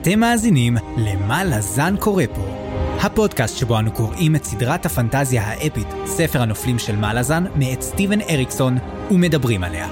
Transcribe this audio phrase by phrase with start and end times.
[0.00, 2.46] אתם מאזינים ל"מה לזן קורא פה",
[3.00, 8.20] הפודקאסט שבו אנו קוראים את סדרת הפנטזיה האפית, ספר הנופלים של מה לזן, מאת סטיבן
[8.20, 8.78] אריקסון,
[9.10, 9.88] ומדברים עליה.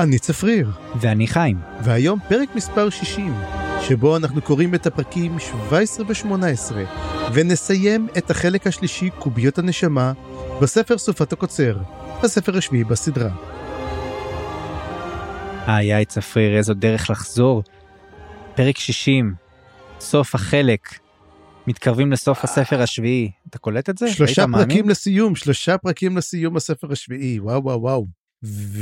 [0.00, 0.70] אני צפריר,
[1.00, 1.58] ואני חיים.
[1.84, 3.34] והיום פרק מספר 60,
[3.82, 6.74] שבו אנחנו קוראים את הפרקים 17 ו-18,
[7.32, 10.12] ונסיים את החלק השלישי, קוביות הנשמה,
[10.60, 11.76] בספר סופת הקוצר,
[12.22, 13.49] הספר השביעי בסדרה.
[15.76, 17.62] איי איי צפריר, איזו דרך לחזור.
[18.56, 19.34] פרק 60,
[20.00, 20.80] סוף החלק.
[21.66, 23.30] מתקרבים לסוף הספר השביעי.
[23.50, 24.12] אתה קולט את זה?
[24.12, 24.88] שלושה פרקים?
[24.88, 28.06] לסיום, שלושה פרקים לסיום הספר השביעי, וואו וואו וואו.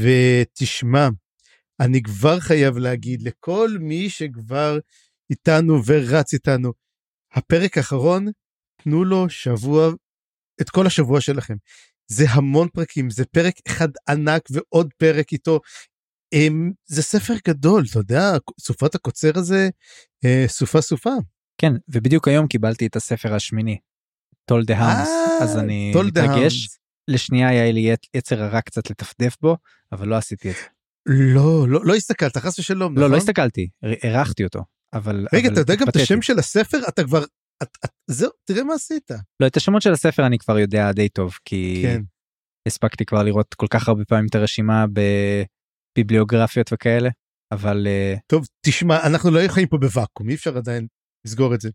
[0.00, 1.08] ותשמע,
[1.80, 4.78] אני כבר חייב להגיד לכל מי שכבר
[5.30, 6.72] איתנו ורץ איתנו,
[7.32, 8.26] הפרק האחרון,
[8.82, 9.90] תנו לו שבוע,
[10.60, 11.54] את כל השבוע שלכם.
[12.10, 15.60] זה המון פרקים, זה פרק אחד ענק ועוד פרק איתו.
[16.86, 19.68] זה ספר גדול, אתה יודע, סופת הקוצר הזה,
[20.24, 21.10] אה, סופה סופה.
[21.60, 23.78] כן, ובדיוק היום קיבלתי את הספר השמיני.
[24.44, 25.08] טול דה האמס,
[25.42, 26.68] אז אני מתרגש.
[27.08, 29.56] לשנייה היה לי יצ- יצר הרע קצת לטפדף בו,
[29.92, 30.60] אבל לא עשיתי את זה.
[31.34, 33.12] לא, לא, לא הסתכלת, חס ושלום, לא, נכון?
[33.12, 34.60] לא הסתכלתי, ר- הערכתי אותו.
[34.92, 35.26] אבל...
[35.34, 35.96] רגע, אבל אתה יודע גם את.
[35.96, 36.78] השם של הספר?
[36.88, 37.24] אתה כבר...
[37.62, 39.10] את, את, זהו, תראה מה עשית.
[39.40, 42.02] לא, את השמות של הספר אני כבר יודע די טוב, כי כן.
[42.68, 44.84] הספקתי כבר לראות כל כך הרבה פעמים את הרשימה
[45.98, 47.10] בביבליוגרפיות וכאלה,
[47.52, 50.86] אבל אה, טוב, תשמע, אנחנו לא חיים פה בוואקום, אי אפשר עדיין
[51.24, 51.70] לסגור את זה.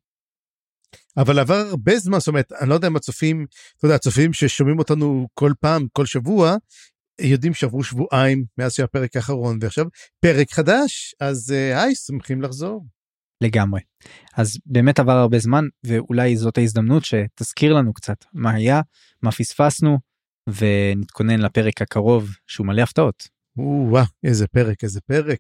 [1.18, 3.46] אבל עבר הרבה זמן, זאת אומרת, אני לא יודע אם הצופים,
[3.78, 6.56] אתה יודע, הצופים ששומעים אותנו כל פעם, כל שבוע,
[7.22, 9.86] יודעים שעברו שבועיים מאז שהפרק האחרון, ועכשיו
[10.20, 12.86] פרק חדש, אז אה, היי, שמחים לחזור.
[13.44, 13.82] לגמרי.
[14.38, 18.82] אז באמת עבר הרבה זמן, ואולי זאת ההזדמנות שתזכיר לנו קצת מה היה,
[19.22, 19.98] מה פספסנו,
[20.48, 23.33] ונתכונן לפרק הקרוב שהוא מלא הפתעות.
[23.58, 25.40] או-אה, איזה פרק, איזה פרק.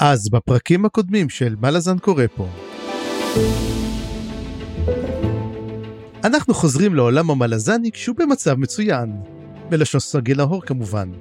[0.00, 2.48] אז בפרקים הקודמים של מה לזן קורה פה.
[6.24, 9.12] אנחנו חוזרים לעולם המלזני כשהוא במצב מצוין.
[9.68, 11.12] בלשון סרגל נהור כמובן.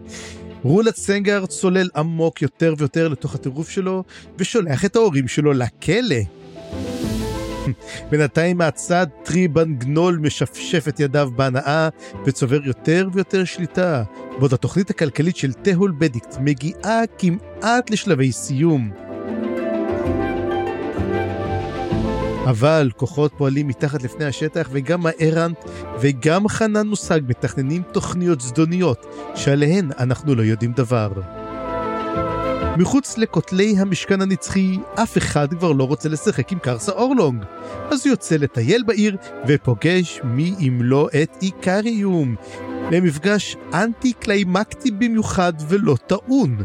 [0.64, 4.04] רולאד סנגר צולל עמוק יותר ויותר לתוך הטירוף שלו,
[4.38, 6.41] ושולח את ההורים שלו לכלא.
[8.10, 11.90] בינתיים מהצד טריבן גנול משפשף את ידיו בהנאה
[12.26, 14.04] וצובר יותר ויותר שליטה,
[14.40, 18.92] בעוד התוכנית הכלכלית של תהול בדיקט מגיעה כמעט לשלבי סיום.
[22.50, 25.58] אבל כוחות פועלים מתחת לפני השטח וגם הארנט
[26.00, 29.06] וגם חנן מושג מתכננים תוכניות זדוניות
[29.36, 31.41] שעליהן אנחנו לא יודעים דבר.
[32.78, 37.44] מחוץ לכותלי המשכן הנצחי, אף אחד כבר לא רוצה לשחק עם קרסה אורלונג.
[37.92, 39.18] אז הוא יוצא לטייל בעיר
[39.48, 42.36] ופוגש מי אם לא את איקריום.
[42.92, 46.64] למפגש אנטי קליימקטי במיוחד ולא טעון.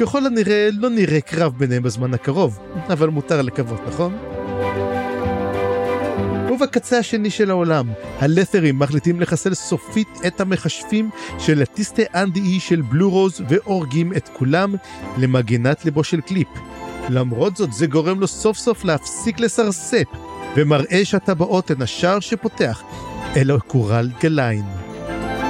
[0.00, 2.58] ככל הנראה לא נראה קרב ביניהם בזמן הקרוב,
[2.88, 4.16] אבל מותר לקוות, נכון?
[6.54, 7.86] ובקצה השני של העולם,
[8.18, 14.74] הלת'רים מחליטים לחסל סופית את המכשפים של הטיסטה אנדי של בלו רוז והורגים את כולם
[15.18, 16.48] למגינת ליבו של קליפ.
[17.08, 20.06] למרות זאת זה גורם לו סוף סוף להפסיק לסבסב,
[20.56, 22.82] ומראה שהטבעות הן השער שפותח
[23.36, 24.64] אל הקורלד גליין.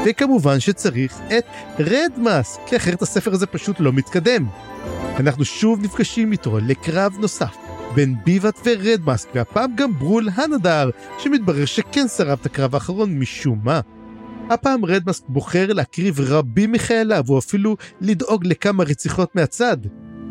[0.07, 1.45] וכמובן שצריך את
[1.79, 4.47] רדמאסק, כי אחרת הספר הזה פשוט לא מתקדם.
[5.21, 7.64] אנחנו שוב נפגשים איתו לקרב נוסף
[7.95, 13.81] בין ביבת ורדמאסק, והפעם גם ברול הנדר, שמתברר שכן שרף את הקרב האחרון משום מה.
[14.51, 19.77] הפעם רדמאסק בוחר להקריב רבים מחייליו, או אפילו לדאוג לכמה רציחות מהצד.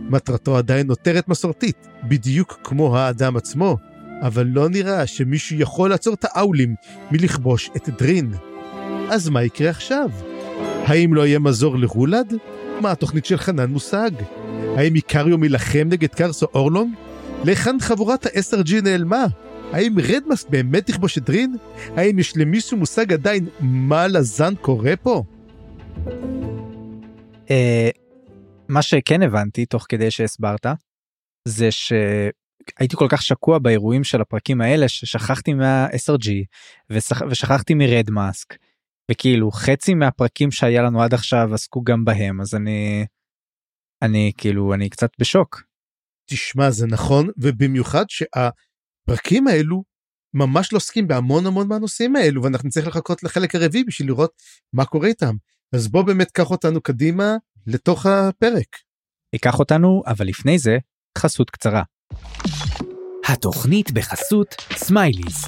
[0.09, 3.78] מטרתו עדיין נותרת מסורתית, בדיוק כמו האדם עצמו,
[4.22, 6.75] אבל לא נראה שמישהו יכול לעצור את האולים
[7.12, 8.34] מלכבוש את דרין.
[9.09, 10.09] אז מה יקרה עכשיו?
[10.85, 12.33] האם לא יהיה מזור לרולד?
[12.81, 14.12] מה התוכנית של חנן מושג?
[14.77, 16.94] האם איקריום יילחם נגד קרסו אורלונג?
[17.44, 19.25] להיכן חבורת ה-SRG נעלמה?
[19.72, 21.56] האם רדמאסק באמת יכבוש את דרין?
[21.98, 25.24] האם יש למישהו מושג עדיין מה לזן קורה פה?
[27.50, 27.90] אה,
[28.69, 30.66] מה שכן הבנתי תוך כדי שהסברת
[31.48, 36.30] זה שהייתי כל כך שקוע באירועים של הפרקים האלה ששכחתי מה-SRG
[36.90, 37.22] ושכ...
[37.30, 38.57] ושכחתי מרד מאסק
[39.12, 43.06] וכאילו חצי מהפרקים שהיה לנו עד עכשיו עסקו גם בהם אז אני
[44.01, 45.72] אני כאילו אני קצת בשוק.
[46.25, 49.83] תשמע, זה נכון, ובמיוחד שהפרקים האלו
[50.33, 54.31] ממש לא עוסקים בהמון המון מהנושאים האלו, ואנחנו נצטרך לחכות לחלק הרביעי בשביל לראות
[54.73, 55.35] מה קורה איתם.
[55.73, 57.35] אז בוא באמת קח אותנו קדימה
[57.67, 58.77] לתוך הפרק.
[59.33, 60.77] ייקח אותנו אבל לפני זה
[61.17, 61.83] חסות קצרה.
[63.27, 65.45] התוכנית בחסות סמייליז,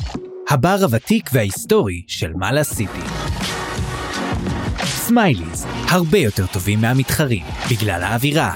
[0.49, 3.24] הבר הוותיק וההיסטורי של מלאז סיטי.
[5.07, 8.55] סמייליז, הרבה יותר טובים מהמתחרים, בגלל האווירה,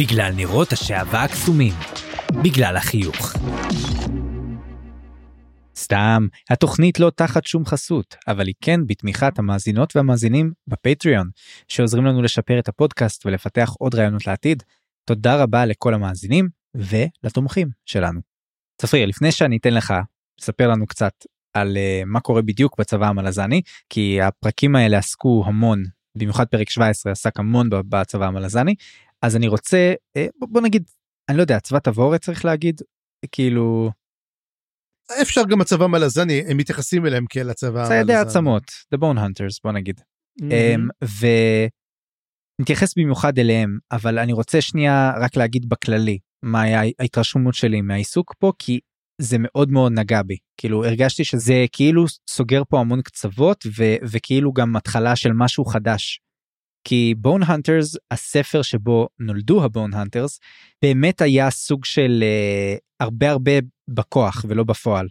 [0.00, 1.72] בגלל נרות השעווה הקסומים,
[2.44, 3.32] בגלל החיוך.
[5.76, 11.30] סתם, התוכנית לא תחת שום חסות, אבל היא כן בתמיכת המאזינות והמאזינים בפטריון,
[11.68, 14.62] שעוזרים לנו לשפר את הפודקאסט ולפתח עוד רעיונות לעתיד.
[15.04, 18.20] תודה רבה לכל המאזינים ולתומכים שלנו.
[18.80, 19.94] צפריר, לפני שאני אתן לך
[20.40, 21.12] לספר לנו קצת
[21.54, 25.82] על uh, מה קורה בדיוק בצבא המלזני, כי הפרקים האלה עסקו המון,
[26.18, 28.74] במיוחד פרק 17 עסק המון בצבא המלזני,
[29.22, 30.84] אז אני רוצה, uh, בוא, נגיד,
[31.28, 32.80] אני לא יודע, צבא תבורת צריך להגיד,
[33.32, 33.90] כאילו...
[35.22, 37.88] אפשר גם הצבא מלזני, הם מתייחסים אליהם כאל הצבא המלזני.
[37.88, 38.64] ציידי עצמות,
[38.94, 40.00] The Bone Hunters, בוא נגיד.
[40.00, 40.44] Mm-hmm.
[40.44, 41.06] Um,
[42.60, 48.34] ונתייחס במיוחד אליהם, אבל אני רוצה שנייה רק להגיד בכללי, מה היה ההתרשמות שלי מהעיסוק
[48.38, 48.80] פה, כי
[49.20, 54.52] זה מאוד מאוד נגע בי כאילו הרגשתי שזה כאילו סוגר פה המון קצוות ו- וכאילו
[54.52, 56.20] גם התחלה של משהו חדש.
[56.84, 60.40] כי בון הנטרס הספר שבו נולדו הבון הנטרס
[60.82, 63.52] באמת היה סוג של uh, הרבה הרבה
[63.88, 65.08] בכוח ולא בפועל.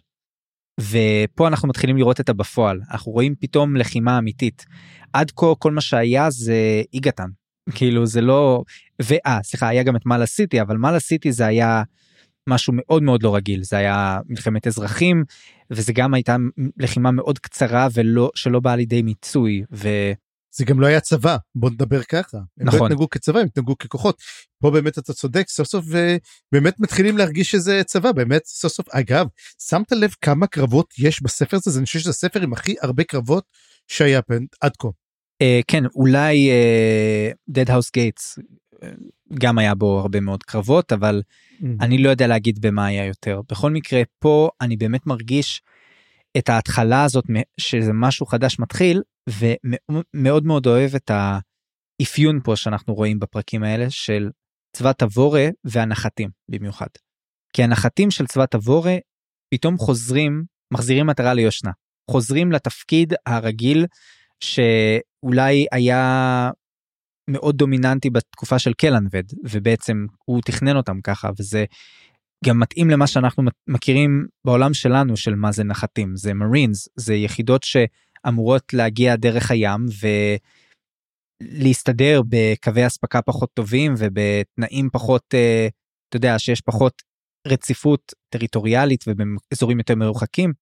[0.80, 4.66] ופה אנחנו מתחילים לראות את הבפועל אנחנו רואים פתאום לחימה אמיתית.
[5.14, 7.30] עד כה כל מה שהיה זה איגתן
[7.76, 8.64] כאילו זה לא
[9.02, 11.84] ואה סליחה היה גם את מעלה סיטי אבל מעלה סיטי זה היה
[12.50, 15.24] משהו מאוד מאוד לא רגיל זה היה מלחמת אזרחים
[15.72, 16.36] וזה גם הייתה
[16.78, 19.90] לחימה מאוד קצרה ולא שלא באה לידי מיצוי ו...
[20.52, 22.38] זה גם לא היה צבא בוא נדבר ככה.
[22.38, 22.80] הם לא נכון.
[22.80, 24.22] לא התנהגו כצבא הם התנהגו ככוחות.
[24.62, 28.90] פה באמת אתה צודק סוף סוף ובאמת מתחילים להרגיש שזה צבא באמת סוף סוף.
[28.90, 29.28] אגב
[29.70, 31.80] שמת לב כמה קרבות יש בספר הזה?
[31.80, 33.44] אני חושב שזה הספר עם הכי הרבה קרבות
[33.88, 34.22] שהיה
[34.62, 34.88] עד כה.
[35.44, 38.44] Uh, כן אולי uh, Dead House Gates
[39.34, 41.22] גם היה בו הרבה מאוד קרבות אבל
[41.62, 41.66] mm.
[41.82, 45.62] אני לא יודע להגיד במה היה יותר בכל מקרה פה אני באמת מרגיש
[46.38, 47.26] את ההתחלה הזאת
[47.58, 54.30] שזה משהו חדש מתחיל ומאוד מאוד אוהב את האפיון פה שאנחנו רואים בפרקים האלה של
[54.76, 56.88] צבא תבורה והנחתים במיוחד.
[57.54, 58.98] כי הנחתים של צבא תבורה
[59.54, 60.44] פתאום חוזרים
[60.74, 61.72] מחזירים מטרה ליושנה
[62.12, 63.86] חוזרים לתפקיד הרגיל
[64.40, 66.52] שאולי היה
[67.30, 71.66] מאוד דומיננטי בתקופה של קלנבד ובעצם הוא תכנן אותם ככה וזה
[72.46, 77.64] גם מתאים למה שאנחנו מכירים בעולם שלנו של מה זה נחתים זה מרינס זה יחידות
[77.64, 79.86] שאמורות להגיע דרך הים
[81.42, 85.68] ולהסתדר בקווי אספקה פחות טובים ובתנאים פחות אה,
[86.10, 87.02] אתה יודע שיש פחות
[87.48, 90.54] רציפות טריטוריאלית ובאזורים יותר מרוחקים.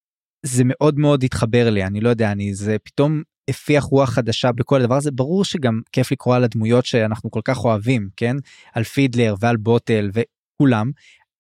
[0.46, 4.82] זה מאוד מאוד התחבר לי אני לא יודע אני זה פתאום הפיח רוח חדשה בכל
[4.82, 8.36] הדבר הזה ברור שגם כיף לקרוא על הדמויות שאנחנו כל כך אוהבים כן
[8.74, 10.92] על פידלר ועל בוטל וכולם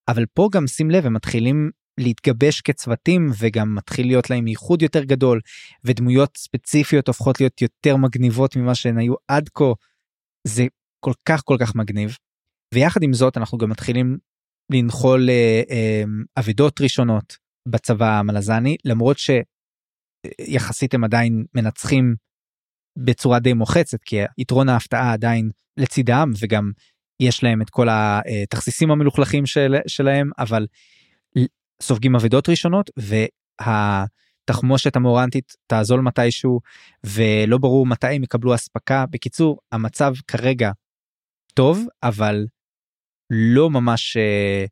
[0.07, 5.03] אבל פה גם שים לב הם מתחילים להתגבש כצוותים וגם מתחיל להיות להם ייחוד יותר
[5.03, 5.41] גדול
[5.83, 9.63] ודמויות ספציפיות הופכות להיות יותר מגניבות ממה שהן היו עד כה
[10.47, 10.65] זה
[10.99, 12.17] כל כך כל כך מגניב.
[12.73, 14.17] ויחד עם זאת אנחנו גם מתחילים
[14.71, 16.03] לנחול אה, אה,
[16.37, 17.37] אבדות ראשונות
[17.67, 19.29] בצבא המלזני למרות ש...
[20.39, 22.15] יחסית הם עדיין מנצחים
[22.97, 26.71] בצורה די מוחצת כי יתרון ההפתעה עדיין לצידם וגם
[27.19, 30.67] יש להם את כל התכסיסים המלוכלכים של, שלהם אבל
[31.81, 32.89] סופגים אבדות ראשונות
[33.59, 36.59] והתחמושת המורנטית תעזול מתישהו
[37.05, 40.71] ולא ברור מתי הם יקבלו אספקה בקיצור המצב כרגע
[41.53, 42.45] טוב אבל
[43.29, 44.69] לא ממש uh,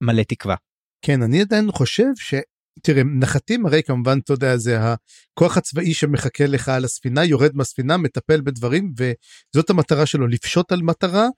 [0.00, 0.56] מלא תקווה.
[1.02, 2.34] כן אני עדיין חושב ש...
[2.82, 7.96] תראה נחתים הרי כמובן אתה יודע זה הכוח הצבאי שמחכה לך על הספינה יורד מהספינה
[7.96, 11.28] מטפל בדברים וזאת המטרה שלו לפשוט על מטרה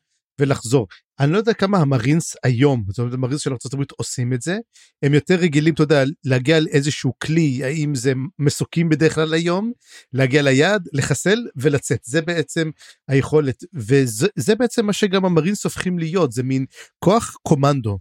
[0.41, 0.87] ולחזור.
[1.21, 4.59] אני לא יודע כמה המרינס היום זאת אומרת המרינס של ארה"ב עושים את זה
[5.03, 9.73] הם יותר רגילים אתה יודע להגיע לאיזשהו כלי האם זה מסוקים בדרך כלל היום
[10.13, 12.71] להגיע ליעד לחסל ולצאת זה בעצם
[13.09, 16.65] היכולת וזה בעצם מה שגם המרינס הופכים להיות זה מין
[16.99, 17.99] כוח קומנדו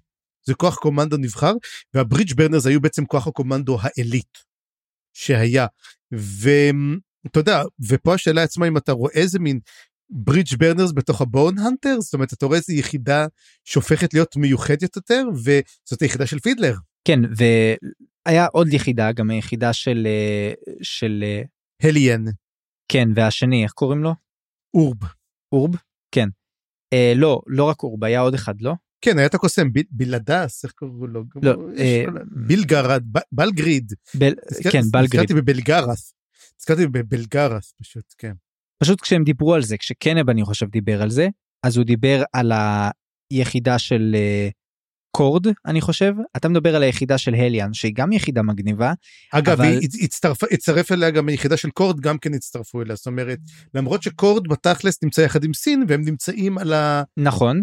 [0.48, 1.54] זה כוח קומנדו נבחר
[1.94, 4.38] והברידג' ברנרס היו בעצם כוח הקומנדו העילית
[5.14, 5.68] שהיה
[6.12, 9.60] ואתה יודע ופה השאלה עצמה אם אתה רואה איזה מין
[10.10, 13.26] ברידג' ברנרס בתוך הבון הנטר זאת אומרת אתה רואה איזה יחידה
[13.66, 16.74] שהופכת להיות מיוחדת יותר וזאת היחידה של פידלר.
[17.08, 20.08] כן והיה עוד יחידה גם היחידה של
[20.82, 21.24] של
[21.84, 22.24] הליאן.
[22.92, 24.14] כן והשני איך קוראים לו?
[24.74, 24.98] אורב.
[25.52, 25.76] אורב?
[26.12, 26.28] כן.
[26.94, 28.74] אה, לא לא רק אורב היה עוד אחד לא?
[29.02, 31.24] כן היה את הקוסם בלעדס איך קראו לו?
[31.44, 32.06] לא, אה,
[32.48, 33.94] בילגרד בלגריד.
[34.72, 35.22] כן בלגריד.
[35.22, 36.14] נזכרתי בבלגרס.
[36.60, 38.34] נזכרתי בבלגרס פשוט כן.
[38.84, 41.28] פשוט כשהם דיברו על זה כשקנב אני חושב דיבר על זה
[41.64, 42.52] אז הוא דיבר על
[43.32, 44.16] היחידה של
[45.18, 46.14] קורד אני חושב.
[46.38, 48.94] אתה מדבר על היחידה של הליאן שהיא גם יחידה מגניבה
[49.34, 49.80] אגב, אבל-
[50.52, 52.96] הצטרף אליה גם היחידה של קורד, גם כן הצטרפו אליה.
[52.96, 53.40] זאת אומרת,
[53.74, 57.04] למרות שקורד בתכלס נמצא יחד עם סין, והם נמצאים על ה...
[57.18, 57.62] נכון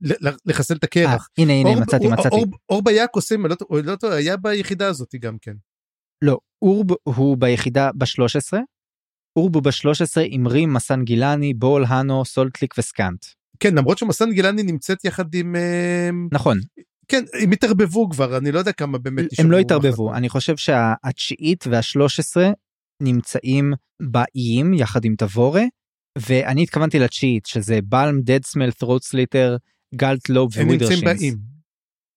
[0.00, 1.28] ל- לחסל את אה, הקרח.
[1.38, 4.86] הנה הנה אור- מצאתי אור- מצאתי אור- אור ביאק עושה, לא טועה- לא היה ביחידה
[4.88, 5.54] הזאת גם כן.
[6.24, 8.58] לא אורב הוא ביחידה ב-13
[9.38, 13.24] אורב הוא ב-13 עם רים מסן גילני בול הנו סולטליק וסקאנט
[13.60, 15.56] כן, למרות שמסן גילני נמצאת יחד עם...
[15.56, 16.58] אה, נכון
[17.08, 20.14] כן, הם התערבבו כבר, אני לא יודע כמה באמת הם לא התערבבו.
[20.14, 22.50] אני חושב שהתשיעית והשלוש עשרה
[23.02, 23.72] נמצאים
[24.02, 25.62] באיים יחד עם תבורה
[26.18, 29.56] ואני התכוונתי לתשיעית שזה בלם דדסמל ת'רוטסליטר
[29.94, 31.20] גלט לוב הם נמצאים ווידרשינס.
[31.20, 31.38] באיים.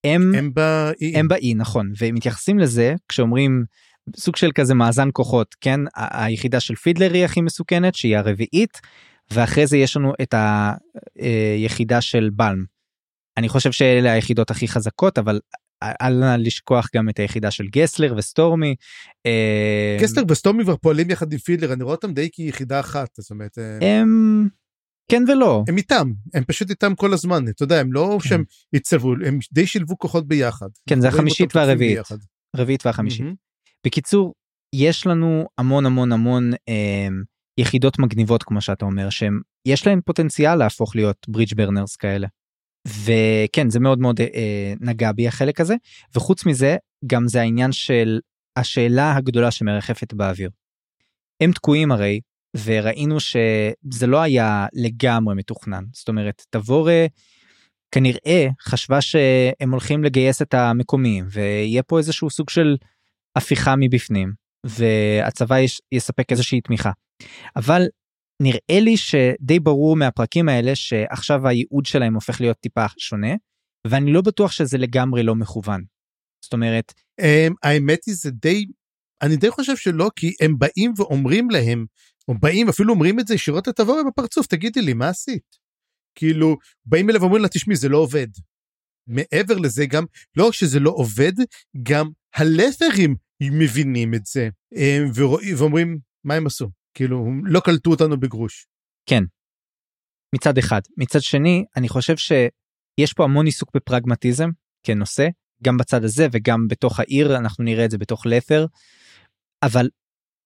[0.04, 1.16] הם הם באיים.
[1.16, 3.64] הם באי נכון ומתייחסים לזה כשאומרים
[4.18, 8.82] סוג של כזה מאזן כוחות כן היחידה של פידלר היא הכי מסוכנת שהיא הרביעית
[9.32, 10.36] ואחרי זה יש לנו את
[11.16, 12.66] היחידה של בלם.
[13.38, 15.40] אני חושב שאלה היחידות הכי חזקות אבל
[15.84, 18.76] אל נא לשכוח גם את היחידה של גסלר וסטורמי.
[19.26, 23.32] אה, גסלר וסטורמי כבר פועלים יחד עם פידלר, אני רואה אותם די כיחידה אחת, זאת
[23.32, 24.48] אומרת, אה, הם
[25.12, 28.30] כן ולא הם איתם, הם פשוט איתם כל הזמן, אתה יודע, הם לא כן.
[28.30, 30.68] שהם הצטרפו, הם די שילבו כוחות ביחד.
[30.90, 32.00] כן, זה החמישית והרביעית.
[32.56, 33.26] רביעית והחמישית.
[33.86, 34.34] בקיצור
[34.76, 37.08] יש לנו המון המון המון אה,
[37.58, 42.28] יחידות מגניבות כמו שאתה אומר שהם יש להם פוטנציאל להפוך להיות ברידג' ברנרס כאלה.
[42.88, 45.76] וכן זה מאוד מאוד אה, נגע בי החלק הזה
[46.16, 46.78] וחוץ מזה
[47.08, 48.20] גם זה העניין של
[48.56, 50.50] השאלה הגדולה שמרחפת באוויר.
[51.42, 52.20] הם תקועים הרי
[52.66, 57.06] וראינו שזה לא היה לגמרי מתוכנן זאת אומרת תבורה
[57.92, 62.78] כנראה חשבה שהם הולכים לגייס את המקומיים ויהיה פה איזשהו סוג של
[63.36, 64.34] הפיכה מבפנים
[64.66, 66.92] והצבא יש, יספק איזושהי תמיכה.
[67.56, 67.86] אבל
[68.42, 73.34] נראה לי שדי ברור מהפרקים האלה שעכשיו הייעוד שלהם הופך להיות טיפה שונה
[73.88, 75.84] ואני לא בטוח שזה לגמרי לא מכוון.
[76.44, 78.66] זאת אומרת הם, האמת היא זה די,
[79.22, 81.86] אני די חושב שלא, כי הם באים ואומרים להם,
[82.28, 85.66] או באים אפילו אומרים את זה ישירות לתבורי בפרצוף, תגידי לי, מה עשית?
[86.16, 88.28] כאילו, באים אליו ואומרים לה, תשמעי, זה לא עובד.
[89.08, 90.06] מעבר לזה גם,
[90.38, 91.32] לא רק שזה לא עובד,
[91.84, 96.70] גם הלת'רים מבינים את זה, הם, ורואים- ואומרים, מה הם עשו?
[96.96, 98.68] כאילו, לא קלטו אותנו בגרוש.
[100.36, 104.50] מצד אחד מצד שני אני חושב שיש פה המון עיסוק בפרגמטיזם
[104.84, 105.28] כנושא
[105.64, 108.66] גם בצד הזה וגם בתוך העיר אנחנו נראה את זה בתוך לת'ר.
[109.64, 109.90] אבל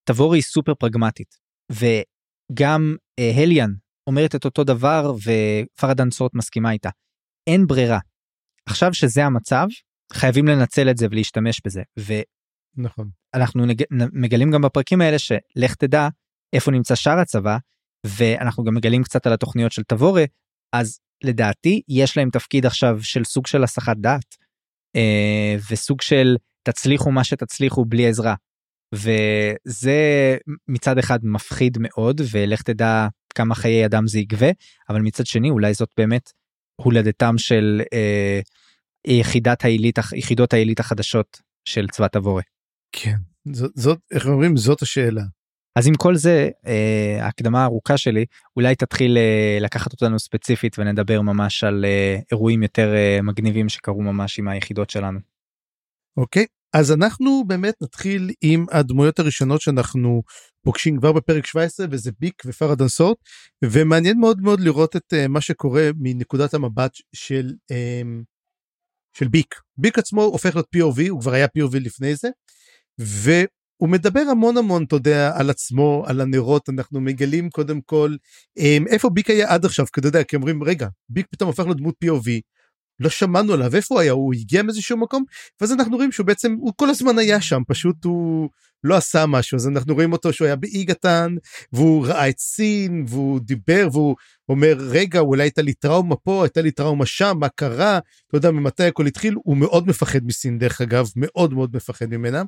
[0.04, 1.36] תבורי היא סופר פרגמטית
[1.72, 3.72] וגם אה, הליאן
[4.08, 6.90] אומרת את אותו דבר ופרדן סורט מסכימה איתה.
[7.48, 8.00] אין ברירה.
[8.66, 9.68] עכשיו שזה המצב
[10.14, 11.82] חייבים לנצל את זה ולהשתמש בזה
[12.78, 13.10] נכון.
[13.34, 13.84] ואנחנו נג...
[14.14, 16.08] מגלים גם בפרקים האלה שלך תדע
[16.54, 17.58] איפה נמצא שאר הצבא
[18.06, 20.24] ואנחנו גם מגלים קצת על התוכניות של תבורה
[20.76, 24.36] אז לדעתי יש להם תפקיד עכשיו של סוג של הסחת דעת
[24.96, 28.36] אה, וסוג של תצליחו מה שתצליחו בלי עזרה.
[28.96, 30.38] וזה
[30.68, 34.48] מצד אחד מפחיד מאוד ולך תדע כמה חיי אדם זה יגבה
[34.90, 36.32] אבל מצד שני אולי זאת באמת
[36.76, 38.40] הולדתם של אה,
[39.08, 42.42] יחידת העילית יחידות העילית החדשות של צבא תבורה.
[42.92, 43.16] כן.
[43.54, 44.58] זאת, זאת, איך אומרים?
[44.58, 45.22] זאת השאלה.
[45.80, 51.22] אז עם כל זה אה, ההקדמה הארוכה שלי אולי תתחיל אה, לקחת אותנו ספציפית ונדבר
[51.22, 52.94] ממש על אה, אירועים יותר
[53.24, 55.20] מגניבים שקרו ממש עם היחידות שלנו.
[56.18, 60.24] אוקיי, אז אנחנו באמת נתחיל עם הדמויות הראשונות שאנחנו
[60.64, 63.18] פוגשים כבר בפרק 17 וזה ביק ופרדן סורט
[63.66, 68.24] ומעניין מאוד מאוד לראות את מה שקורה מנקודת המבט של um,
[69.18, 69.56] של ביק.
[69.78, 72.30] ביק עצמו הופך להיות POV הוא כבר היה POV לפני זה
[73.80, 76.70] והוא מדבר המון המון אתה יודע על עצמו על הנרות.
[76.70, 78.16] אנחנו מגלים קודם כל
[78.60, 81.64] um, איפה ביק היה עד עכשיו כי אתה יודע כי אומרים רגע ביק פתאום הופך
[81.64, 82.30] להיות דמות POV
[83.00, 83.76] לא שמענו עליו.
[83.76, 84.12] איפה הוא היה?
[84.12, 85.24] הוא הגיע מאיזשהו מקום?
[85.62, 88.50] ואז אנחנו רואים שהוא בעצם הוא כל הזמן היה שם פשוט הוא
[88.84, 91.36] לא עשה משהו אז אנחנו רואים אותו שהוא היה באי קטן
[91.74, 94.16] והוא ראה את סין והוא דיבר והוא
[94.50, 98.00] אומר רגע אולי הייתה לי טראומה פה הייתה לי טראומה שם מה קרה?
[98.28, 99.36] אתה יודע ממתי הכל התחיל?
[99.44, 102.44] הוא מאוד מפחד מסין דרך אגב מאוד מאוד מפחד ממנה.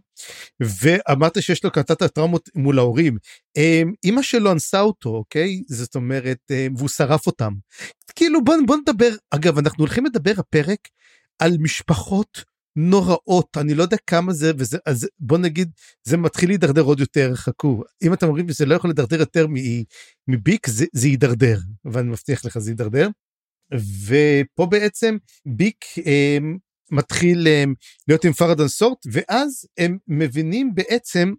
[0.59, 3.17] ואמרת שיש לו קטעת הטראומות מול ההורים.
[3.57, 5.63] אמ, אמא שלו אנסה אותו אוקיי?
[5.67, 7.53] זאת אומרת אמ, והוא שרף אותם.
[8.15, 9.09] כאילו בוא, בוא נדבר.
[9.31, 10.79] אגב אנחנו הולכים לדבר הפרק
[11.39, 12.43] על משפחות
[12.75, 15.71] נוראות אני לא יודע כמה זה וזה אז בוא נגיד
[16.03, 19.47] זה מתחיל להידרדר עוד יותר חכו אם אתם אומרים שזה לא יכול להידרדר יותר
[20.27, 23.09] מביק זה, זה יידרדר ואני מבטיח לך זה יידרדר.
[24.07, 26.37] ופה בעצם ביק אה,
[26.91, 27.63] מתחיל אה,
[28.07, 31.33] להיות עם פרדן סורט ואז הם מבינים בעצם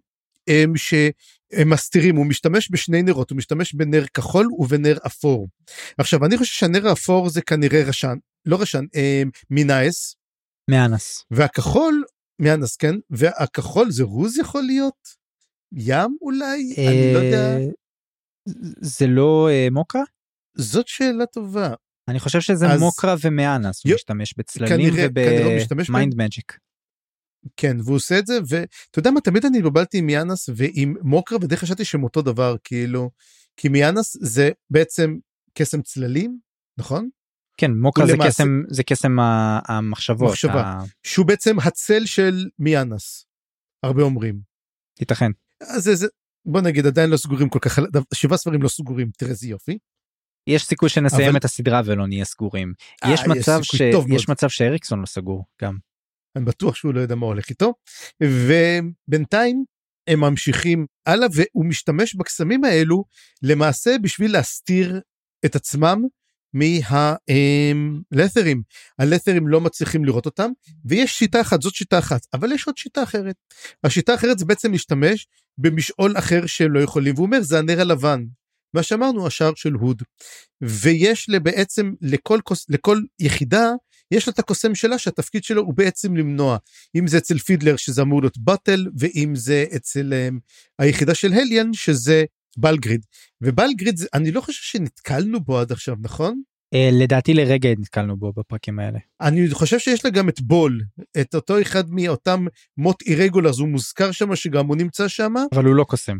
[0.49, 5.49] אה, שהם מסתירים הוא משתמש בשני נרות הוא משתמש בנר כחול ובנר אפור.
[5.97, 10.15] עכשיו אני חושב שהנר האפור זה כנראה רשן לא רשן, אה, מינאס,
[10.71, 11.25] מאנס.
[11.31, 12.03] והכחול,
[12.41, 12.95] מאנס, כן?
[13.09, 15.07] והכחול זה רוז יכול להיות?
[15.75, 16.73] ים אולי?
[16.77, 17.57] אני לא יודע.
[17.57, 17.65] אה,
[18.81, 20.03] זה לא אה, מוקרה?
[20.57, 21.73] זאת שאלה טובה.
[22.07, 24.93] אני חושב שזה אז- מוקרה ומאנס, הוא משתמש בצללים.
[25.89, 26.57] וב mind magic.
[27.57, 31.37] כן, והוא עושה את זה, ואתה יודע מה, תמיד אני התבלבלתי עם מאנס ועם מוקרה,
[31.41, 33.09] ודי חשבתי שהם אותו דבר, כאילו,
[33.57, 35.17] כי מיאנס זה בעצם
[35.57, 36.39] קסם צללים,
[36.77, 37.09] נכון?
[37.57, 39.17] כן, מוקרה זה קסם, זה קסם
[39.67, 40.29] המחשבות.
[40.29, 40.61] מחשבה.
[40.61, 43.25] ה- שהוא בעצם הצל של מיאנס,
[43.83, 44.39] הרבה אומרים.
[44.99, 45.31] ייתכן.
[45.61, 46.07] אז זה,
[46.45, 47.79] בוא נגיד, עדיין לא סגורים כל כך,
[48.13, 49.77] שבעה ספרים לא סגורים, תראה איזה יופי.
[50.49, 52.73] יש סיכוי שנסיים אבל- את הסדרה ולא נהיה סגורים.
[53.03, 53.81] אה, יש מצב ש...
[53.91, 54.19] טוב מאוד.
[54.19, 55.77] יש מצב שאריקסון לא סגור גם.
[56.37, 57.73] אני בטוח שהוא לא יודע מה הולך איתו.
[59.07, 59.63] ובינתיים
[60.09, 63.03] הם ממשיכים הלאה והוא משתמש בקסמים האלו
[63.41, 65.01] למעשה בשביל להסתיר
[65.45, 66.01] את עצמם
[66.53, 68.61] מהלת'רים.
[68.99, 70.51] הלת'רים לא מצליחים לראות אותם
[70.85, 73.35] ויש שיטה אחת זאת שיטה אחת אבל יש עוד שיטה אחרת.
[73.83, 78.23] השיטה האחרת זה בעצם להשתמש במשעול אחר שהם לא יכולים והוא אומר זה הנר הלבן.
[78.73, 80.03] מה שאמרנו השער של הוד.
[80.61, 83.71] ויש בעצם לכל, לכל יחידה
[84.11, 86.57] יש לה את הקוסם שלה שהתפקיד שלו הוא בעצם למנוע
[86.95, 90.39] אם זה אצל פידלר שזה אמור להיות באטל ואם זה אצל um,
[90.79, 92.23] היחידה של הליאן שזה
[92.57, 93.05] בלגריד
[93.41, 96.41] ובלגריד אני לא חושב שנתקלנו בו עד עכשיו נכון
[96.73, 98.99] אה, לדעתי לרגע נתקלנו בו בפרקים האלה.
[99.21, 100.81] אני חושב שיש לה גם את בול
[101.21, 102.45] את אותו אחד מאותם
[102.77, 106.17] מוט אירגולרס הוא מוזכר שם שגם הוא נמצא שם אבל הוא לא קוסם.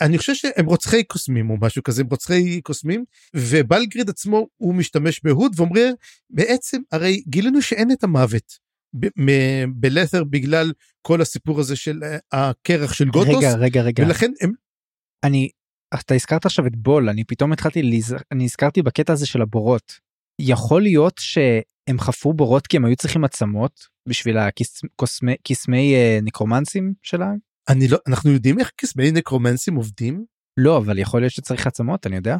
[0.00, 3.04] אני חושב שהם רוצחי קוסמים או משהו כזה, הם רוצחי קוסמים,
[3.36, 5.90] ובלגריד עצמו הוא משתמש בהוד ואומר,
[6.30, 8.58] בעצם הרי גילינו שאין את המוות
[9.74, 10.72] בלת'ר בגלל
[11.02, 14.52] כל הסיפור הזה של אה, הקרח של גוטוס, רגע רגע רגע ולכן הם,
[15.24, 15.48] אני
[16.00, 19.92] אתה הזכרת עכשיו את בול אני פתאום התחלתי להיז- אני נזכרתי בקטע הזה של הבורות.
[20.40, 26.94] יכול להיות שהם חפרו בורות כי הם היו צריכים עצמות בשביל הקסמי קסמי אה, ניקרומנסים
[27.02, 27.38] שלהם?
[27.68, 30.24] אני לא, אנחנו יודעים איך קסמי נקרומנסים עובדים?
[30.56, 32.36] לא אבל יכול להיות שצריך עצמות אני יודע.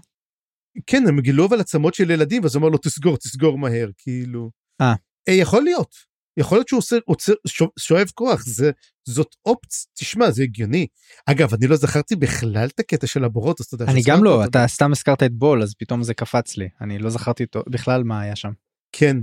[0.87, 4.51] כן, הם גילו אבל עצמות של ילדים, ואז הוא אמר לו תסגור, תסגור מהר, כאילו.
[4.81, 4.95] אה.
[5.29, 5.95] אה, יכול להיות.
[6.39, 7.33] יכול להיות שהוא עושה, עוצר,
[7.79, 8.71] שואב כוח, זה,
[9.05, 10.87] זאת אופציה, תשמע, זה הגיוני.
[11.27, 13.93] אגב, אני לא זכרתי בכלל את הקטע של הבורות, אז אתה יודע.
[13.93, 14.45] אני גם לא.
[14.45, 18.21] אתה סתם הזכרת את בול אז פתאום זה קפץ לי אני לא זכרתי בכלל מה
[18.21, 18.53] היה שם.
[18.93, 19.17] כן,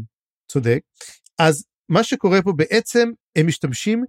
[0.52, 0.80] צודק.
[1.40, 4.04] אז מה שקורה פה בעצם, הם משתמשים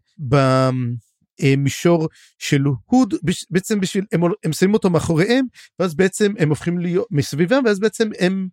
[1.40, 3.14] במישור של הוד,
[3.50, 5.46] בעצם בשביל, הם, הם שמים אותו מאחוריהם,
[5.78, 8.48] ואז בעצם הם הופכים להיות מסביבם, ואז בעצם הם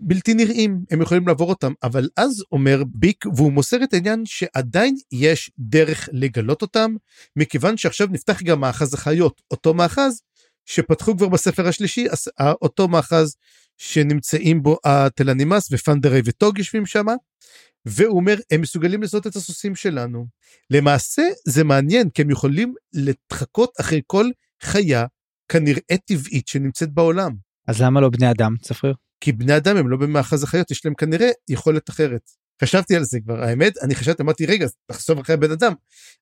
[0.00, 1.72] בלתי נראים, הם יכולים לעבור אותם.
[1.82, 6.94] אבל אז אומר ביק, והוא מוסר את העניין שעדיין יש דרך לגלות אותם,
[7.36, 10.20] מכיוון שעכשיו נפתח גם מאחז החיות, אותו מאחז
[10.66, 12.28] שפתחו כבר בספר השלישי, אז-
[12.62, 13.36] אותו מאחז
[13.76, 17.06] שנמצאים בו הטלנימאס ופנדרי וטוג יושבים שם,
[17.86, 20.26] והוא אומר, הם מסוגלים לזהות את הסוסים שלנו.
[20.70, 24.26] למעשה זה מעניין, כי הם יכולים להתחקות אחרי כל
[24.62, 25.06] חיה
[25.48, 27.32] כנראה טבעית שנמצאת בעולם.
[27.68, 28.94] אז למה לא בני אדם צפריר?
[29.20, 32.30] כי בני אדם הם לא במאחז החיות, יש להם כנראה יכולת אחרת.
[32.62, 35.72] חשבתי על זה כבר, האמת, אני חשבתי, אמרתי, רגע, תחשוב אחרי הבן אדם.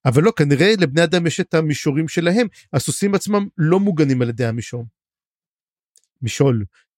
[0.04, 4.46] אבל לא, כנראה לבני אדם יש את המישורים שלהם, הסוסים עצמם לא מוגנים על ידי
[4.46, 4.84] המישור.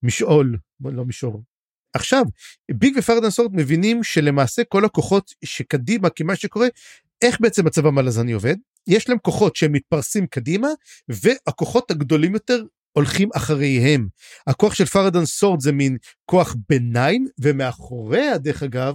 [0.03, 1.43] משעול, בוא, לא מישור.
[1.95, 2.23] עכשיו,
[2.73, 6.69] ביג ופרדן סורד מבינים שלמעשה כל הכוחות שקדימה, כי מה שקורה,
[7.23, 8.57] איך בעצם הצבא מלזני עובד?
[8.87, 10.69] יש להם כוחות שהם מתפרסים קדימה,
[11.09, 12.63] והכוחות הגדולים יותר
[12.99, 14.09] הולכים אחריהם.
[14.47, 18.95] הכוח של פרדן סורד זה מין כוח ביניים, ומאחוריה, דרך אגב,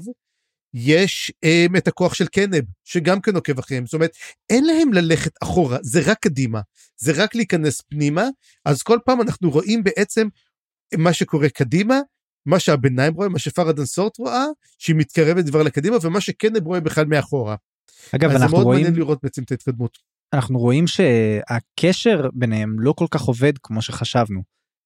[0.73, 3.85] יש um, את הכוח של קנב, שגם כן עוקב אחריהם.
[3.85, 4.11] זאת אומרת,
[4.49, 6.61] אין להם ללכת אחורה, זה רק קדימה.
[6.97, 8.23] זה רק להיכנס פנימה,
[8.65, 10.27] אז כל פעם אנחנו רואים בעצם
[10.97, 11.99] מה שקורה קדימה,
[12.45, 14.45] מה שהביניים רואה, מה שפרדן סורט רואה,
[14.77, 17.55] שהיא מתקרבת כבר לקדימה, ומה שקנב רואה בכלל מאחורה.
[18.15, 19.97] אגב אז זה אנחנו מאוד רואים מעניין לראות בעצם את ההתקדמות.
[20.33, 24.41] אנחנו רואים שהקשר ביניהם לא כל כך עובד כמו שחשבנו.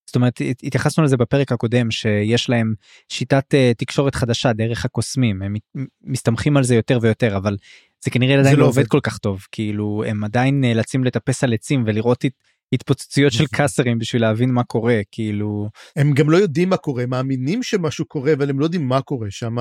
[0.07, 2.73] זאת אומרת הת- התייחסנו לזה בפרק הקודם שיש להם
[3.11, 5.55] שיטת אה, תקשורת חדשה דרך הקוסמים הם
[6.03, 7.57] מסתמכים על זה יותר ויותר אבל
[8.05, 8.89] זה כנראה עדיין לא לא עובד עובד.
[8.89, 12.31] כל כך טוב כאילו הם עדיין נאלצים לטפס על עצים ולראות הת-
[12.73, 13.57] התפוצצויות של נכון.
[13.57, 18.33] קאסרים בשביל להבין מה קורה כאילו הם גם לא יודעים מה קורה, מאמינים שמשהו קורה,
[18.33, 19.55] אבל הם לא יודעים מה קורה שם,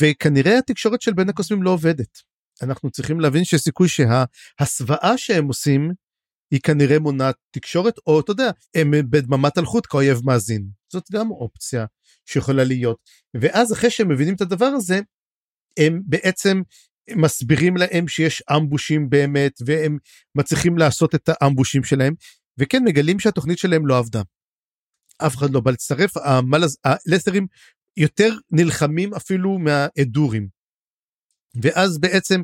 [0.00, 2.18] וכנראה התקשורת של בין הקוסמים לא עובדת.
[2.62, 5.92] אנחנו צריכים להבין שיש סיכוי שההסוואה שהם עושים,
[6.50, 10.68] היא כנראה מונעת תקשורת, או אתה יודע, הם בדממת אלחוט כאויב מאזין.
[10.92, 11.86] זאת גם אופציה
[12.26, 12.98] שיכולה להיות.
[13.40, 15.00] ואז אחרי שהם מבינים את הדבר הזה,
[15.78, 16.62] הם בעצם
[17.16, 19.98] מסבירים להם שיש אמבושים באמת, והם
[20.34, 22.14] מצליחים לעשות את האמבושים שלהם,
[22.58, 24.22] וכן מגלים שהתוכנית שלהם לא עבדה.
[25.18, 27.46] אף אחד לא בא להצטרף, המלז, הלסרים
[27.96, 30.57] יותר נלחמים אפילו מהאדורים.
[31.62, 32.42] ואז בעצם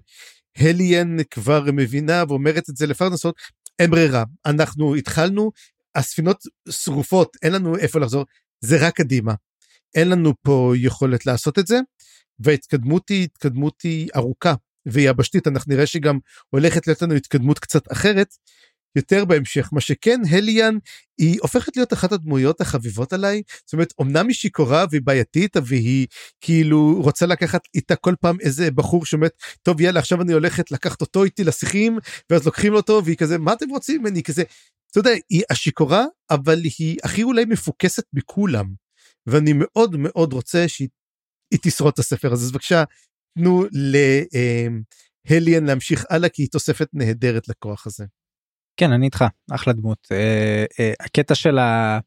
[0.56, 3.34] הליאן כבר מבינה ואומרת את זה לפרנסות,
[3.78, 5.52] אין ברירה, אנחנו התחלנו,
[5.94, 8.24] הספינות שרופות, אין לנו איפה לחזור,
[8.60, 9.34] זה רק קדימה.
[9.94, 11.80] אין לנו פה יכולת לעשות את זה,
[12.38, 14.54] וההתקדמות היא התקדמות היא ארוכה
[14.86, 16.18] ויבשתית, אנחנו נראה שגם
[16.50, 18.28] הולכת להיות לנו התקדמות קצת אחרת,
[18.96, 19.68] יותר בהמשך.
[19.72, 20.76] מה שכן, הליאן
[21.18, 23.42] היא הופכת להיות אחת הדמויות החביבות עליי.
[23.66, 26.06] זאת אומרת, אמנם היא שיכורה והיא בעייתית, והיא
[26.40, 31.00] כאילו רוצה לקחת איתה כל פעם איזה בחור שאומרת, טוב יאללה עכשיו אני הולכת לקחת
[31.00, 31.98] אותו איתי לשיחים,
[32.30, 34.22] ואז לוקחים לו אותו והיא כזה, מה אתם רוצים ממני?
[34.22, 34.42] כזה,
[34.90, 38.84] אתה יודע, היא השיכורה, אבל היא הכי אולי מפוקסת מכולם.
[39.26, 40.88] ואני מאוד מאוד רוצה שהיא
[41.62, 42.44] תשרוד את הספר הזה.
[42.44, 42.84] אז בבקשה,
[43.38, 43.64] תנו
[45.30, 48.04] להליאן להמשיך הלאה, כי היא תוספת נהדרת לכוח הזה.
[48.76, 51.98] כן אני איתך אחלה דמות אה, אה, הקטע של, ה,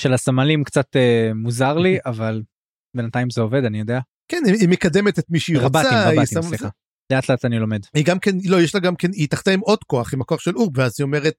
[0.00, 2.42] של הסמלים קצת אה, מוזר לי אבל
[2.96, 4.00] בינתיים זה עובד אני יודע.
[4.28, 5.66] כן היא מקדמת את מי שהיא רוצה.
[5.80, 6.68] רבטים, רבטים, סליחה.
[7.12, 7.80] לאט לאט אני לומד.
[7.94, 10.40] היא גם כן לא יש לה גם כן היא התאחדה עם עוד כוח עם הכוח
[10.40, 11.34] של אורק ואז היא אומרת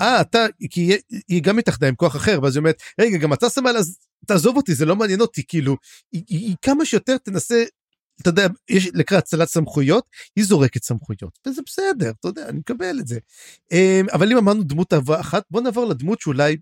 [0.00, 0.38] אה אתה
[0.70, 3.76] כי היא- היא גם התאחדה עם כוח אחר ואז היא אומרת רגע גם אתה סמל
[3.78, 5.76] אז תעזוב אותי זה לא מעניין אותי כאילו
[6.12, 7.64] היא, היא, היא כמה שיותר תנסה.
[8.20, 13.00] אתה יודע יש לקראת הצלת סמכויות היא זורקת סמכויות וזה בסדר אתה יודע אני מקבל
[13.00, 13.18] את זה.
[13.72, 16.56] אמ, אבל אם אמרנו דמות אהבה אחת בוא נעבור לדמות שאולי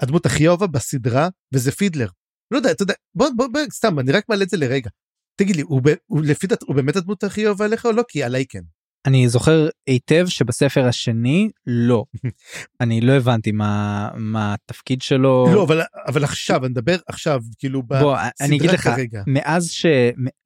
[0.00, 2.08] הדמות הכי אהובה בסדרה וזה פידלר.
[2.50, 4.90] לא יודע אתה יודע בוא בוא, בוא סתם אני רק מעלה את זה לרגע.
[5.36, 8.22] תגיד לי הוא, הוא לפי דעת הוא באמת הדמות הכי אהובה עליך או לא כי
[8.22, 8.62] עליי כן.
[9.08, 12.04] אני זוכר היטב שבספר השני לא
[12.80, 17.82] אני לא הבנתי מה מה התפקיד שלו לא אבל אבל עכשיו אני מדבר עכשיו כאילו
[17.82, 19.22] בוא אני אגיד לך כרגע.
[19.26, 19.86] מאז ש...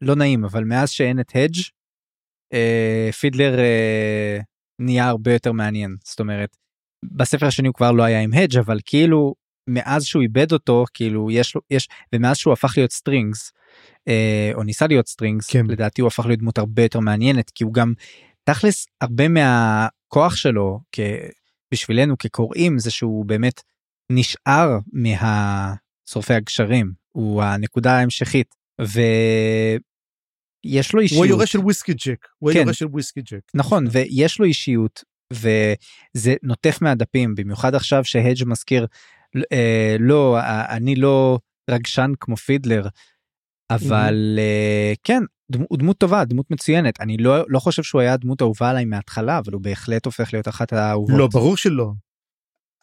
[0.01, 1.61] לא נעים אבל מאז שאין את הדג'
[2.53, 4.39] אה, פידלר אה,
[4.79, 6.57] נהיה הרבה יותר מעניין זאת אומרת
[7.05, 9.35] בספר השני הוא כבר לא היה עם הדג' אבל כאילו
[9.69, 13.53] מאז שהוא איבד אותו כאילו יש לו יש ומאז שהוא הפך להיות סטרינגס
[14.09, 15.67] אה, או ניסה להיות סטרינגס כן.
[15.67, 17.93] לדעתי הוא הפך להיות דמות הרבה יותר מעניינת כי הוא גם
[18.45, 21.01] תכלס הרבה מהכוח שלו כ...
[21.73, 23.63] בשבילנו כקוראים זה שהוא באמת
[24.11, 29.81] נשאר מהשורפי הגשרים הוא הנקודה ההמשכית ויש
[30.93, 31.19] לו אישיות.
[31.19, 32.27] הוא היורש של וויסקי ג'ק.
[32.39, 32.59] הוא כן.
[32.59, 33.41] היורש של וויסקי ג'ק.
[33.55, 38.87] נכון ויש לו אישיות וזה נוטף מהדפים במיוחד עכשיו שהדג' מזכיר
[39.53, 41.39] אה, לא אני לא
[41.71, 42.89] רגשן כמו פידלר
[43.71, 45.23] אבל אה, כן
[45.69, 49.39] הוא דמות טובה דמות מצוינת אני לא לא חושב שהוא היה הדמות האהובה עליי מההתחלה
[49.39, 51.19] אבל הוא בהחלט הופך להיות אחת האהובות.
[51.19, 51.93] לא ברור שלא.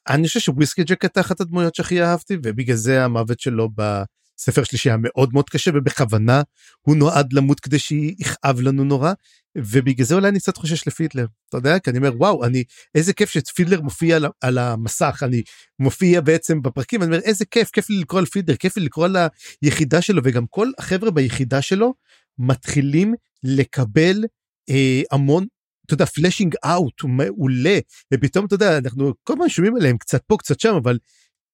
[0.10, 4.90] אני חושב שוויסקי ג'ק הייתה אחת הדמויות שהכי אהבתי ובגלל זה המוות שלו בספר שלישי
[4.90, 6.42] היה מאוד מאוד קשה ובכוונה
[6.82, 9.14] הוא נועד למות כדי שיכאב לנו נורא
[9.58, 12.64] ובגלל זה אולי אני קצת חושש לפידלר אתה יודע כי אני אומר וואו אני
[12.96, 15.42] איזה כיף שפידלר מופיע על, על המסך אני
[15.80, 19.06] מופיע בעצם בפרקים אני אומר איזה כיף כיף לי לקרוא על פידלר כיף לי לקרוא
[19.06, 19.16] על
[19.62, 21.94] היחידה שלו וגם כל החבר'ה ביחידה שלו
[22.40, 24.24] מתחילים לקבל
[24.70, 25.46] אה, המון
[25.86, 27.80] אתה יודע פלאשינג אאוט הוא מעולה
[28.14, 30.98] ופתאום אתה יודע אנחנו כל הזמן שומעים עליהם קצת פה קצת שם אבל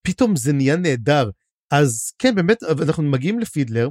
[0.08, 1.30] פתאום זה נהיה נהדר
[1.72, 3.90] אז כן באמת אנחנו מגיעים לפידלר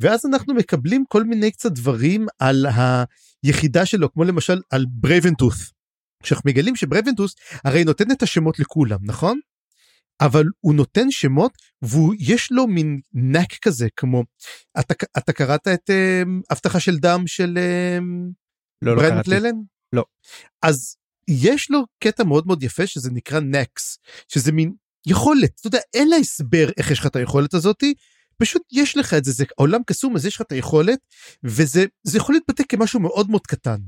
[0.00, 2.66] ואז אנחנו מקבלים כל מיני קצת דברים על
[3.44, 5.72] היחידה שלו כמו למשל על ברייבנטוס.
[6.22, 9.40] שאנחנו מגלים שברייבנטוס הרי נותן את השמות לכולם נכון?
[10.20, 11.52] אבל הוא נותן שמות
[11.82, 14.24] ויש לו מין knack כזה כמו
[14.80, 18.32] אתה, אתה קראת את אמ, הבטחה של דם של אמ,
[18.82, 19.30] לא, לא ברנד קראתי.
[19.30, 19.54] ללן?
[19.92, 20.04] לא.
[20.62, 20.96] אז
[21.28, 24.72] יש לו קטע מאוד מאוד יפה שזה נקרא knacks שזה מין
[25.06, 27.94] יכולת אתה יודע אין לה הסבר איך יש לך את היכולת הזאתי
[28.36, 30.98] פשוט יש לך את זה זה עולם קסום אז יש לך את היכולת
[31.44, 33.78] וזה זה יכול להתבטא כמשהו מאוד מאוד קטן.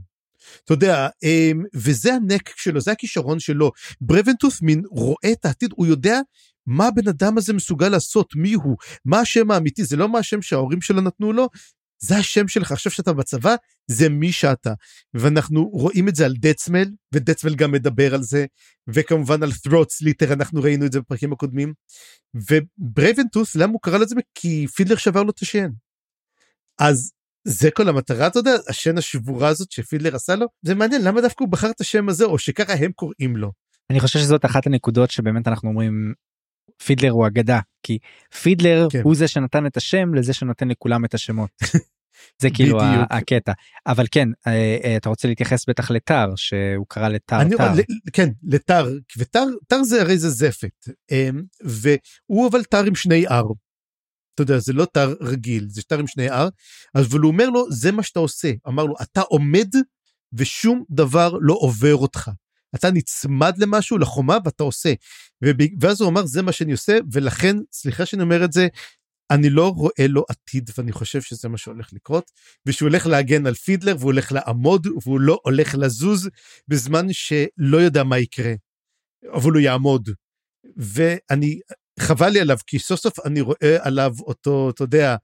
[0.65, 3.71] אתה יודע אמ, וזה ה knack שלו זה הכישרון שלו.
[4.01, 6.21] ברבנטוס מין רואה את העתיד הוא יודע
[6.67, 9.85] מה הבן אדם הזה מסוגל לעשות מי הוא מה השם האמיתי.
[9.85, 11.49] זה לא מה השם שההורים שלו נתנו לו
[12.03, 12.73] זה השם שלך.
[12.73, 13.55] עכשיו שאתה בצבא
[13.87, 14.73] זה מי שאתה.
[15.15, 18.47] ואנחנו רואים את זה על דדסמל ודדסמל גם מדבר על זה
[18.89, 21.73] וכמובן על throat slitter אנחנו ראינו את זה בפרקים הקודמים.
[22.35, 24.15] וברייבנטוס למה הוא קרא לזה?
[24.35, 25.69] כי פידלר שבר לו את השן.
[26.81, 27.13] אז
[27.45, 31.45] זה כל המטרה אתה יודע השן השבורה הזאת שפידלר עשה לו זה מעניין למה דווקא
[31.45, 33.53] הוא בחר את השם הזה או שככה הם קוראים לו.
[33.91, 36.15] אני חושב שזאת אחת הנקודות שבאמת אנחנו אומרים
[36.85, 37.99] פידלר הוא אגדה כי
[38.43, 39.01] פידלר כן.
[39.03, 41.51] הוא זה שנתן את השם לזה שנותן לכולם את השמות.
[42.43, 43.07] זה כאילו בדיוק.
[43.11, 43.53] הקטע
[43.87, 47.55] אבל כן אה, אה, אתה רוצה להתייחס בטח לטר שהוא קרא לטר אני.
[47.57, 53.27] ל- כן לטר וטר טר זה הרי זה זפת אמ, והוא אבל טר עם שני
[53.29, 53.55] R.
[54.35, 56.51] אתה יודע זה לא טר רגיל זה טר עם שני R
[56.95, 59.69] אבל הוא אומר לו זה מה שאתה עושה אמר לו אתה עומד
[60.33, 62.31] ושום דבר לא עובר אותך.
[62.75, 64.93] אתה נצמד למשהו לחומה ואתה עושה
[65.81, 68.69] ואז הוא אמר זה מה שאני עושה ולכן סליחה שאני אומר את זה
[69.31, 72.31] אני לא רואה לו עתיד ואני חושב שזה מה שהולך לקרות
[72.67, 76.29] ושהוא הולך להגן על פידלר והוא הולך לעמוד והוא לא הולך לזוז
[76.69, 78.55] בזמן שלא יודע מה יקרה.
[79.33, 80.09] אבל הוא יעמוד.
[80.77, 81.61] ואני
[82.03, 85.17] חבל לי עליו כי סוף סוף אני רואה עליו אותו אתה יודע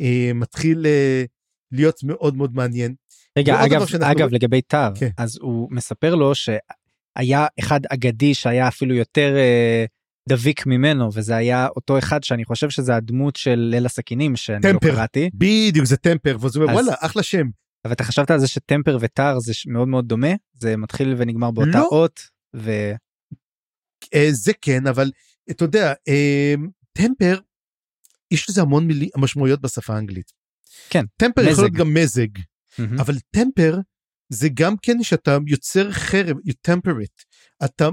[0.00, 1.24] אה, מתחיל אה,
[1.72, 2.94] להיות מאוד מאוד מעניין.
[3.38, 3.82] רגע אגב.
[4.02, 5.10] אגב לגבי טאר כן.
[5.18, 9.36] אז הוא מספר לו שהיה אחד אגדי שהיה אפילו יותר.
[9.36, 9.84] אה...
[10.28, 14.72] דביק ממנו וזה היה אותו אחד שאני חושב שזה הדמות של ליל הסכינים שאני לא
[14.72, 15.30] טמפר, לא קראתי.
[15.34, 17.46] בדיוק זה טמפר וזה אומר וואלה אחלה שם.
[17.84, 21.78] אבל אתה חשבת על זה שטמפר וטאר זה מאוד מאוד דומה זה מתחיל ונגמר באותה
[21.78, 21.88] לא.
[21.92, 22.20] אות
[22.56, 22.92] ו...
[24.30, 25.10] זה כן אבל
[25.50, 26.54] אתה יודע אה,
[26.92, 27.40] טמפר
[28.30, 30.32] יש לזה המון מילי, משמעויות בשפה האנגלית.
[30.90, 31.04] כן.
[31.16, 31.52] טמפר מזג.
[31.52, 33.00] יכול להיות גם מזג mm-hmm.
[33.00, 33.78] אבל טמפר
[34.28, 37.24] זה גם כן שאתה יוצר חרב, you temperate,
[37.64, 37.88] אתה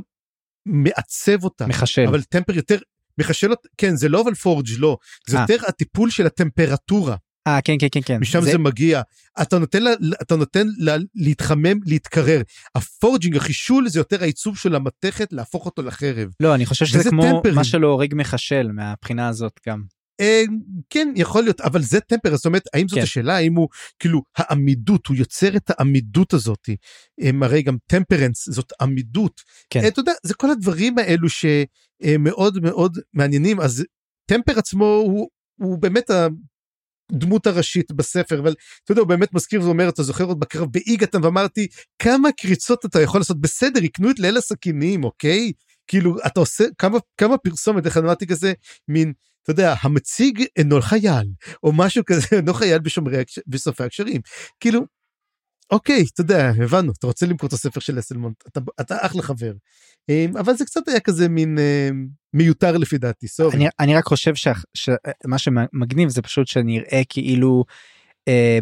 [0.66, 1.68] מעצב אותה.
[1.68, 2.06] מחשל.
[2.08, 2.80] אבל טמפר יותר,
[3.18, 4.98] מחשל אותה, כן, זה לא אבל פורג' לא,
[5.30, 5.40] זה 아.
[5.40, 5.46] אה.
[5.50, 7.16] יותר הטיפול של הטמפרטורה.
[7.48, 8.52] אה כן כן כן כן משם זה...
[8.52, 9.02] זה מגיע
[9.42, 12.42] אתה נותן לה אתה נותן לה להתחמם להתקרר
[12.76, 16.30] ה forging החישול זה יותר העיצוב של המתכת להפוך אותו לחרב.
[16.40, 17.56] לא אני חושב שזה כמו tempering.
[17.56, 19.84] מה שלא הורג מחשל מהבחינה הזאת גם.
[20.20, 20.44] אה,
[20.90, 23.04] כן יכול להיות אבל זה טמפר זאת אומרת האם זאת כן.
[23.04, 23.68] השאלה האם הוא
[24.00, 26.70] כאילו העמידות הוא יוצר את העמידות הזאת
[27.22, 29.80] הם הרי גם temperance זאת עמידות כן.
[29.80, 33.84] אה, אתה יודע זה כל הדברים האלו שמאוד מאוד מעניינים אז
[34.26, 35.30] טמפר עצמו הוא,
[35.62, 36.10] הוא באמת
[37.12, 41.24] הדמות הראשית בספר אבל אתה יודע הוא באמת מזכיר ואומר אתה זוכר עוד בקרב באיגתם
[41.24, 41.68] ואמרתי
[42.00, 43.42] כמה קריצות אתה יכול לעשות?
[43.42, 45.52] בסדר יקנו את ליל הסכינים אוקיי?
[45.88, 48.54] כאילו אתה עושה כמה כמה פרסומת איך אמרתי כזה
[48.88, 49.14] מין
[49.46, 51.28] אתה יודע, המציג אינו חייל,
[51.64, 54.22] או משהו כזה, אינו חייל בשומרי, בסופי הקשרים.
[54.60, 54.82] כאילו,
[55.72, 59.54] אוקיי, אתה יודע, הבנו, אתה רוצה למכור את הספר של אסלמונט, אתה, אתה אחלה חבר.
[60.10, 63.56] אמ, אבל זה קצת היה כזה מין אמ, מיותר לפי דעתי, sorry.
[63.56, 67.66] אני, אני רק חושב שמה שמגניב זה פשוט שנראה כאילו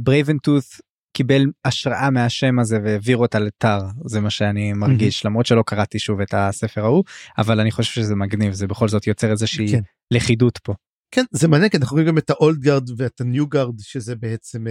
[0.02, 0.82] ברייבנטות' אה,
[1.18, 5.28] קיבל השראה מהשם הזה והעביר אותה לתר זה מה שאני מרגיש אמהמ.
[5.28, 7.04] למרות שלא קראתי שוב את הספר ההוא
[7.38, 9.82] אבל אני חושב שזה מגניב זה בכל זאת יוצר איזושהי כן.
[10.12, 10.74] לכידות פה.
[11.12, 13.80] כן זה מעניין כי אנחנו רואים גם את ה old guard ואת ה new guard
[13.80, 14.66] שזה בעצם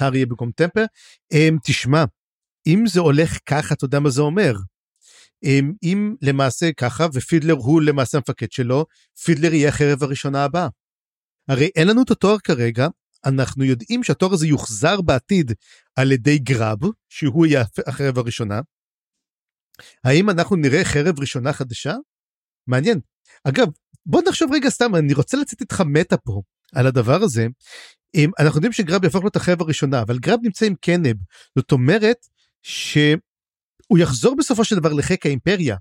[0.00, 0.84] טר יהיה במקום טמפר.
[1.34, 2.04] אמ, תשמע
[2.66, 4.54] אם זה הולך ככה אתה יודע מה זה אומר.
[5.44, 8.86] Um, אם למעשה ככה ופידלר הוא למעשה המפקד שלו
[9.24, 10.68] פידלר יהיה החרב הראשונה הבאה.
[11.48, 12.86] הרי אין לנו את התואר כרגע
[13.26, 15.52] אנחנו יודעים שהתואר הזה יוחזר בעתיד
[15.96, 18.60] על ידי גרב שהוא יהיה החרב הראשונה.
[20.04, 21.94] האם אנחנו נראה חרב ראשונה חדשה?
[22.66, 23.00] מעניין.
[23.44, 23.66] אגב
[24.06, 26.42] בוא נחשוב רגע סתם אני רוצה לצאת איתך מטה פה
[26.74, 27.46] על הדבר הזה.
[28.40, 31.16] אנחנו יודעים שגרב יהפוך להיות החרב הראשונה אבל גרב נמצא עם קנב
[31.58, 32.26] זאת אומרת
[32.62, 35.76] שהוא יחזור בסופו של דבר לחיק האימפריה.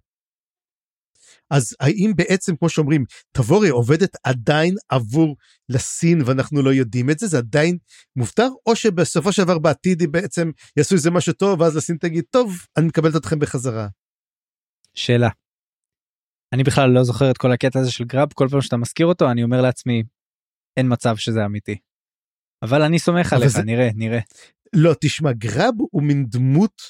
[1.52, 5.36] אז האם בעצם כמו שאומרים תבורי עובדת עדיין עבור
[5.70, 7.78] לסין ואנחנו לא יודעים את זה זה עדיין
[8.16, 12.24] מופתר או שבסופו של דבר בעתיד היא בעצם יעשו איזה משהו טוב ואז לסין תגיד
[12.30, 13.88] טוב אני מקבלת אתכם בחזרה.
[14.96, 15.30] שאלה.
[16.54, 19.32] אני בכלל לא זוכר את כל הקטע הזה של גראב כל פעם שאתה מזכיר אותו
[19.32, 20.04] אני אומר לעצמי
[20.78, 21.89] אין מצב שזה אמיתי.
[22.62, 23.64] אבל אני סומך עליך זה...
[23.64, 24.20] נראה נראה.
[24.74, 26.82] לא תשמע גראב הוא מין דמות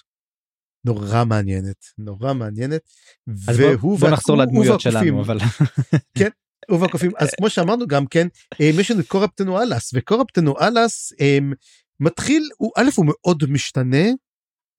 [0.85, 2.81] נורא מעניינת נורא מעניינת.
[3.27, 5.37] והוא בוא, בוא נחזור לדמויות שלנו אבל
[6.17, 6.29] כן
[6.69, 8.27] הוא והקופים אז כמו שאמרנו גם כן
[8.61, 11.53] אה, יש לנו את קורפטנו אלאס וקורפטנו אלאס הם,
[11.99, 14.05] מתחיל הוא א' הוא מאוד משתנה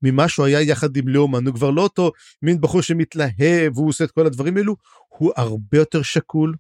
[0.03, 4.05] ממה שהוא היה יחד עם לאומן הוא כבר לא אותו מין בחור שמתלהב והוא עושה
[4.05, 4.77] את כל הדברים האלו
[5.09, 6.55] הוא הרבה יותר שקול.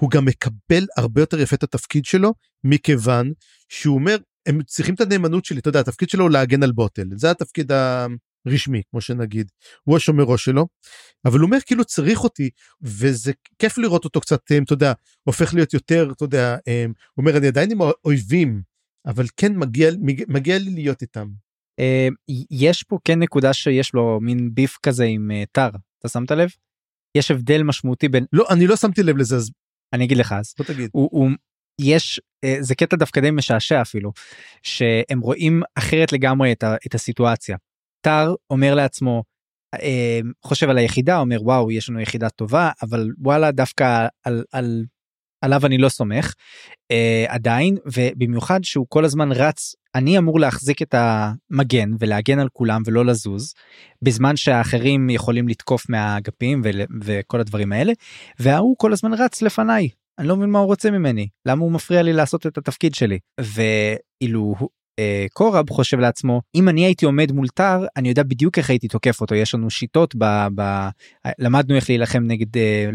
[0.00, 3.32] הוא גם מקבל הרבה יותר יפה את התפקיד שלו מכיוון
[3.68, 7.08] שהוא אומר הם צריכים את הנאמנות שלי אתה יודע התפקיד שלו הוא להגן על בוטל
[7.16, 7.72] זה התפקיד
[8.46, 9.50] רשמי כמו שנגיד
[9.84, 10.66] הוא השומרו שלו
[11.24, 12.50] אבל הוא אומר כאילו צריך אותי
[12.82, 17.46] וזה כיף לראות אותו קצת אתה יודע הופך להיות יותר אתה יודע הוא אומר אני
[17.46, 18.62] עדיין עם האויבים
[19.06, 19.90] אבל כן מגיע
[20.28, 21.28] מגיע לי להיות איתם.
[22.50, 26.48] יש פה כן נקודה שיש לו מין ביף כזה עם טר אתה שמת לב?
[27.16, 29.50] יש הבדל משמעותי בין לא אני לא שמתי לב לזה אז
[29.94, 30.90] אני אגיד לך אז בוא תגיד.
[30.92, 31.30] הוא, הוא
[31.80, 32.20] יש
[32.60, 34.12] זה קטע דווקא די משעשע אפילו
[34.62, 37.56] שהם רואים אחרת לגמרי את, ה, את הסיטואציה.
[38.04, 39.22] טר אומר לעצמו
[39.74, 44.84] אה, חושב על היחידה אומר וואו יש לנו יחידה טובה אבל וואלה דווקא על, על
[45.44, 46.34] עליו אני לא סומך
[46.90, 52.82] אה, עדיין ובמיוחד שהוא כל הזמן רץ אני אמור להחזיק את המגן ולהגן על כולם
[52.86, 53.54] ולא לזוז
[54.02, 56.62] בזמן שהאחרים יכולים לתקוף מהאגפים
[57.02, 57.92] וכל הדברים האלה
[58.38, 59.88] וההוא כל הזמן רץ לפניי.
[60.18, 63.18] אני לא מבין מה הוא רוצה ממני למה הוא מפריע לי לעשות את התפקיד שלי.
[63.40, 64.54] ואילו
[64.98, 68.88] אה, קורב חושב לעצמו אם אני הייתי עומד מול טר אני יודע בדיוק איך הייתי
[68.88, 70.88] תוקף אותו יש לנו שיטות ב, ב,
[71.38, 72.90] למדנו איך להילחם נגד אה,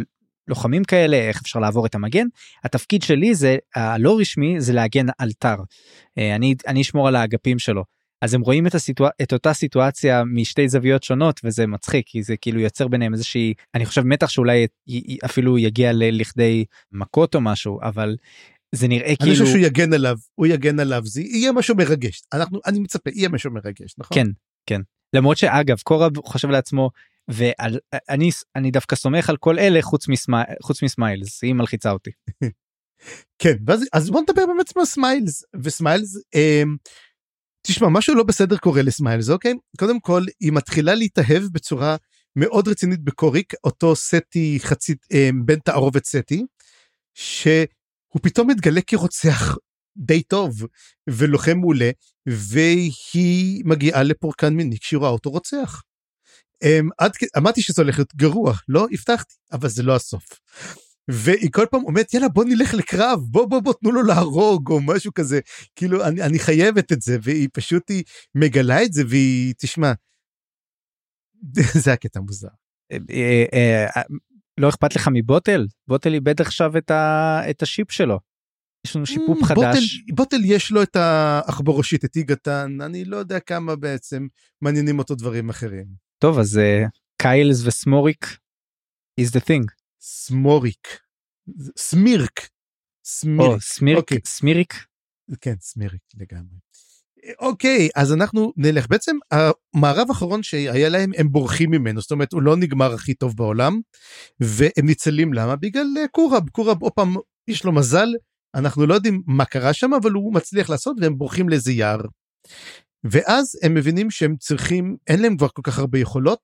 [0.49, 2.27] לוחמים כאלה איך אפשר לעבור את המגן.
[2.63, 5.57] התפקיד שלי זה הלא רשמי זה להגן על תר
[6.17, 7.83] אה, אני אני אשמור על האגפים שלו.
[8.21, 12.37] אז הם רואים את, הסיטואציה את אותה סיטואציה משתי זוויות שונות וזה מצחיק כי זה
[12.37, 14.67] כאילו יוצר ביניהם איזושהי אני חושב מתח שאולי
[15.25, 18.15] אפילו יגיע לכדי מכות או משהו אבל
[18.75, 22.21] זה נראה אני כאילו חושב שהוא יגן עליו הוא יגן עליו זה יהיה משהו מרגש.
[22.33, 24.17] אנחנו אני מצפה יהיה משהו מרגש נכון?
[24.17, 24.27] כן
[24.65, 24.81] כן.
[25.13, 26.89] למרות שאגב קורב חושב לעצמו
[27.29, 32.11] ואני אני דווקא סומך על כל אלה חוץ מסמי, חוץ מסמיילס היא מלחיצה אותי.
[33.41, 36.63] כן ואז אז בוא נדבר באמת על סמיילס וסמיילס אה,
[37.67, 41.95] תשמע משהו לא בסדר קורה לסמיילס אוקיי קודם כל היא מתחילה להתאהב בצורה
[42.35, 46.45] מאוד רצינית בקוריק אותו סטי חצי אה, בן תערובת סטי.
[47.13, 49.57] שהוא פתאום מתגלה כרוצח
[49.97, 50.65] די טוב
[51.09, 51.89] ולוחם מעולה
[52.25, 55.81] והיא מגיעה לפורקן מיני כשהיא רואה אותו רוצח.
[56.97, 60.23] עד, אמרתי שזה הולך להיות גרוע לא הבטחתי אבל זה לא הסוף.
[61.09, 64.81] והיא כל פעם אומרת יאללה בוא נלך לקרב בוא בוא בוא תנו לו להרוג או
[64.81, 65.39] משהו כזה
[65.75, 68.03] כאילו אני, אני חייבת את זה והיא פשוט היא
[68.35, 69.91] מגלה את זה והיא תשמע.
[71.83, 72.47] זה הקטע מוזר.
[72.91, 74.01] אה, אה,
[74.57, 78.19] לא אכפת לך מבוטל בוטל איבד עכשיו את, ה, את השיפ שלו.
[78.87, 80.03] יש לנו שיפופ Mm, בוטל, חדש.
[80.15, 84.27] בוטל יש לו את העכבר ראשית את איגתן אני לא יודע כמה בעצם
[84.61, 86.08] מעניינים אותו דברים אחרים.
[86.19, 86.83] טוב אז אה,
[87.21, 88.25] קיילס וסמוריק
[89.21, 89.65] is the thing.
[90.01, 90.99] סמוריק.
[91.75, 92.39] סמירק.
[93.61, 94.17] סמיריק אוקיי.
[94.25, 94.73] סמיריק
[95.41, 96.57] כן סמירק לגמרי.
[97.39, 102.41] אוקיי אז אנחנו נלך בעצם המערב האחרון שהיה להם הם בורחים ממנו זאת אומרת הוא
[102.41, 103.79] לא נגמר הכי טוב בעולם
[104.39, 107.15] והם ניצלים למה בגלל אה, קורב קורב עוד פעם
[107.47, 108.07] יש לו מזל
[108.55, 112.01] אנחנו לא יודעים מה קרה שם אבל הוא מצליח לעשות והם בורחים לאיזה יער.
[113.03, 116.39] ואז הם מבינים שהם צריכים אין להם כבר כל כך הרבה יכולות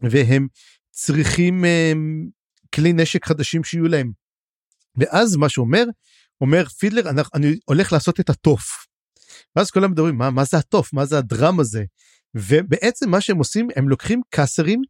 [0.00, 0.48] והם
[0.90, 2.28] צריכים הם,
[2.74, 4.12] כלי נשק חדשים שיהיו להם.
[4.96, 5.66] ואז מה שהוא
[6.40, 8.86] אומר פידלר אני, אני הולך לעשות את התוף.
[9.56, 11.84] ואז כולם מדברים מה מה זה התוף מה זה הדרם הזה
[12.34, 14.82] ובעצם מה שהם עושים הם לוקחים קאסרים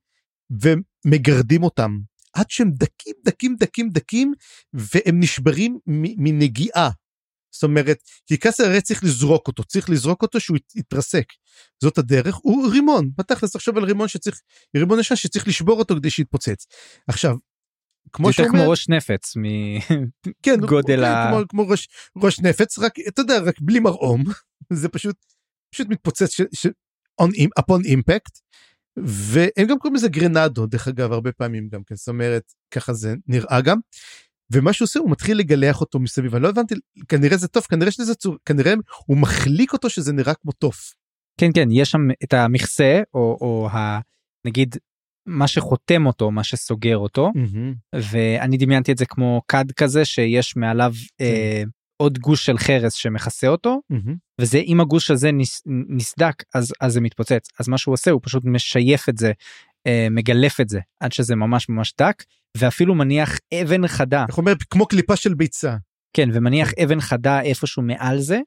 [0.51, 1.99] ומגרדים אותם
[2.33, 4.33] עד שהם דקים דקים דקים דקים
[4.73, 5.79] והם נשברים
[6.19, 6.91] מנגיעה.
[7.51, 11.25] זאת אומרת כי קאסר הרי צריך לזרוק אותו צריך לזרוק אותו שהוא ית- יתרסק
[11.83, 14.41] זאת הדרך הוא רימון בתכלס תחשוב על רימון שצריך
[14.77, 16.67] רימון ישן שצריך לשבור אותו כדי שיתפוצץ.
[17.09, 17.37] עכשיו
[18.13, 19.43] כמו שאומר כמו ראש נפץ מ...
[20.43, 24.25] כן, כן, ה- כמו, כמו ראש, ראש נפץ רק אתה יודע רק בלי מרעום
[24.73, 25.17] זה פשוט
[25.75, 26.67] פשוט מתפוצץ ש, ש,
[27.23, 27.29] on,
[27.61, 28.41] upon impact
[28.97, 33.15] והם גם קוראים לזה גרנדו דרך אגב הרבה פעמים גם כן זאת אומרת ככה זה
[33.27, 33.79] נראה גם.
[34.53, 36.35] ומה שהוא עושה הוא מתחיל לגלח אותו מסביב.
[36.35, 36.75] אני לא הבנתי
[37.09, 38.75] כנראה זה טוב כנראה שזה צור כנראה
[39.07, 40.95] הוא מחליק אותו שזה נראה כמו תוף.
[41.41, 44.01] כן כן יש שם את המכסה או, או ה...
[44.47, 44.77] נגיד
[45.27, 47.31] מה שחותם אותו מה שסוגר אותו.
[47.95, 51.63] ואני דמיינתי את זה כמו כד כזה שיש מעליו אה,
[51.97, 53.81] עוד גוש של חרס שמכסה אותו.
[54.41, 57.49] וזה אם הגוש הזה נס, נסדק אז אז זה מתפוצץ.
[57.61, 59.33] אז מה שהוא עושה הוא פשוט משייף את זה
[59.87, 62.23] אה, מגלף את זה עד שזה ממש ממש דק
[62.57, 65.77] ואפילו מניח אבן חדה איך אומר כמו קליפה של ביצה.
[66.17, 68.39] כן ומניח אבן חדה איפשהו מעל זה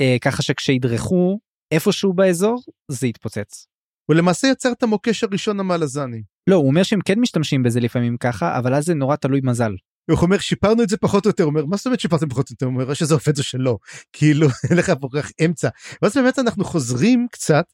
[0.00, 1.38] אה, ככה שכשידרכו
[1.72, 3.66] איפשהו באזור זה יתפוצץ.
[4.10, 6.22] הוא למעשה יצר את המוקש הראשון המלזני.
[6.50, 9.72] לא הוא אומר שהם כן משתמשים בזה לפעמים ככה אבל אז זה נורא תלוי מזל.
[10.10, 11.44] הוא אומר שיפרנו את זה פחות או יותר.
[11.44, 12.66] הוא אומר מה זאת אומרת שיפרתם פחות או יותר?
[12.66, 13.78] הוא אומר "או שזה עובד או שלא.
[14.12, 15.68] כאילו אין לך פה כך אמצע.
[16.02, 17.64] ואז באמת אנחנו חוזרים קצת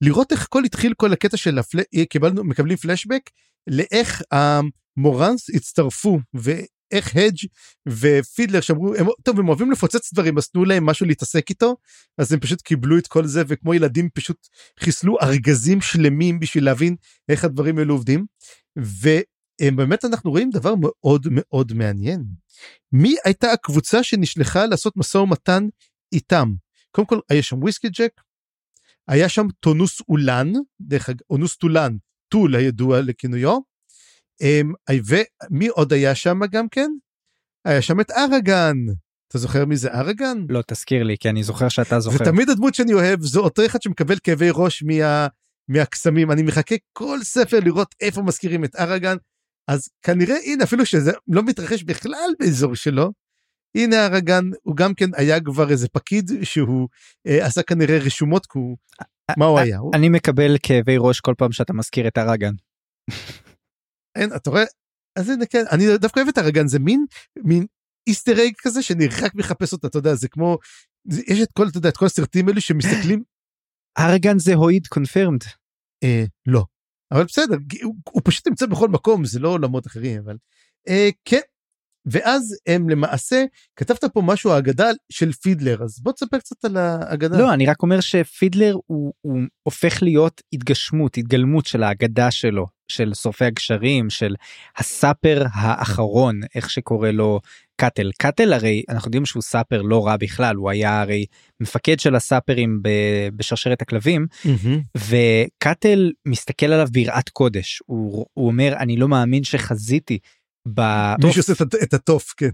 [0.00, 1.78] לראות איך הכל התחיל כל הקטע של הפל...
[2.10, 3.30] קיבלנו מקבלים פלשבק
[3.66, 7.46] לאיך המורנס הצטרפו ואיך הדג'
[7.88, 11.76] ופידלר שאמרו הם, טוב הם אוהבים לפוצץ דברים אז תנו להם משהו להתעסק איתו.
[12.18, 14.48] אז הם פשוט קיבלו את כל זה וכמו ילדים פשוט
[14.80, 16.96] חיסלו ארגזים שלמים בשביל להבין
[17.28, 18.26] איך הדברים האלו עובדים.
[18.78, 19.08] ו...
[19.60, 22.24] הם באמת אנחנו רואים דבר מאוד מאוד מעניין.
[22.92, 25.66] מי הייתה הקבוצה שנשלחה לעשות משא ומתן
[26.12, 26.52] איתם?
[26.90, 28.12] קודם כל היה שם וויסקי ג'ק,
[29.08, 31.96] היה שם טונוס אולן, דרך אגב, אונוס טולן,
[32.28, 33.58] טול הידוע לכינויו,
[34.40, 34.72] אמ,
[35.06, 36.90] ומי עוד היה שם גם כן?
[37.64, 38.76] היה שם את אראגן.
[39.28, 40.38] אתה זוכר מי זה אראגן?
[40.48, 42.18] לא תזכיר לי כי אני זוכר שאתה זוכר.
[42.18, 45.26] זה תמיד הדמות שאני אוהב, זה אותו אחד שמקבל כאבי ראש מה...
[45.68, 46.30] מהקסמים.
[46.30, 49.16] אני מחכה כל ספר לראות איפה מזכירים את אראגן.
[49.68, 53.12] אז כנראה הנה אפילו שזה לא מתרחש בכלל באזור שלו.
[53.76, 56.88] הנה אראגן הוא גם כן היה כבר איזה פקיד שהוא
[57.26, 58.76] אה, עשה כנראה רשומות כי הוא
[59.38, 62.52] מה הוא היה הוא, אני מקבל כאבי ראש כל פעם שאתה מזכיר את הרגן.
[64.18, 64.64] אין, אתה רואה
[65.18, 67.04] אז הנה כן אני דווקא אוהב את אראגן זה מין
[67.44, 67.66] מין
[68.06, 70.58] איסטר אג כזה שאני רק מחפש אותה אתה יודע זה כמו
[71.08, 73.22] זה, יש את כל אתה יודע את כל הסרטים האלו שמסתכלים
[73.98, 75.40] הרגן זה הויד קונפירמד.
[76.04, 76.64] אה, לא
[77.12, 80.36] אבל בסדר הוא, הוא פשוט נמצא בכל מקום זה לא עולמות אחרים אבל
[80.88, 81.40] אה, כן.
[82.10, 83.44] ואז הם למעשה,
[83.76, 87.38] כתבת פה משהו האגדה של פידלר, אז בוא תספר קצת על האגדה.
[87.38, 93.14] לא, אני רק אומר שפידלר הוא, הוא הופך להיות התגשמות, התגלמות של האגדה שלו, של
[93.14, 94.34] שורפי הגשרים, של
[94.76, 97.40] ה sapper האחרון, איך שקורא לו
[97.80, 98.10] קאטל.
[98.18, 101.26] קאטל הרי אנחנו יודעים שהוא sapper לא רע בכלל, הוא היה הרי
[101.60, 102.80] מפקד של הסאפרים
[103.36, 104.98] בשרשרת הכלבים, Mm-hmm.
[104.98, 110.18] וקאטל מסתכל עליו ביראת קודש, הוא, הוא אומר אני לא מאמין שחזיתי.
[110.68, 112.50] בטוף, מי שעושה את- את התוף, כן.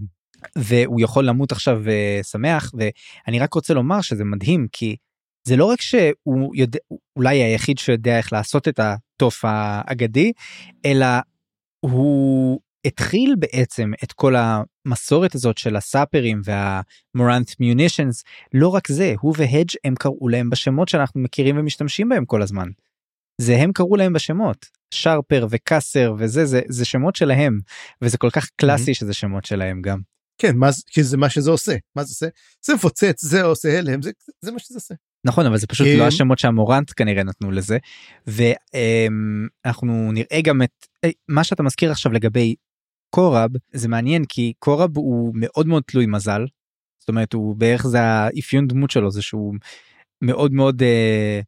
[0.57, 4.95] והוא יכול למות עכשיו אה, שמח ואני רק רוצה לומר שזה מדהים כי
[5.47, 6.79] זה לא רק שהוא יודע
[7.15, 10.31] אולי היחיד שיודע איך לעשות את התוף האגדי
[10.85, 11.05] אלא
[11.79, 18.23] הוא התחיל בעצם את כל המסורת הזאת של הסאפרים והמורנט מיונישנס
[18.53, 22.67] לא רק זה הוא והדג' הם קראו להם בשמות שאנחנו מכירים ומשתמשים בהם כל הזמן.
[23.41, 27.59] זה הם קראו להם בשמות שרפר וקאסר וזה זה זה שמות שלהם
[28.01, 29.99] וזה כל כך קלאסי שזה שמות שלהם גם.
[30.37, 31.75] כן, מה, כי זה מה שזה עושה.
[31.95, 32.27] מה זה עושה?
[32.65, 34.11] זה מפוצץ, זה עושה הלם, זה,
[34.41, 34.95] זה מה שזה עושה.
[35.25, 35.87] נכון אבל זה פשוט.
[35.97, 37.77] לא השמות שהמורנט כנראה נתנו לזה
[38.27, 42.55] ואנחנו נראה גם את אה, מה שאתה מזכיר עכשיו לגבי
[43.09, 46.45] קורב זה מעניין כי קורב הוא מאוד מאוד תלוי מזל.
[46.99, 49.53] זאת אומרת הוא בערך זה האפיון דמות שלו זה שהוא
[50.21, 51.39] מאוד מאוד אה,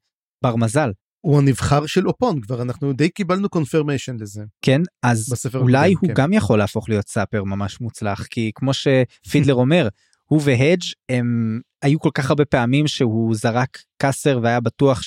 [0.43, 0.91] בר מזל
[1.22, 6.16] הוא הנבחר של אופון, כבר אנחנו די קיבלנו confirmation לזה כן אז אולי הקודם, הוא
[6.16, 6.24] כן.
[6.24, 9.88] גם יכול להפוך להיות sapper ממש מוצלח כי כמו שפידלר אומר
[10.30, 15.01] הוא והדג' הם היו כל כך הרבה פעמים שהוא זרק cusser והיה בטוח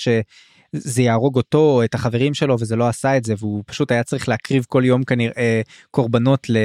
[0.76, 4.04] שזה יהרוג אותו או את החברים שלו וזה לא עשה את זה והוא פשוט היה
[4.04, 5.60] צריך להקריב כל יום כנראה
[5.90, 6.56] קורבנות ל...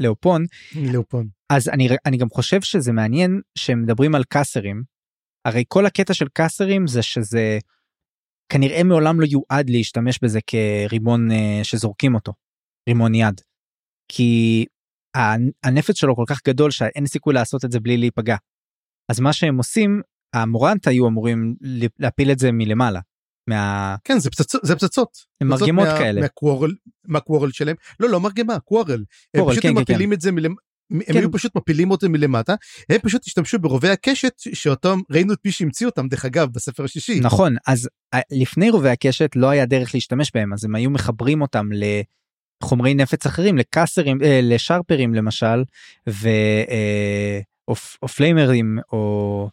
[0.00, 0.44] לאופון
[0.92, 1.28] לאופון.
[1.52, 4.82] אז אני אני גם חושב שזה מעניין שהם מדברים על קאסרים
[5.44, 7.58] הרי כל הקטע של קאסרים זה שזה
[8.52, 12.32] כנראה מעולם לא יועד להשתמש בזה כרימון אה, שזורקים אותו
[12.88, 13.40] רימון יד
[14.12, 14.64] כי
[15.64, 18.36] הנפץ שלו כל כך גדול שאין סיכוי לעשות את זה בלי להיפגע.
[19.12, 20.00] אז מה שהם עושים
[20.34, 21.56] המורנט היו אמורים
[21.98, 23.00] להפיל את זה מלמעלה.
[23.46, 23.96] מה...
[24.04, 25.08] כן, זה פצצות, זה פצצות.
[25.40, 26.20] הם מרגמות מה- כאלה.
[26.20, 26.74] מהקוורל,
[27.04, 27.76] מהקוורל שלהם.
[28.00, 29.04] לא, לא מרגמה, קוורל.
[29.34, 30.54] הם קוורל, פשוט כן, כן, מפילים את זה מלמ...
[30.90, 31.16] הם כן.
[31.16, 32.54] היו פשוט מפילים אותם מלמטה,
[32.88, 37.20] הם פשוט השתמשו ברובי הקשת שאותם ראינו את מי שהמציא אותם דרך אגב בספר השישי.
[37.20, 41.42] נכון אז אה, לפני רובי הקשת לא היה דרך להשתמש בהם אז הם היו מחברים
[41.42, 41.68] אותם
[42.62, 45.64] לחומרי נפץ אחרים לקאסרים אה, לשרפרים למשל
[46.08, 46.28] ו...
[46.70, 49.48] אה, או, פליימרים או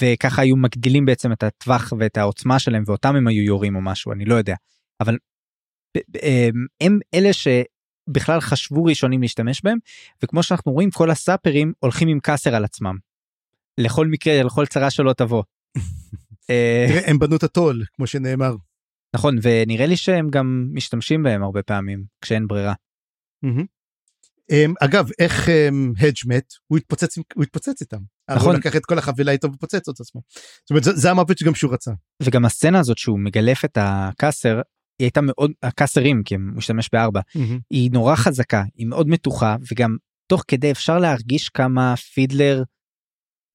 [0.00, 4.12] וככה היו מגדילים בעצם את הטווח ואת העוצמה שלהם ואותם הם היו יורים או משהו
[4.12, 4.54] אני לא יודע
[5.00, 5.18] אבל
[5.96, 6.16] ב-
[6.80, 9.78] הם- אלה שבכלל חשבו ראשונים להשתמש בהם
[10.22, 12.96] וכמו שאנחנו רואים כל הסאפרים הולכים עם קאסר על עצמם.
[13.78, 15.42] לכל מקרה לכל צרה שלא תבוא.
[16.50, 18.54] אה, הם בנו את הטול, כמו שנאמר.
[19.14, 22.74] נכון ונראה לי שהם גם משתמשים בהם הרבה פעמים כשאין ברירה.
[23.42, 23.64] מהמם.
[24.50, 26.52] אמ, אגב, איך אמ, הדג' מת?
[26.66, 28.00] הוא התפוצץ, הוא התפוצץ איתם.
[28.30, 28.48] נכון.
[28.48, 30.20] הוא לקח את כל החבילה איתו ופוצץ את עצמו.
[30.60, 31.90] זאת אומרת, זה, זה המוות שגם שהוא רצה.
[32.22, 34.60] וגם הסצנה הזאת שהוא מגלף את הקאסר
[34.98, 37.20] היא הייתה מאוד הקאסרים כי הוא משתמש בארבע
[37.70, 39.96] היא נורא חזקה היא מאוד מתוחה וגם
[40.26, 42.62] תוך כדי אפשר להרגיש כמה פידלר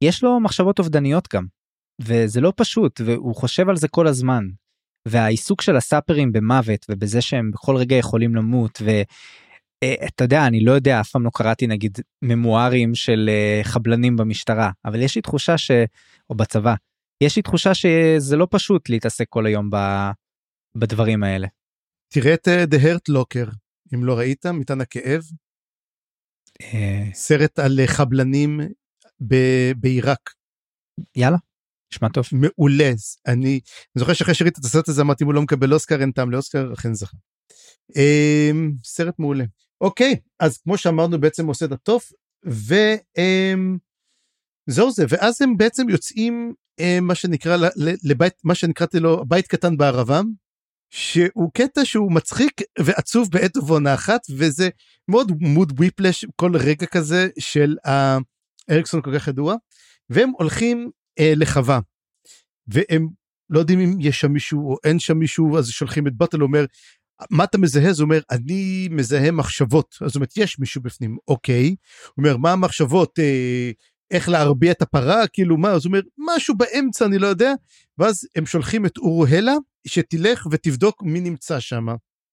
[0.03, 1.45] יש לו מחשבות אובדניות גם
[2.01, 4.43] וזה לא פשוט והוא חושב על זה כל הזמן.
[5.07, 8.81] והעיסוק של הסאפרים במוות ובזה שהם בכל רגע יכולים למות
[9.83, 14.71] ואתה יודע אני לא יודע אף פעם לא קראתי נגיד ממוארים של אה, חבלנים במשטרה
[14.85, 15.71] אבל יש לי תחושה ש...
[16.29, 16.73] או בצבא
[17.23, 19.75] יש לי תחושה שזה לא פשוט להתעסק כל היום ב...
[20.75, 21.47] בדברים האלה.
[22.13, 23.55] תראה את אה, The Hurt Locker,
[23.93, 25.21] אם לא ראית, מטען הכאב,
[26.61, 28.59] אה, סרט על אה, חבלנים
[29.27, 30.33] ב- בעיראק.
[31.15, 31.37] יאללה
[31.93, 32.25] נשמע טוב.
[32.31, 32.91] מעולה.
[33.27, 33.59] אני
[33.95, 36.73] זוכר שאחרי שראיתי את הסרט הזה אמרתי אם הוא לא מקבל אוסקר אין טעם לאוסקר
[36.73, 37.17] אכן זכה.
[38.83, 39.43] סרט מעולה.
[39.81, 42.11] אוקיי אז כמו שאמרנו בעצם עושה את הטוף
[42.45, 43.01] וזהו
[44.91, 45.05] זה.
[45.09, 47.57] ואז הם בעצם יוצאים אה, מה שנקרא
[48.03, 50.21] לבית מה שנקראתי לו בית קטן בערבה
[50.89, 54.69] שהוא קטע שהוא מצחיק ועצוב בעת ובעונה אחת וזה
[55.07, 59.55] מאוד מוד וויפלש כל רגע כזה של האריקסון כל כך ידוע.
[60.09, 61.79] והם הולכים אה, לחווה.
[62.67, 63.07] והם
[63.49, 66.65] לא יודעים אם יש שם מישהו או אין שם מישהו אז שולחים את באטל אומר
[67.29, 67.89] מה אתה מזהה?
[67.89, 72.37] אז הוא אומר אני מזהה מחשבות אז זאת אומרת יש מישהו בפנים אוקיי הוא אומר
[72.37, 73.71] מה המחשבות אה,
[74.11, 77.53] איך להרביע את הפרה כאילו מה אז הוא אומר משהו באמצע אני לא יודע
[77.97, 79.53] ואז הם שולחים את אורוהלה
[79.87, 81.85] שתלך ותבדוק מי נמצא שם.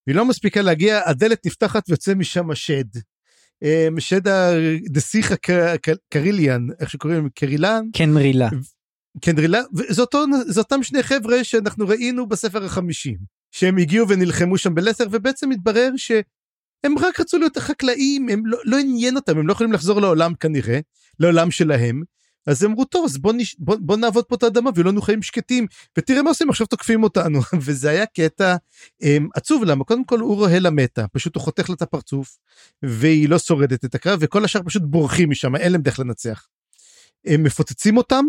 [0.06, 2.84] היא לא מספיקה להגיע הדלת נפתחת ויוצא משם שד.
[3.62, 8.48] אה, שד הנסיך הק- קריליאן איך שקוראים לו קרילן כן רילה.
[9.20, 10.02] קנדרילה וזה
[10.46, 13.14] זה אותם שני חבר'ה שאנחנו ראינו בספר החמישי
[13.56, 16.22] שהם הגיעו ונלחמו שם בלסר ובעצם מתברר שהם
[16.84, 20.34] הם רק רצו להיות חקלאים, הם לא, לא עניין אותם, הם לא יכולים לחזור לעולם
[20.34, 20.80] כנראה,
[21.20, 22.02] לעולם שלהם.
[22.46, 23.56] אז אמרו, טוב, אז בוא, נש...
[23.58, 25.66] בוא, בוא נעבוד פה את האדמה ויהיו לנו חיים שקטים,
[25.98, 27.40] ותראה מה עושים, עכשיו תוקפים אותנו.
[27.64, 28.56] וזה היה קטע
[29.02, 29.84] הם, עצוב, למה?
[29.84, 32.38] קודם כל אורהלה מתה, פשוט הוא חותך לה את הפרצוף,
[32.82, 36.46] והיא לא שורדת את הקרב, וכל השאר פשוט בורחים משם, אין להם דרך לנצח.
[37.26, 38.24] הם מפוצצים אותם,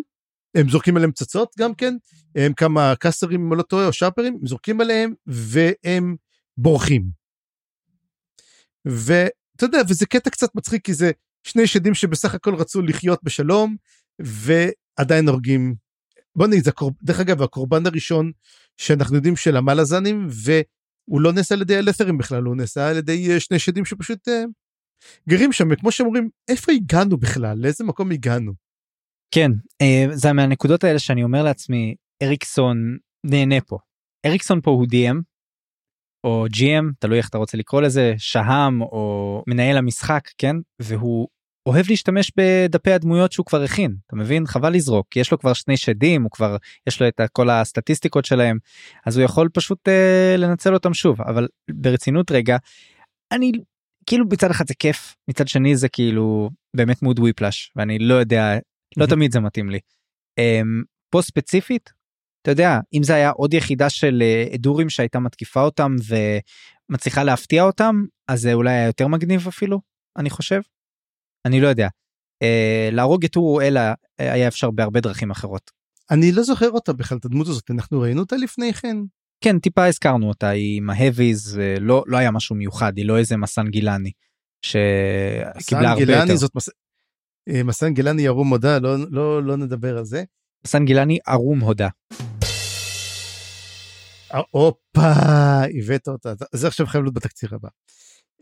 [0.55, 1.95] הם זורקים עליהם פצצות גם כן,
[2.35, 6.15] הם כמה קאסרים אם לא טועה, או שרפרים, הם זורקים עליהם, והם
[6.57, 7.03] בורחים.
[8.85, 11.11] ואתה יודע, וזה קטע קצת מצחיק, כי זה
[11.43, 13.75] שני שדים שבסך הכל רצו לחיות בשלום,
[14.19, 15.75] ועדיין הורגים.
[16.35, 16.91] בוא נגיד, הקור...
[17.03, 18.31] דרך אגב, הקורבן הראשון
[18.77, 23.33] שאנחנו יודעים של המלאזנים, והוא לא נעשה על ידי הלת'רים בכלל, הוא נעשה על ידי
[23.33, 24.31] אה, שני שדים שפשוט uh,
[25.29, 27.57] גרים שם, וכמו שאומרים, איפה הגענו בכלל?
[27.57, 28.66] לאיזה מקום הגענו?
[29.31, 29.51] כן,
[29.83, 33.77] uh, זה מהנקודות האלה שאני אומר לעצמי, אריקסון נהנה פה.
[34.25, 35.17] אריקסון פה הוא DM,
[36.23, 40.55] או GM, תלוי איך אתה רוצה לקרוא לזה, שהם או מנהל המשחק, כן?
[40.81, 41.27] והוא
[41.67, 45.77] אוהב להשתמש בדפי הדמויות שהוא כבר הכין אתה מבין חבל לזרוק יש לו כבר שני
[45.77, 46.57] שדים הוא כבר
[46.87, 48.57] יש לו את כל הסטטיסטיקות שלהם
[49.05, 52.57] אז הוא יכול פשוט uh, לנצל אותם שוב אבל ברצינות רגע
[53.31, 53.51] אני
[54.05, 58.57] כאילו מצד אחד זה כיף מצד שני זה כאילו באמת מוד וויפלאש ואני לא יודע
[58.97, 59.79] לא תמיד זה מתאים לי.
[60.39, 61.93] Um, פה ספציפית
[62.41, 65.95] אתה יודע אם זה היה עוד יחידה של uh, אדורים שהייתה מתקיפה אותם
[66.89, 69.81] ומצליחה להפתיע אותם אז זה אולי היה יותר מגניב אפילו
[70.17, 70.61] אני חושב.
[71.45, 71.87] אני לא יודע.
[72.43, 75.71] אה, להרוג את אורו אלה אה, היה אפשר בהרבה דרכים אחרות.
[76.11, 78.97] אני לא זוכר אותה בכלל את הדמות הזאת אנחנו ראינו אותה לפני כן.
[79.43, 83.37] כן טיפה הזכרנו אותה היא עם ההביז לא לא היה משהו מיוחד היא לא איזה
[83.37, 84.11] מסן גילני
[84.65, 86.35] שקיבלה הרבה יותר.
[86.35, 86.69] זאת מס...
[87.49, 90.23] אה, מסן גילני ערום הודה לא לא לא נדבר על זה.
[90.65, 91.89] מסן גילני ערום הודה.
[94.33, 95.11] אה, הופה
[95.79, 97.69] הבאת אותה זה עכשיו חייב להיות בתקציר הבא.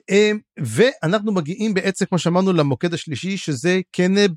[0.09, 4.31] אמ, ואנחנו מגיעים בעצם כמו שאמרנו למוקד השלישי שזה קנב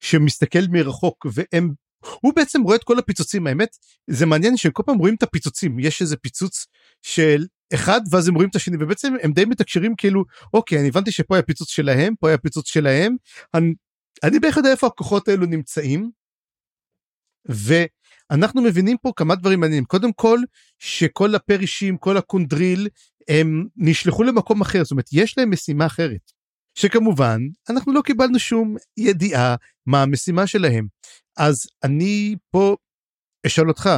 [0.00, 1.72] שמסתכל מרחוק והם
[2.20, 3.68] הוא בעצם רואה את כל הפיצוצים האמת
[4.10, 6.66] זה מעניין שכל פעם רואים את הפיצוצים יש איזה פיצוץ
[7.02, 11.12] של אחד ואז הם רואים את השני ובעצם הם די מתקשרים כאילו אוקיי אני הבנתי
[11.12, 13.16] שפה היה פיצוץ שלהם פה היה פיצוץ שלהם
[14.24, 16.10] אני, בערך יודע איפה הכוחות האלו נמצאים.
[17.48, 20.38] ואנחנו מבינים פה כמה דברים מעניינים קודם כל
[20.78, 22.88] שכל הפרישים כל הקונדריל
[23.28, 26.32] הם נשלחו למקום אחר, זאת אומרת, יש להם משימה אחרת.
[26.74, 27.40] שכמובן,
[27.70, 29.56] אנחנו לא קיבלנו שום ידיעה
[29.86, 30.86] מה המשימה שלהם.
[31.38, 32.76] אז אני פה
[33.46, 33.90] אשאל אותך,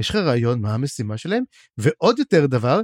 [0.00, 1.44] יש לך רעיון מה המשימה שלהם?
[1.78, 2.80] ועוד יותר דבר,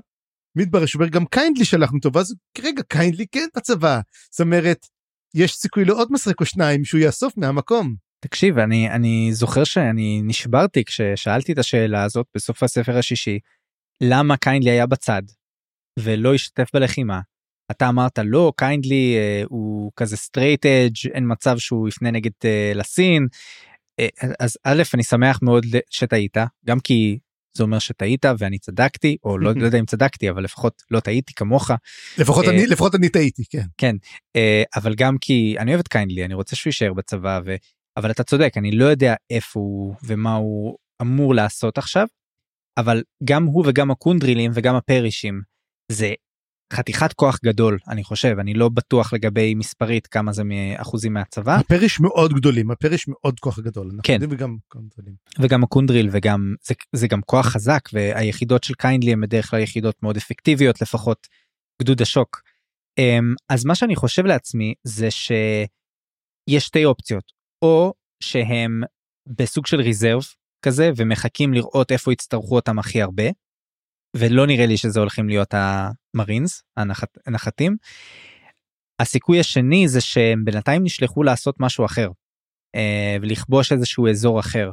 [0.56, 4.00] מתברר שאומר גם קיינדלי שלחנו אותו, ואז רגע, קיינדלי כן בצבא.
[4.30, 4.86] זאת אומרת,
[5.34, 7.94] יש סיכוי לעוד מסרק או שניים שהוא יאסוף מהמקום.
[8.20, 13.38] תקשיב, אני, אני זוכר שאני נשברתי כששאלתי את השאלה הזאת בסוף הספר השישי,
[14.02, 15.22] למה קיינדלי היה בצד?
[15.98, 17.20] ולא השתתף בלחימה.
[17.70, 22.72] אתה אמרת לא קיינדלי אה, הוא כזה straight edge אין מצב שהוא יפנה נגד אה,
[22.74, 23.26] לסין.
[24.00, 24.08] אה,
[24.40, 27.18] אז א' אני שמח מאוד שטעית גם כי
[27.58, 31.32] זה אומר שטעית ואני צדקתי או לא, לא יודע אם צדקתי אבל לפחות לא טעיתי
[31.34, 31.70] כמוך.
[32.18, 33.66] לפחות אה, אני לפחות אני טעיתי כן.
[33.78, 33.96] כן
[34.36, 37.56] אה, אבל גם כי אני אוהב את קיינדלי אני רוצה שהוא יישאר בצבא ו...
[37.96, 42.06] אבל אתה צודק אני לא יודע איפה הוא ומה הוא אמור לעשות עכשיו.
[42.78, 45.40] אבל גם הוא וגם הקונדרילים וגם הפרישים
[45.92, 46.14] זה
[46.72, 51.56] חתיכת כוח גדול אני חושב אני לא בטוח לגבי מספרית כמה זה מאחוזים מהצבא.
[51.56, 53.90] הפריש מאוד גדולים הפריש מאוד כוח גדול.
[54.02, 54.18] כן.
[54.30, 54.56] וגם,
[55.40, 60.02] וגם הקונדריל וגם זה, זה גם כוח חזק והיחידות של קיינדלי הם בדרך כלל יחידות
[60.02, 61.26] מאוד אפקטיביות לפחות
[61.82, 62.42] גדוד השוק.
[62.98, 68.82] אמ, אז מה שאני חושב לעצמי זה שיש שתי אופציות או שהם
[69.26, 70.22] בסוג של ריזרב
[70.62, 73.24] כזה ומחכים לראות איפה יצטרכו אותם הכי הרבה
[74.16, 77.76] ולא נראה לי שזה הולכים להיות המרינס הנחת, הנחתים.
[79.00, 82.10] הסיכוי השני זה שהם בינתיים נשלחו לעשות משהו אחר
[82.74, 84.70] אה, ולכבוש איזשהו אזור אחר.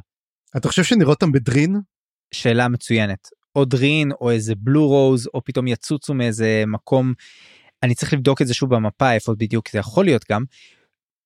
[0.57, 1.75] אתה חושב שנראה אותם בדרין?
[2.33, 3.29] שאלה מצוינת.
[3.55, 7.13] או דרין או איזה בלו רוז או פתאום יצוצו מאיזה מקום.
[7.83, 10.43] אני צריך לבדוק את זה שוב במפה איפה בדיוק זה יכול להיות גם.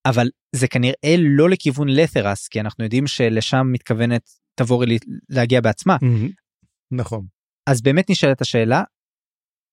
[0.06, 4.98] אבל זה כנראה לא לכיוון לת'רס כי אנחנו יודעים שלשם מתכוונת תבורי
[5.30, 5.96] להגיע בעצמה.
[5.96, 6.32] Mm-hmm.
[6.92, 7.26] נכון.
[7.70, 8.84] אז באמת נשאלת השאלה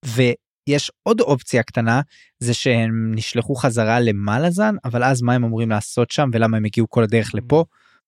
[0.04, 2.00] ויש עוד אופציה קטנה
[2.38, 6.90] זה שהם נשלחו חזרה למלאזן אבל אז מה הם אמורים לעשות שם ולמה הם הגיעו
[6.90, 7.64] כל הדרך לפה.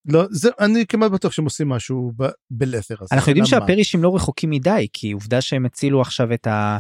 [0.09, 2.13] לא זה אני כמעט בטוח שהם עושים משהו
[2.51, 2.95] בלת'ר.
[3.13, 6.79] אנחנו יודעים שהפרישים לא רחוקים מדי כי עובדה שהם הצילו עכשיו את ה...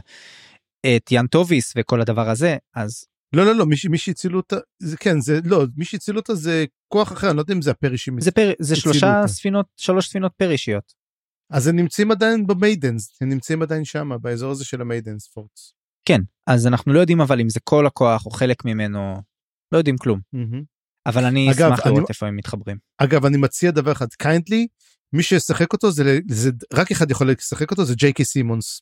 [0.86, 4.96] את יאן טוביס וכל הדבר הזה אז לא לא לא מי, מי שהצילו אותה זה
[4.96, 8.20] כן זה לא מי שהצילו אותה זה כוח אחר אני לא יודע אם זה הפרישים
[8.20, 8.52] זה פר...
[8.58, 9.28] זה שלושה אותה.
[9.28, 10.97] ספינות שלוש ספינות פרישיות
[11.52, 15.72] אז הם נמצאים עדיין במיידנס, הם נמצאים עדיין שם, באזור הזה של המיידנס פורטס.
[16.04, 19.22] כן אז אנחנו לא יודעים אבל אם זה כל הכוח או חלק ממנו
[19.72, 20.62] לא יודעים כלום מהמם.
[21.06, 22.76] אבל אני אגב, אשמח אני- לראות איפה הם מתחברים.
[22.98, 24.66] אגב אני מציע דבר אחד קיינדלי
[25.12, 28.80] מי שישחק אותו זה, זה רק אחד יכול לשחק אותו זה ג'יי קיי סימונס.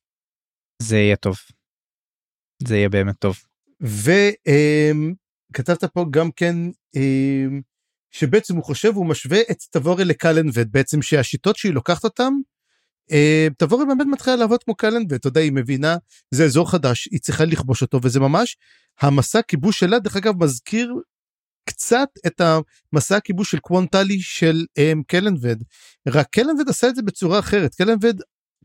[0.83, 1.37] זה יהיה טוב.
[2.63, 3.37] זה יהיה באמת טוב.
[5.51, 6.57] וכתבת פה גם כן
[6.97, 7.61] אמ,
[8.11, 12.33] שבעצם הוא חושב הוא משווה את תבורי לקלנבד בעצם שהשיטות שהיא לוקחת אותם.
[13.11, 15.97] אמ, תבורי באמת מתחילה לעבוד כמו קלנבד אתה יודע היא מבינה
[16.31, 18.57] זה אזור חדש היא צריכה לכבוש אותו וזה ממש
[19.01, 20.95] המסע כיבוש שלה דרך אגב מזכיר
[21.69, 25.57] קצת את המסע הכיבוש של קוונטלי של um, קלנבד
[26.09, 28.15] רק קלנבד עשה את זה בצורה אחרת קלנבד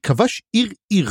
[0.04, 1.10] כבש עיר עיר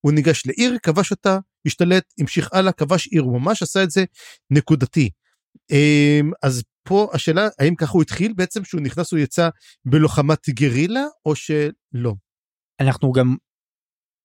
[0.00, 4.04] הוא ניגש לעיר כבש אותה השתלט המשיך הלאה כבש עיר הוא ממש עשה את זה
[4.50, 5.10] נקודתי.
[5.70, 9.48] אמ, אז פה השאלה האם ככה הוא התחיל בעצם שהוא נכנס הוא יצא
[9.84, 12.14] בלוחמת גרילה או שלא.
[12.80, 13.36] אנחנו גם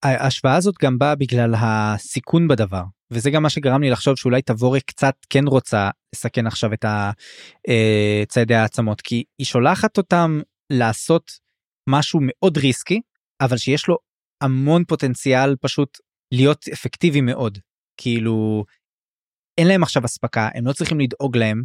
[0.03, 4.81] ההשוואה הזאת גם באה בגלל הסיכון בדבר וזה גם מה שגרם לי לחשוב שאולי תבורי
[4.81, 6.85] קצת כן רוצה לסכן עכשיו את
[7.69, 10.39] אה, ציידי העצמות כי היא שולחת אותם
[10.69, 11.31] לעשות
[11.89, 13.01] משהו מאוד ריסקי
[13.41, 13.97] אבל שיש לו
[14.43, 15.97] המון פוטנציאל פשוט
[16.31, 17.57] להיות אפקטיבי מאוד.
[17.97, 18.65] כאילו
[19.57, 21.63] אין להם עכשיו אספקה הם לא צריכים לדאוג להם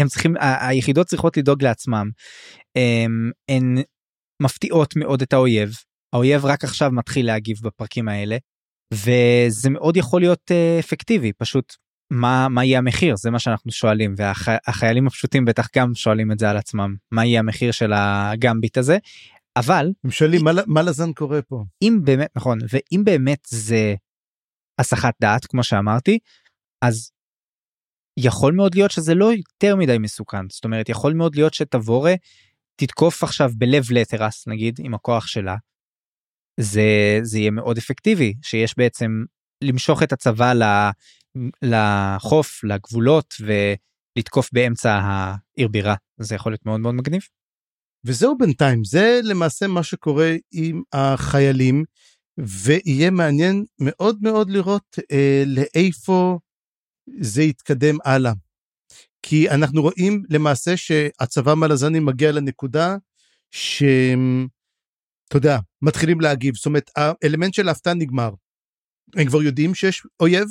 [0.00, 2.10] הם צריכים היחידות צריכות לדאוג לעצמם.
[3.48, 3.74] הן
[4.42, 5.70] מפתיעות מאוד את האויב
[6.12, 8.36] האויב רק עכשיו מתחיל להגיב בפרקים האלה
[8.94, 11.76] וזה מאוד יכול להיות אה, אפקטיבי פשוט
[12.12, 16.50] מה מה יהיה המחיר זה מה שאנחנו שואלים והחיילים הפשוטים בטח גם שואלים את זה
[16.50, 18.98] על עצמם מה יהיה המחיר של הגמביט הזה
[19.56, 21.64] אבל הם שואלים מה, מה לזן קורה פה.
[21.82, 23.94] אם באמת נכון ואם באמת זה
[24.78, 26.18] הסחת דעת כמו שאמרתי
[26.82, 27.10] אז
[28.18, 32.14] יכול מאוד להיות שזה לא יותר מדי מסוכן זאת אומרת יכול מאוד להיות שתבורה
[32.76, 35.56] תתקוף עכשיו בלב לטרס נגיד עם הכוח שלה.
[36.60, 39.24] זה זה יהיה מאוד אפקטיבי שיש בעצם
[39.62, 40.52] למשוך את הצבא
[41.62, 47.22] לחוף לגבולות ולתקוף באמצע העיר בירה זה יכול להיות מאוד מאוד מגניב.
[48.04, 51.84] וזהו בינתיים זה למעשה מה שקורה עם החיילים
[52.38, 56.38] ויהיה מעניין מאוד מאוד לראות אה, לאיפה
[57.20, 58.32] זה יתקדם הלאה.
[59.22, 62.96] כי אנחנו רואים למעשה שהצבא מלזני מגיע לנקודה
[65.32, 68.30] שאתה יודע מתחילים להגיב זאת אומרת האלמנט של ההפתעה נגמר.
[69.16, 70.48] הם כבר יודעים שיש אויב.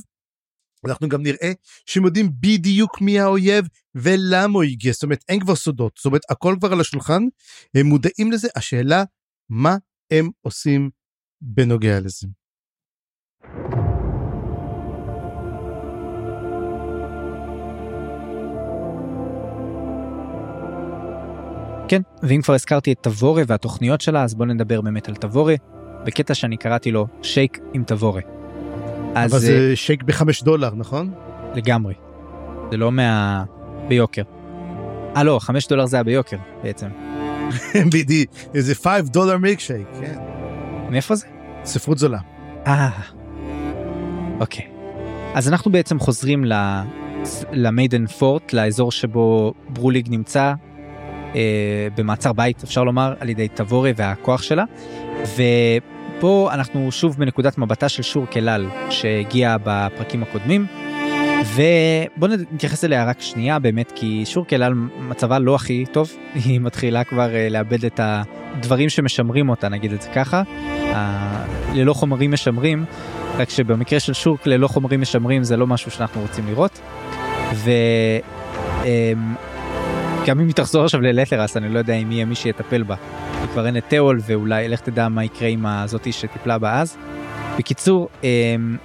[0.88, 1.52] אנחנו גם נראה
[1.86, 3.66] שהם יודעים בדיוק מי האויב
[3.96, 7.24] ולמה הוא הגיע זאת אומרת אין כבר סודות זאת אומרת הכל כבר על השולחן
[7.76, 9.04] הם מודעים לזה השאלה
[9.50, 9.76] מה
[10.12, 10.90] הם עושים
[11.42, 12.28] בנוגע לזה.
[21.92, 25.56] כן, ואם כבר הזכרתי את תבורה והתוכניות שלה, אז בוא נדבר באמת על תבורה,
[26.06, 28.22] בקטע שאני קראתי לו שייק עם תבורה.
[29.16, 31.14] אז אבל אה, זה שייק בחמש דולר נכון?
[31.56, 31.94] לגמרי.
[32.72, 33.44] זה לא מה...
[33.88, 34.22] ביוקר.
[35.16, 36.88] אה לא, חמש דולר זה היה ביוקר בעצם.
[37.94, 40.20] בדיוק איזה 5 דולר מילקשייק כן.
[40.90, 41.28] מאיפה זה?
[41.64, 42.20] ספרות זולה.
[42.68, 42.90] אה,
[44.40, 44.68] אוקיי.
[45.34, 46.54] אז אנחנו בעצם חוזרים ל...
[47.52, 50.54] למיידן פורט, לאזור שבו ברוליג נמצא, אה,
[51.96, 54.64] במעצר בית אפשר לומר, על ידי תבורה והכוח שלה.
[55.22, 60.66] ופה אנחנו שוב בנקודת מבטה של שור כלל שהגיע בפרקים הקודמים.
[61.56, 66.12] ובוא נתייחס אליה רק שנייה באמת כי שור כלל מצבה לא הכי טוב
[66.46, 70.44] היא מתחילה כבר אה, לאבד את הדברים שמשמרים אותה נגיד את זה ככה
[71.74, 72.86] ללא חומרים משמרים
[73.38, 76.82] רק שבמקרה של שוק ללא חומרים משמרים זה לא משהו שאנחנו רוצים לראות.
[80.24, 82.96] וגם אם היא תחזור עכשיו ללטרס אני לא יודע אם יהיה מי שיטפל בה.
[83.40, 86.98] היא כבר אין את תיאול ואולי לך תדע מה יקרה עם הזאתי שטיפלה בה אז.
[87.58, 88.78] בקיצור אמ,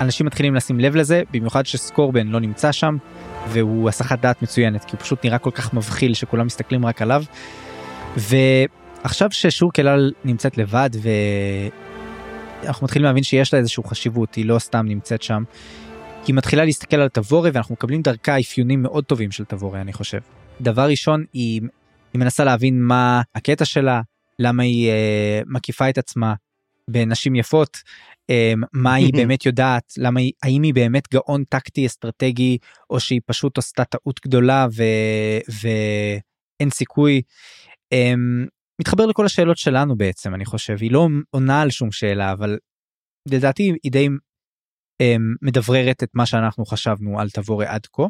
[0.00, 2.96] אנשים מתחילים לשים לב לזה במיוחד שסקורבן לא נמצא שם
[3.48, 7.24] והוא הסחת דעת מצוינת כי הוא פשוט נראה כל כך מבחיל שכולם מסתכלים רק עליו.
[8.16, 10.90] ועכשיו ששור כלל נמצאת לבד
[12.62, 15.42] ואנחנו מתחילים להבין שיש לה איזושהי חשיבות היא לא סתם נמצאת שם.
[16.26, 20.37] היא מתחילה להסתכל על תבורה ואנחנו מקבלים דרכה אפיונים מאוד טובים של תבורה אני חושב.
[20.60, 21.60] דבר ראשון היא,
[22.12, 24.00] היא מנסה להבין מה הקטע שלה
[24.38, 26.34] למה היא אה, מקיפה את עצמה
[26.90, 27.76] בנשים יפות
[28.30, 32.58] אה, מה היא באמת יודעת למה היא האם היא באמת גאון טקטי אסטרטגי
[32.90, 34.82] או שהיא פשוט עשתה טעות גדולה ו,
[35.48, 37.22] ואין סיכוי.
[37.92, 38.14] אה,
[38.80, 42.58] מתחבר לכל השאלות שלנו בעצם אני חושב היא לא עונה על שום שאלה אבל
[43.28, 44.08] לדעתי היא די
[45.00, 48.02] אה, מדבררת את מה שאנחנו חשבנו על תבורה עד כה.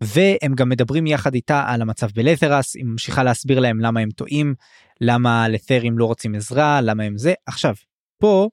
[0.00, 4.54] והם גם מדברים יחד איתה על המצב בלת'רס היא ממשיכה להסביר להם למה הם טועים
[5.00, 7.74] למה לת'רים לא רוצים עזרה למה הם זה עכשיו
[8.20, 8.48] פה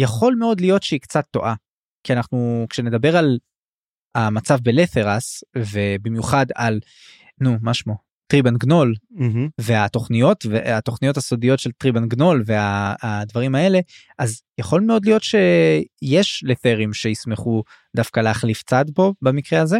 [0.00, 1.54] יכול מאוד להיות שהיא קצת טועה
[2.04, 3.38] כי אנחנו כשנדבר על
[4.14, 6.80] המצב בלת'רס ובמיוחד על
[7.40, 7.96] נו מה שמו
[8.26, 9.48] טריבן גנול מהמם.
[9.60, 13.80] והתוכניות והתוכניות הסודיות של טריבן גנול והדברים האלה
[14.18, 17.62] אז יכול מאוד להיות שיש לת'רים שישמחו
[17.96, 19.78] דווקא להחליף צד פה במקרה הזה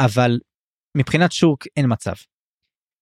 [0.00, 0.38] אבל
[0.96, 2.14] מבחינת שוק אין מצב.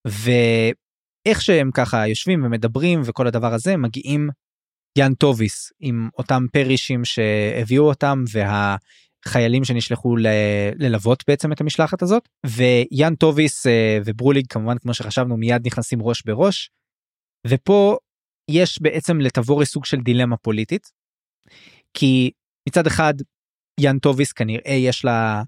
[0.07, 4.29] ואיך שהם ככה יושבים ומדברים וכל הדבר הזה מגיעים
[4.99, 10.27] יאן טוביס עם אותם פרישים שהביאו אותם והחיילים שנשלחו ל-
[10.79, 16.23] ללוות בעצם את המשלחת הזאת ויאן טוביס אה, וברוליג כמובן כמו שחשבנו מיד נכנסים ראש
[16.23, 16.71] בראש.
[17.47, 17.97] ופה
[18.51, 20.91] יש בעצם לטבורי סוג של דילמה פוליטית.
[21.95, 22.31] כי
[22.69, 23.15] מצד אחד
[23.81, 25.43] יאן טוביס כנראה יש לה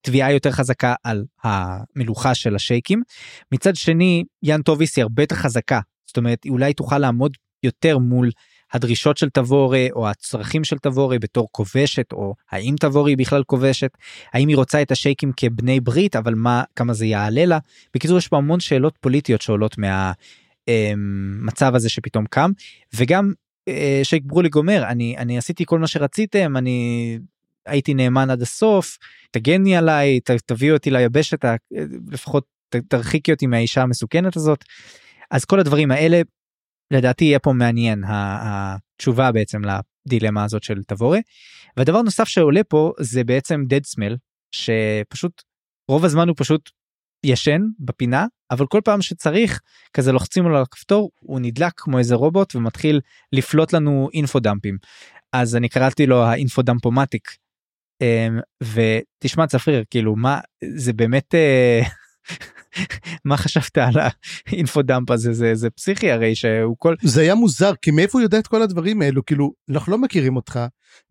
[0.00, 3.02] תביעה יותר חזקה על המלוכה של השייקים.
[3.52, 5.80] מצד שני יאן טוביס היא הרבה יותר חזקה.
[6.06, 8.30] זאת אומרת היא אולי תוכל לעמוד יותר מול
[8.72, 13.90] הדרישות של תבורי או הצרכים של תבורי בתור כובשת או האם תבורי היא בכלל כובשת.
[14.32, 17.58] האם היא רוצה את השייקים כבני ברית אבל מה כמה זה יעלה לה?
[17.94, 19.76] בקיצור יש פה המון שאלות פוליטיות שעולות
[20.68, 22.50] מהמצב הזה שפתאום קם.
[22.94, 23.32] וגם
[23.68, 27.18] אה, שייק ברוליג אומר אני אני עשיתי כל מה שרציתם אני
[27.66, 28.98] הייתי נאמן עד הסוף
[29.30, 31.44] תגני עליי ת, תביאו אותי ליבשת
[32.10, 34.64] לפחות ת, תרחיקי אותי מהאישה המסוכנת הזאת
[35.30, 36.20] אז כל הדברים האלה
[36.90, 39.62] לדעתי יהיה פה מעניין התשובה בעצם
[40.06, 41.20] לדילמה הזאת של תבורי.
[41.76, 44.16] והדבר נוסף שעולה פה זה בעצם Deadsmell
[44.52, 45.42] שפשוט
[45.88, 46.70] רוב הזמן הוא פשוט
[47.26, 49.60] ישן בפינה אבל כל פעם שצריך
[49.92, 53.00] כזה לוחצים לו על הכפתור הוא נדלק כמו איזה רובוט ומתחיל
[53.32, 54.78] לפלוט לנו infodump ים
[55.32, 57.36] אז אני קראתי לו ה infodumpomatic.
[58.00, 60.40] אמ, ותשמע צפריר כאילו מה
[60.74, 61.82] זה באמת אה,
[63.24, 63.94] מה חשבת על
[64.46, 65.32] ה infodump הזה?
[65.32, 68.62] זה זה פסיכי הרי שהוא כל זה היה מוזר כי מאיפה הוא יודע את כל
[68.62, 69.24] הדברים האלו?
[69.24, 70.60] כאילו אנחנו לא מכירים אותך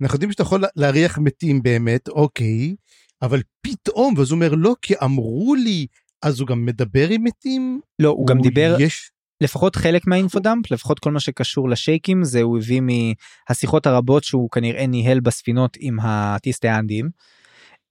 [0.01, 2.75] אנחנו יודעים שאתה יכול להריח מתים באמת אוקיי
[3.21, 5.87] אבל פתאום ואז הוא אומר לא כי אמרו לי.
[6.21, 7.81] אז הוא גם מדבר עם מתים?
[7.99, 9.11] לא הוא גם דיבר יש
[9.41, 14.87] לפחות חלק מהאינפודמפ לפחות כל מה שקשור לשייקים זה הוא הביא מהשיחות הרבות שהוא כנראה
[14.87, 17.09] ניהל בספינות עם הטיסטיאנדים.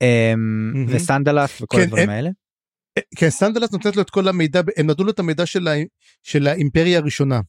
[0.02, 0.86] אמ, מהמם.
[0.88, 2.30] וסנדלף וכל כן, הדברים האלה.
[3.16, 5.46] כן סנדלס נותנת לו את כל המידע הם נתנו לו את המידע
[6.22, 7.40] של, האימפריה הראשונה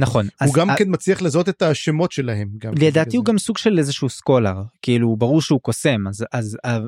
[0.00, 2.48] נכון הוא גם כן מצליח לזהות את השמות שלהם
[2.78, 6.78] לדעתי הוא גם סוג של איזשהו scholar כאילו ברור שהוא קוסם אז אז אה,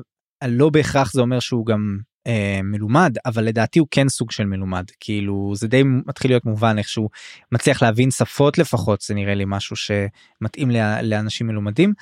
[0.47, 2.08] לא בהכרח זה אומר שהוא גם אה,
[2.63, 6.89] מלומד אבל לדעתי הוא כן סוג של מלומד כאילו זה די מתחיל להיות מובן איך
[6.89, 7.09] שהוא
[7.51, 11.93] מצליח להבין שפות לפחות זה נראה לי משהו שמתאים לה- לאנשים מלומדים.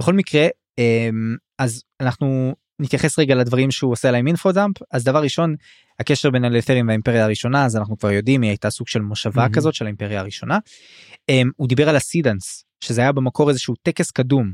[0.00, 0.46] בכל מקרה
[0.78, 1.08] אה,
[1.58, 5.54] אז אנחנו נתייחס רגע לדברים שהוא עושה להם infodump אז דבר ראשון
[6.00, 9.54] הקשר בין הלת'רים והאימפריה הראשונה אז אנחנו כבר יודעים היא הייתה סוג של מושבה מהמם.
[9.54, 10.58] כזאת של האימפריה הראשונה.
[11.30, 14.52] Um, הוא דיבר על הסידנס שזה היה במקור איזשהו טקס קדום.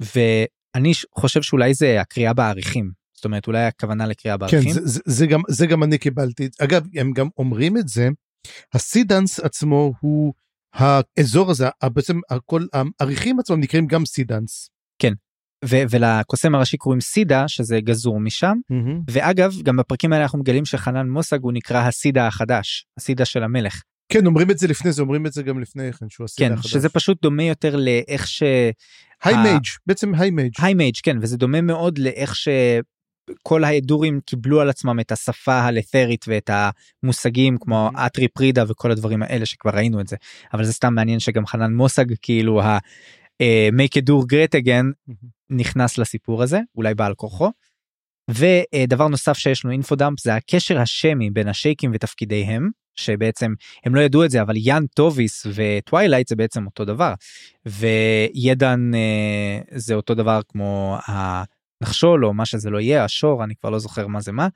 [0.00, 4.72] ואני חושב שאולי זה הקריאה באריחים זאת אומרת אולי הכוונה לקריאה כן באריחים.
[4.72, 8.08] זה, זה, זה גם זה גם אני קיבלתי אגב הם גם אומרים את זה
[8.72, 10.34] הסידנס עצמו הוא
[10.74, 14.70] האזור הזה בעצם הכל האריחים עצמם נקראים גם סידנס.
[15.64, 18.56] ו- ולקוסם הראשי קוראים סידה שזה גזור משם
[19.10, 23.82] ואגב גם בפרקים האלה אנחנו מגלים שחנן מוסג הוא נקרא הסידה החדש הסידה של המלך
[24.08, 26.54] כן אומרים את זה לפני זה אומרים את זה גם לפני כן שהוא הסידה כן
[26.54, 26.70] החדש.
[26.70, 28.42] שזה פשוט דומה יותר לאיך ש...
[29.24, 30.52] High Mage בעצם High Mage.
[30.58, 32.34] High Mage כן וזה דומה מאוד לאיך
[33.30, 36.50] שכל ההדורים קיבלו על עצמם את השפה הלת'רית ואת
[37.02, 37.90] המושגים כמו.
[38.06, 40.16] אטרי פרידה וכל הדברים האלה שכבר ראינו את זה
[40.52, 42.78] אבל זה סתם מעניין שגם חנן מוסג כאילו ה...
[43.40, 45.14] אה, make Edur great again.
[45.50, 47.50] נכנס לסיפור הזה אולי בעל כורחו.
[48.30, 53.54] ודבר נוסף שיש לנו infodump זה הקשר השמי בין השייקים ותפקידיהם שבעצם
[53.84, 57.14] הם לא ידעו את זה אבל יאן טוביס וטווילייט זה בעצם אותו דבר
[57.66, 60.98] וידאן אה, זה אותו דבר כמו
[61.84, 64.48] הנחשול או מה שזה לא יהיה השור אני כבר לא זוכר מה זה מה.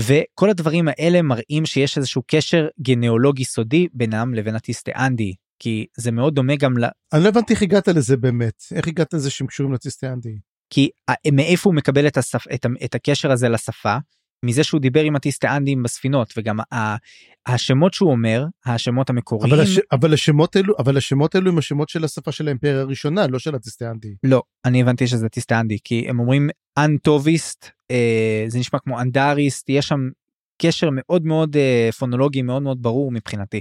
[0.00, 6.34] וכל הדברים האלה מראים שיש איזשהו קשר גנאולוגי סודי בינם לבין הטיסטיאנדי כי זה מאוד
[6.34, 6.84] דומה גם ל...
[7.12, 10.38] אני לא הבנתי איך הגעת לזה באמת איך הגעת לזה שהם קשורים לציסטיאנדי.
[10.70, 12.44] כי ה- מאיפה הוא מקבל את, השפ...
[12.54, 12.66] את.
[12.84, 13.96] את הקשר הזה לשפה
[14.44, 16.96] מזה שהוא דיבר עם הטיסטיאנדים בספינות וגם ה...
[17.46, 19.78] השמות שהוא אומר השמות המקוריים אבל, הש...
[19.92, 23.54] אבל השמות האלו אבל השמות האלו הם השמות של השפה של האימפריה הראשונה לא של
[23.54, 24.14] הציסטיאנדי.
[24.24, 29.88] לא אני הבנתי שזה טיסטיאנדי כי הם אומרים אנטוביסט אה, זה נשמע כמו אנדריסט יש
[29.88, 30.08] שם
[30.62, 33.60] קשר מאוד מאוד אה, פונולוגי מאוד מאוד ברור מבחינתי.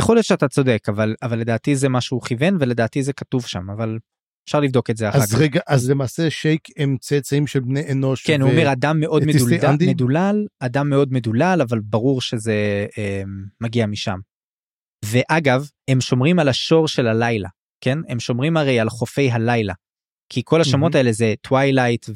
[0.00, 3.70] יכול להיות שאתה צודק אבל אבל לדעתי זה מה שהוא כיוון ולדעתי זה כתוב שם
[3.70, 3.98] אבל
[4.44, 5.38] אפשר לבדוק את זה אחר אז כך.
[5.38, 8.26] רגע אז למעשה שייק הם צאצאים של בני אנוש.
[8.26, 8.44] כן ו...
[8.44, 9.86] הוא אומר אדם מאוד מדולדל, טיסטיאנדי?
[9.86, 13.22] מדולל אדם מאוד מדולל אבל ברור שזה אה,
[13.60, 14.18] מגיע משם.
[15.04, 17.48] ואגב הם שומרים על השור של הלילה
[17.80, 19.74] כן הם שומרים הרי על חופי הלילה.
[20.28, 20.96] כי כל השמות מהמם.
[20.96, 22.06] האלה זה טווילייט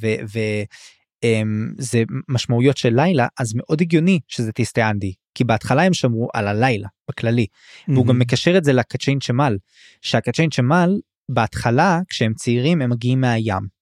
[1.25, 6.49] וזה משמעויות של לילה אז מאוד הגיוני שזה טיסטה אנדי כי בהתחלה הם שמרו על
[6.49, 7.47] הלילה בכללי
[7.89, 9.57] והוא גם מקשר את זה לקצ'יין שמל
[10.03, 10.91] שהקצ'יין שמל
[11.31, 13.79] בהתחלה כשהם צעירים הם מגיעים מהים.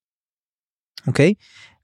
[1.07, 1.35] אוקיי?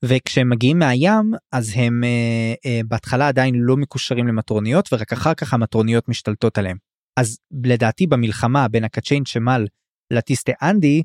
[0.04, 5.54] וכשהם מגיעים מהים אז הם אה, אה, בהתחלה עדיין לא מקושרים למטרוניות ורק אחר כך
[5.54, 6.76] המטרוניות משתלטות עליהם.
[7.16, 9.66] אז לדעתי במלחמה בין הקצ'יין שמל
[10.12, 11.02] לטיסטה אנדי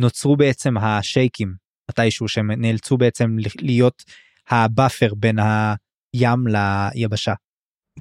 [0.00, 1.54] נוצרו בעצם השייקים
[1.90, 4.04] מתישהו שהם נאלצו בעצם להיות
[4.48, 7.34] ה buffer בין הים ליבשה.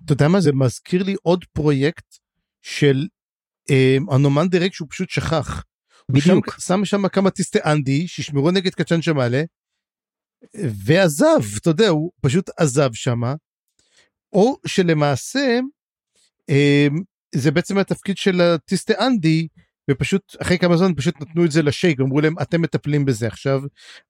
[0.06, 2.16] אתה יודע מה זה מזכיר לי עוד פרויקט
[2.62, 3.08] של
[3.70, 5.64] אה, אנומנדר רייק שהוא פשוט שכח.
[6.10, 6.52] בדיוק.
[6.52, 9.44] שם, שם שם כמה טיסטי אנדי שישמרו נגד קצ'יין שמל
[10.86, 13.34] ועזב אתה יודע הוא פשוט עזב שמה.
[14.34, 15.60] או שלמעשה
[16.50, 16.88] אה,
[17.36, 19.48] זה בעצם התפקיד של הטיסטי אנדי
[19.92, 23.62] ופשוט אחרי כמה זמן פשוט נתנו את זה לשייק אמרו להם אתם מטפלים בזה עכשיו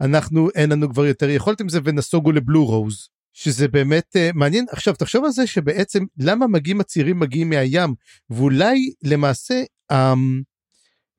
[0.01, 3.09] אנחנו אין לנו כבר יותר יכולת עם זה ונסוגו לבלו רוז.
[3.33, 7.93] שזה באמת uh, מעניין עכשיו תחשוב על זה שבעצם למה מגיעים הצעירים מגיעים מהים
[8.29, 9.95] ואולי למעשה um,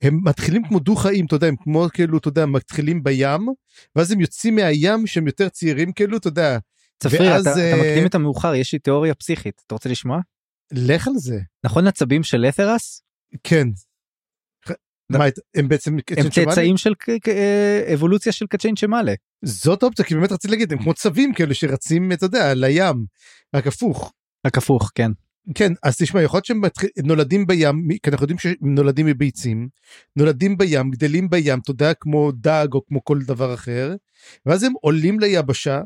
[0.03, 3.49] הם מתחילים כמו דו חיים אתה יודע הם כמו כאילו אתה יודע מתחילים בים
[3.97, 6.59] ואז הם יוצאים מהים שהם יותר צעירים כאילו אתה יודע
[6.99, 10.19] צפריר ואז, אתה, אתה אה, מקדים את המאוחר יש לי תיאוריה פסיכית אתה רוצה לשמוע?
[10.73, 13.03] לך על זה נכון עצבים של לתרס
[13.45, 13.69] כן.
[15.11, 15.25] מה,
[15.55, 16.31] הם בעצם הם?
[16.31, 16.93] צאצאים של
[17.29, 19.15] אה, אבולוציה של קצ'יין שמאלה.
[19.45, 23.05] זאת אופציה כי באמת רציתי להגיד הם כמו צבים כאלה שרצים אתה יודע לים
[23.57, 24.13] רק הפוך.
[24.47, 25.11] רק הפוך כן.
[25.55, 29.69] כן אז תשמע יכול להיות שהם מתחיל- נולדים בים כי אנחנו יודעים שהם נולדים מביצים
[30.17, 33.95] נולדים בים גדלים בים אתה יודע כמו דג או כמו כל דבר אחר
[34.47, 35.81] ואז הם עולים ליבשה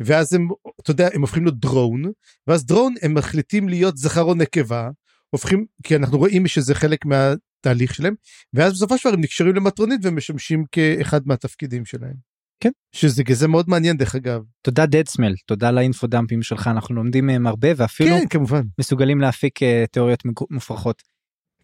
[0.00, 0.48] ואז הם
[0.80, 2.02] אתה יודע הם הופכים להיות דרון
[2.46, 4.90] ואז דרון הם מחליטים להיות זכר או נקבה
[5.30, 8.14] הופכים כי אנחנו רואים שזה חלק מהתהליך שלהם
[8.54, 12.35] ואז בסופו של דבר הם נקשרים למטרונית ומשמשים כאחד מהתפקידים שלהם.
[12.60, 12.70] כן.
[12.92, 14.42] שזה גזה מאוד מעניין דרך אגב.
[14.62, 18.62] תודה smell תודה לאינפודמפים שלך אנחנו לומדים מהם הרבה ואפילו כן כמובן.
[18.80, 21.02] מסוגלים להפיק אה, תיאוריות מופרכות.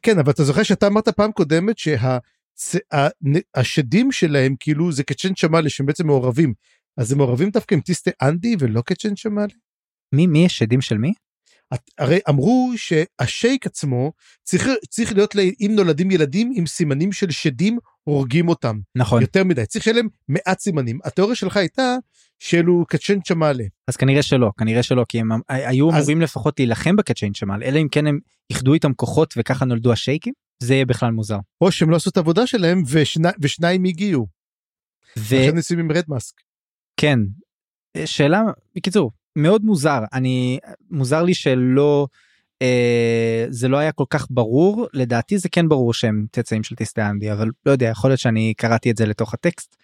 [0.03, 1.77] כן אבל אתה זוכר שאתה אמרת פעם קודמת
[3.57, 6.55] שהשדים שלהם כאילו זה קצ'ן שמאלה שהם בעצם מעורבים
[6.97, 9.53] אז הם מעורבים דווקא עם טיסטה אנדי ולא קצ'ן שמאלה.
[10.15, 11.13] מי מי יש שדים של מי?
[11.75, 14.13] את- הרי אמרו שהשייק עצמו
[14.43, 18.79] צריך צריך להיות לה- אם נולדים ילדים עם סימנים של שדים הורגים אותם.
[18.95, 19.23] נכון.
[19.23, 19.67] יותר מדי.
[19.67, 20.99] צריך שיהיה להם מעט סימנים.
[21.05, 21.97] התיאוריה שלך הייתה
[22.39, 26.61] שאלו קצ'ן שמאלה אז כנראה שלא כנראה שלא כי הם אמ- היו אז- אמורים לפחות
[26.61, 28.19] להילחם בקצ'יין שמל אלא אם כן הם
[28.51, 30.33] איחדו איתם כוחות וככה נולדו השייקים
[30.63, 31.39] זה יהיה בכלל מוזר.
[31.61, 34.27] או שהם לא עשו את העבודה שלהם ושני, ושניים הגיעו.
[35.19, 36.35] ו- לכן ניסים עם רד מאסק.
[36.97, 37.19] כן.
[38.05, 38.43] שאלה
[38.77, 40.01] בקיצור מאוד מוזר.
[40.13, 40.59] אני
[40.91, 42.07] מוזר לי שלא
[42.63, 47.03] אה, זה לא היה כל כך ברור לדעתי זה כן ברור שהם צאצאים של טיסטי
[47.03, 49.77] אנדי אבל לא יודע יכול להיות שאני קראתי את זה לתוך הטקסט.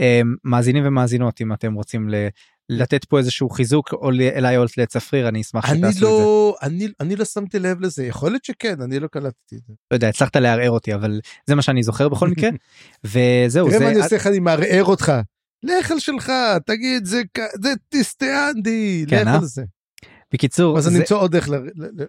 [0.00, 2.28] אה, מאזינים ומאזינות אם אתם רוצים ל-
[2.68, 6.00] לתת פה איזשהו חיזוק או אליי או לצפריר אני אשמח אני שתעשו את זה.
[6.00, 9.72] לא אני אני לא שמתי לב לזה יכול להיות שכן אני לא קלטתי את זה.
[9.90, 12.50] לא יודע הצלחת לערער אותי אבל זה מה שאני זוכר בכל מקרה
[13.04, 15.12] וזהו תראה מה זה אני עושה לך אני מערער אותך.
[15.62, 16.32] לך על שלך
[16.66, 17.22] תגיד זה
[17.62, 19.34] זה טיסטיאנדי כן, לך אה?
[19.34, 19.62] על זה.
[20.34, 21.40] בקיצור אז זה- אני אמצא עוד ל-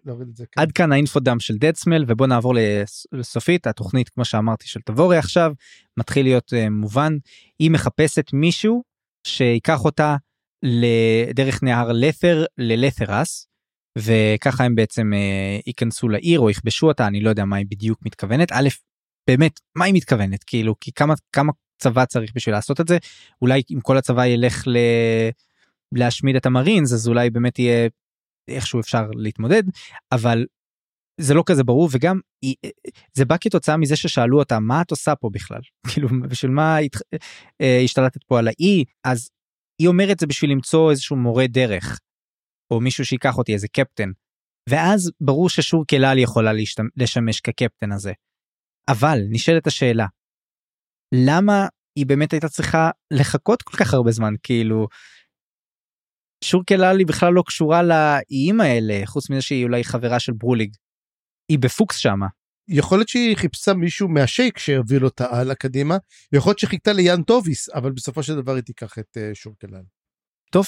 [0.06, 0.46] להוריד את זה.
[0.52, 0.62] כן.
[0.62, 5.52] עד כאן האינפודם של דדסמל ובוא נעבור לס- לסופית התוכנית כמו שאמרתי של תבורי עכשיו
[5.98, 7.18] מתחיל להיות uh, מובן
[7.60, 8.84] היא מחפשת מישהו
[9.28, 10.16] שיקח אותה
[10.64, 13.48] לדרך נהר לת'ר ללת'רס
[13.98, 18.00] וככה הם בעצם uh, ייכנסו לעיר או יכבשו אותה אני לא יודע מה היא בדיוק
[18.06, 18.70] מתכוונת א'
[19.28, 22.98] באמת מה היא מתכוונת כאילו כי כמה כמה צבא צריך בשביל לעשות את זה
[23.42, 24.78] אולי אם כל הצבא ילך ל...
[25.96, 27.90] להשמיד את המרינס אז אולי באמת יהיה
[28.48, 29.64] איכשהו אפשר להתמודד
[30.12, 30.46] אבל
[31.22, 32.56] זה לא כזה ברור וגם היא-
[33.14, 35.62] זה בא כתוצאה מזה ששאלו אותה מה את עושה פה בכלל?
[35.94, 37.16] כאילו בשביל מה הת-
[37.62, 38.84] אה, השתלטת פה על האי?
[39.04, 39.30] אז
[39.82, 42.00] היא אומרת זה בשביל למצוא איזשהו מורה דרך
[42.74, 44.10] או מישהו שיקח אותי איזה קפטן
[44.70, 48.14] ואז ברור ששור קלל יכולה להשתמ- לשמש כקפטן הזה.
[48.90, 50.06] אבל נשאלת השאלה
[51.16, 51.68] למה
[52.00, 54.34] היא באמת הייתה צריכה לחכות כל כך הרבה זמן?
[54.44, 54.88] כאילו
[56.44, 60.76] שור קלל היא בכלל לא קשורה לאיים האלה חוץ מזה שהיא אולי חברה של ברוליג.
[61.50, 62.28] היא בפוקס שמה.
[62.68, 65.98] יכול להיות שהיא חיפשה מישהו מהשייק שהוביל אותה הלאה קדימה
[66.34, 69.82] יכול להיות שחיכתה ליאן טוביס אבל בסופו של דבר היא תיקח את אה, שור כלל.
[70.52, 70.66] טוב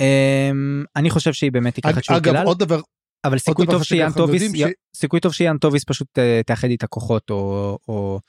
[0.00, 2.80] אמ, אני חושב שהיא באמת תיקח את שור אגב קלל עוד דבר
[3.24, 7.30] אבל סיכוי טוב שיאן טוביס ש- סיכוי טוב שיאן טוביס פשוט אה, תאחד איתה כוחות
[7.30, 8.20] או או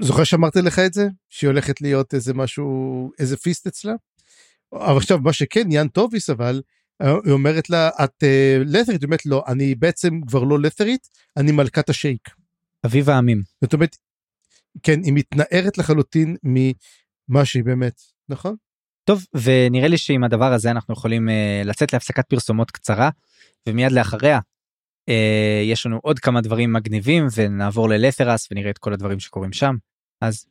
[0.00, 3.92] זוכר שאמרתי לך את זה שהיא הולכת להיות איזה משהו איזה פיסט אצלה.
[4.74, 6.62] אבל עכשיו מה שכן יאן טוביס אבל
[7.02, 11.08] אה, היא אומרת לה את אה, לת'רית היא אומרת לא אני בעצם כבר לא לת'רית
[11.36, 12.28] אני מלכת השייק.
[12.86, 13.42] אביב העמים.
[13.64, 13.96] זאת אומרת
[14.82, 18.56] כן, היא מתנערת לחלוטין ממה שהיא באמת, נכון?
[19.04, 21.32] טוב ונראה לי שעם הדבר הזה אנחנו יכולים uh,
[21.66, 23.10] לצאת להפסקת פרסומות קצרה
[23.68, 24.38] ומיד לאחריה
[25.10, 25.12] uh,
[25.64, 29.74] יש לנו עוד כמה דברים מגניבים ונעבור ללת'רס ונראה את כל הדברים שקורים שם
[30.20, 30.46] אז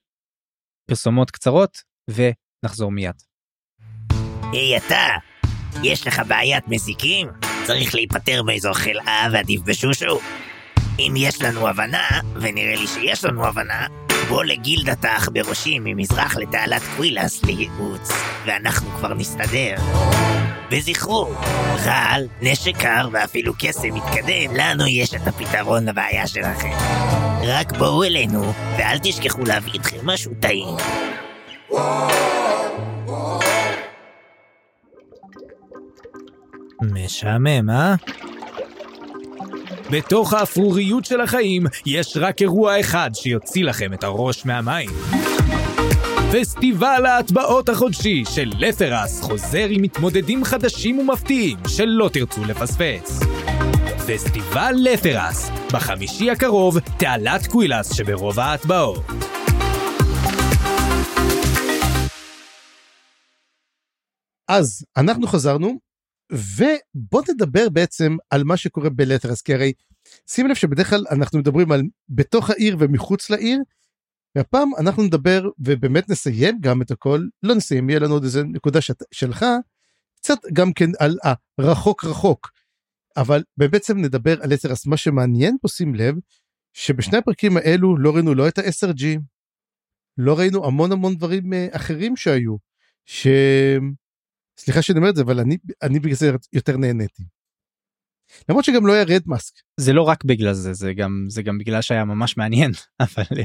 [0.88, 1.78] פרסומות קצרות
[2.10, 3.16] ונחזור מיד.
[4.52, 5.08] היי אתה,
[5.84, 7.28] יש לך בעיית מזיקים?
[7.64, 10.20] צריך להיפטר מאיזו חלאה ועדיף בשושו?
[11.00, 13.88] אם יש לנו הבנה, ונראה לי שיש לנו הבנה,
[14.30, 18.12] בוא לגילדת העכברושים ממזרח לתעלת קווילס לייעוץ,
[18.46, 19.76] ואנחנו כבר נסתדר.
[20.72, 21.34] וזכרו,
[21.86, 26.72] רעל, נשק קר ואפילו קסם מתקדם, לנו יש את הפתרון לבעיה שלכם.
[27.44, 30.78] רק בואו אלינו, ואל תשכחו להביא איתכם משהו טעים.
[36.94, 37.96] משעמם, אה?
[39.92, 44.90] בתוך האפרוריות של החיים יש רק אירוע אחד שיוציא לכם את הראש מהמים.
[46.34, 53.20] פסטיבל ההטבעות החודשי של לת'רס חוזר עם מתמודדים חדשים ומפתיעים שלא תרצו לפספס.
[54.08, 59.06] פסטיבל לת'רס, בחמישי הקרוב, תעלת קווילס שברוב ההטבעות.
[64.48, 65.80] אז אנחנו חזרנו,
[66.32, 69.74] ובוא נדבר בעצם על מה שקורה בלטרס, כי הרי
[70.30, 73.60] שים לב שבדרך כלל אנחנו מדברים על בתוך העיר ומחוץ לעיר,
[74.36, 78.82] והפעם אנחנו נדבר ובאמת נסיים גם את הכל, לא נסיים, יהיה לנו עוד איזה נקודה
[78.82, 79.46] שת, שלך,
[80.16, 81.18] קצת גם כן על
[81.58, 82.52] הרחוק רחוק,
[83.18, 86.16] אבל בעצם נדבר על לטרס, מה שמעניין פה שים לב,
[86.74, 89.04] שבשני הפרקים האלו לא ראינו לא את ה-SRG,
[90.18, 92.56] לא ראינו המון המון דברים אה, אחרים שהיו,
[93.06, 93.28] ש...
[94.58, 97.24] סליחה שאני אומר את זה אבל אני אני בגלל זה יותר נהניתי.
[98.50, 99.54] למרות שגם לא היה רד מאסק.
[99.80, 103.44] זה לא רק בגלל זה זה גם זה גם בגלל שהיה ממש מעניין אבל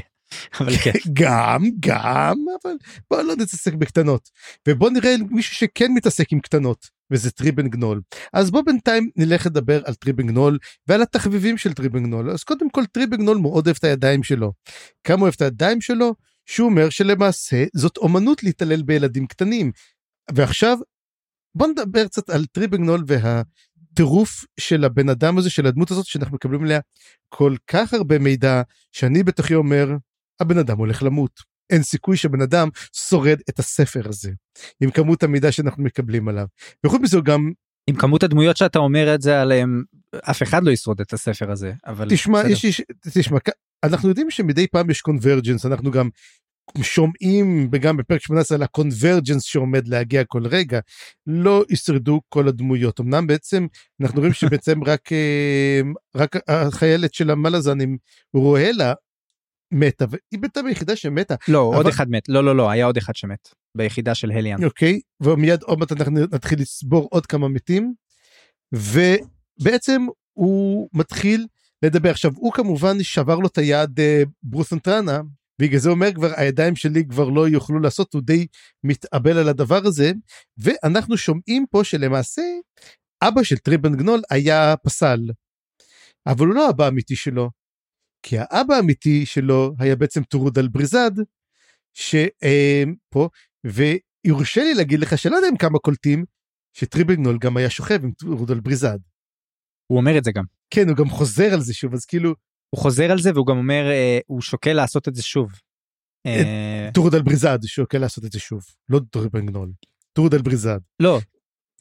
[0.59, 0.91] אבל כן.
[1.21, 2.73] גם גם אבל
[3.09, 4.29] בוא לא נתעסק בקטנות
[4.67, 8.01] ובוא נראה מישהו שכן מתעסק עם קטנות וזה טריבן גנול
[8.33, 10.57] אז בוא בינתיים נלך לדבר על טריבן גנול
[10.87, 14.53] ועל התחביבים של טריבן גנול אז קודם כל טריבן גנול מאוד אוהב את הידיים שלו
[15.03, 19.71] כמה אוהב את הידיים שלו שהוא אומר שלמעשה זאת אומנות להתעלל בילדים קטנים
[20.31, 20.77] ועכשיו
[21.55, 26.63] בוא נדבר קצת על טריבגנול והטירוף של הבן אדם הזה של הדמות הזאת שאנחנו מקבלים
[26.63, 26.79] עליה
[27.29, 29.95] כל כך הרבה מידע שאני בתוכי אומר
[30.39, 31.51] הבן אדם הולך למות.
[31.69, 34.31] אין סיכוי שבן אדם שורד את הספר הזה
[34.81, 36.45] עם כמות המידע שאנחנו מקבלים עליו.
[36.85, 37.51] וחוץ מזה גם
[37.87, 39.83] עם כמות הדמויות שאתה אומר את זה עליהם
[40.15, 42.81] אף אחד לא ישרוד את הספר הזה אבל תשמע יש, יש
[43.13, 43.37] תשמע
[43.83, 46.09] אנחנו יודעים שמדי פעם יש קונברג'נס אנחנו גם
[46.81, 50.79] שומעים וגם בפרק 18 על הקונברג'נס שעומד להגיע כל רגע
[51.27, 52.99] לא ישרדו כל הדמויות.
[52.99, 53.67] אמנם בעצם
[54.01, 55.81] אנחנו רואים שבעצם רק אה,
[56.15, 57.97] רק החיילת של המלאזן עם
[58.33, 58.93] רואלה
[59.73, 61.35] מתה והיא בעצם היחידה שמתה.
[61.47, 61.77] לא אבל...
[61.77, 62.29] עוד אחד מת.
[62.29, 64.63] לא לא לא היה עוד אחד שמת ביחידה של הליאן.
[64.63, 67.93] אוקיי ומיד עוד מעט אנחנו נתחיל לסבור עוד כמה מתים
[68.73, 71.47] ובעצם הוא מתחיל
[71.85, 72.09] לדבר.
[72.09, 75.21] עכשיו הוא כמובן שבר לו את היד אה, ברותן טראנה
[75.61, 78.47] בגלל זה אומר כבר הידיים שלי כבר לא יוכלו לעשות הוא די
[78.83, 80.11] מתאבל על הדבר הזה
[80.57, 82.41] ואנחנו שומעים פה שלמעשה
[83.23, 85.19] אבא של טריבן גנול היה פסל.
[86.27, 87.49] אבל הוא לא אבא אמיתי שלו.
[88.23, 91.11] כי האבא האמיתי שלו היה בעצם טורודל בריזד
[91.93, 93.29] שפה
[93.65, 96.25] ויורשה לי להגיד לך שלא יודע אם כמה קולטים
[96.73, 98.99] שטריבן גנול גם היה שוכב עם טורודל בריזד.
[99.87, 100.43] הוא אומר את זה גם.
[100.73, 102.35] כן הוא גם חוזר על זה שוב אז כאילו
[102.75, 105.51] הוא חוזר על זה והוא גם אומר אה, הוא שוקל לעשות את זה שוב.
[106.25, 106.89] אה...
[106.93, 109.71] טורדל בריזד שוקל לעשות את זה שוב לא טורדל גנול
[110.13, 110.79] טורדל בריזד.
[110.99, 111.19] לא.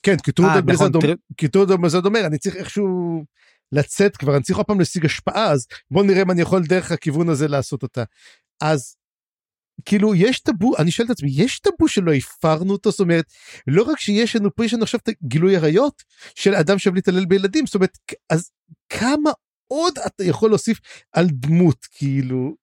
[0.02, 3.24] כן כי טורדל אה, נכון, בריזד אומר אני צריך איכשהו
[3.72, 6.92] לצאת כבר אני צריך עוד פעם להשיג השפעה אז בוא נראה אם אני יכול דרך
[6.92, 8.04] הכיוון הזה לעשות אותה.
[8.60, 8.96] אז
[9.84, 13.24] כאילו יש טאבו אני שואל את עצמי יש טאבו שלא הפרנו אותו זאת אומרת
[13.66, 16.02] לא רק שיש לנו פה יש לנו עכשיו את גילוי עריות
[16.34, 17.98] של אדם שאוהב להתעלל בילדים זאת אומרת
[18.30, 18.50] אז
[18.88, 19.30] כמה
[19.72, 20.78] עוד אתה יכול להוסיף
[21.12, 22.54] על דמות כאילו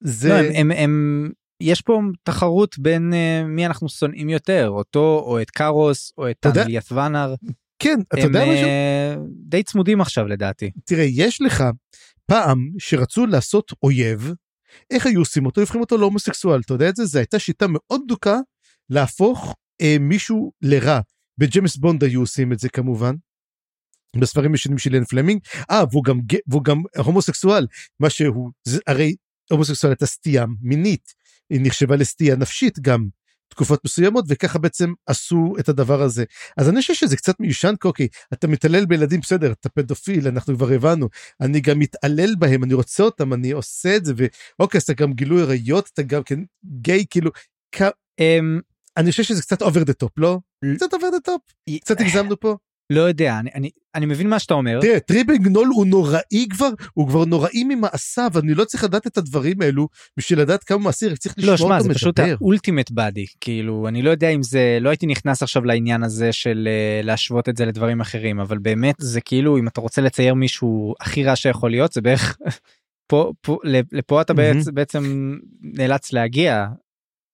[0.00, 1.30] זה לא, הם, הם, הם
[1.62, 6.36] יש פה תחרות בין uh, מי אנחנו שונאים יותר אותו או את קארוס או את
[6.40, 7.34] טאנליאס ואנר.
[7.78, 8.66] כן אתה יודע משהו?
[8.66, 10.70] uh, די צמודים עכשיו לדעתי.
[10.84, 11.64] תראה יש לך
[12.26, 14.32] פעם שרצו לעשות אויב
[14.90, 18.00] איך היו עושים אותו הופכים אותו להומוסקסואל אתה יודע את זה זה הייתה שיטה מאוד
[18.08, 18.38] דוקה
[18.90, 21.00] להפוך אה, מישהו לרע
[21.38, 23.14] בג'מס בונד היו עושים את זה כמובן
[24.16, 25.40] בספרים ישנים של אן פלמינג
[25.70, 27.66] אה והוא גם והוא גם הומוסקסואל
[28.00, 29.14] מה שהוא זה הרי
[29.50, 31.14] הומוסקסואל הייתה סטייה מינית
[31.50, 33.08] היא נחשבה לסטייה נפשית גם
[33.48, 36.24] תקופות מסוימות וככה בעצם עשו את הדבר הזה.
[36.56, 40.72] אז אני חושב שזה קצת מיושן קוקי, אתה מתעלל בילדים בסדר, אתה פדופיל, אנחנו כבר
[40.72, 41.08] הבנו,
[41.40, 45.12] אני גם מתעלל בהם, אני רוצה אותם, אני עושה את זה, ואוקיי, אז אתה גם
[45.12, 47.30] גילוי עריות, אתה גם כן גיי, כאילו,
[47.72, 47.82] כ...
[48.20, 48.60] אמ,
[48.96, 50.38] אני חושב שזה קצת over the top, לא?
[50.76, 52.56] קצת over the top, קצת הגזמנו פה.
[52.90, 54.80] לא יודע, אני, אני, אני מבין מה שאתה אומר.
[54.80, 59.62] תראה, טריבנגנול הוא נוראי כבר, הוא כבר נוראי ממעשיו, אני לא צריך לדעת את הדברים
[59.62, 61.88] האלו בשביל לדעת כמה מעשי, רק צריך לשמוע לא, אותו שמע, מדבר.
[61.88, 66.02] זה פשוט האולטימט באדי, כאילו, אני לא יודע אם זה, לא הייתי נכנס עכשיו לעניין
[66.02, 70.02] הזה של אה, להשוות את זה לדברים אחרים, אבל באמת זה כאילו, אם אתה רוצה
[70.02, 72.36] לצייר מישהו הכי רע שיכול להיות, זה בערך,
[73.10, 73.58] פה, פה,
[73.92, 74.34] לפה אתה.
[74.34, 76.66] בעצם, בעצם נאלץ להגיע.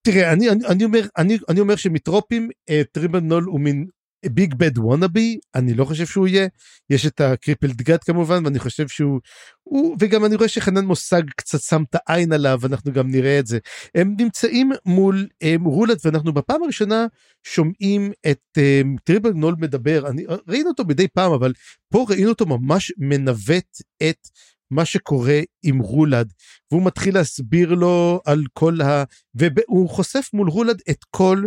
[0.06, 3.86] תראה, אני, אני, אני, אומר, אני, אני אומר שמטרופים, אה, טריבנול הוא מין
[4.30, 6.46] big bad wannabe, אני לא חושב שהוא יהיה,
[6.90, 9.20] יש את ה Crippled God כמובן, ואני חושב שהוא,
[9.62, 13.46] הוא, וגם אני רואה שחנן מושג קצת שם את העין עליו, אנחנו גם נראה את
[13.46, 13.58] זה.
[13.94, 17.06] הם נמצאים מול אה, רולד, ואנחנו בפעם הראשונה
[17.42, 21.52] שומעים את אה, טריבנול מדבר, אני, ראינו אותו מדי פעם, אבל
[21.92, 24.28] פה ראינו אותו ממש מנווט את
[24.70, 26.32] מה שקורה עם רולד,
[26.70, 29.04] והוא מתחיל להסביר לו על כל ה...
[29.34, 31.42] והוא חושף מול רולד את כל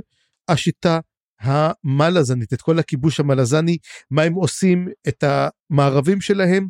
[0.48, 1.00] השיטה
[1.42, 3.78] המלזנית, את כל הכיבוש המלזני,
[4.12, 6.68] מה הם עושים, את המערבים שלהם,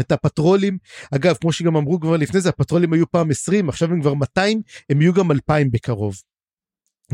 [0.00, 0.78] את הפטרולים.
[1.14, 4.62] אגב, כמו שגם אמרו כבר לפני זה, הפטרולים היו פעם 20, עכשיו הם כבר 200,
[4.90, 6.16] הם יהיו גם 2,000 בקרוב.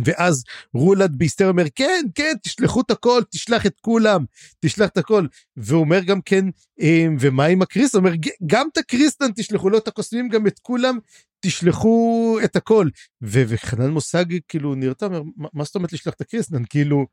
[0.05, 4.24] ואז רולד בהיסטריה אומר כן כן תשלחו את הכל תשלח את כולם
[4.61, 5.26] תשלח את הכל.
[5.57, 6.45] והוא אומר גם כן
[6.80, 10.59] אה, ומה עם הקריסטן אומר "ג- גם את הקריסטן תשלחו לו את הקוסמים גם את
[10.62, 10.99] כולם
[11.40, 12.88] תשלחו את הכל.
[13.22, 17.07] וחנן מושג כאילו אומר "מה- מה זאת אומרת לשלוח את הקריסטן כאילו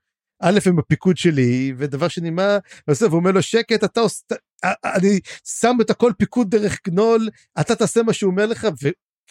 [0.44, 2.58] א' הם בפיקוד שלי ודבר שני מה?
[2.90, 4.36] עושה אומר לו שקט אתה עושה
[4.86, 5.20] אני
[5.62, 7.30] שם את הכל פיקוד דרך גנול
[7.62, 8.68] אתה תעשה מה שהוא אומר לך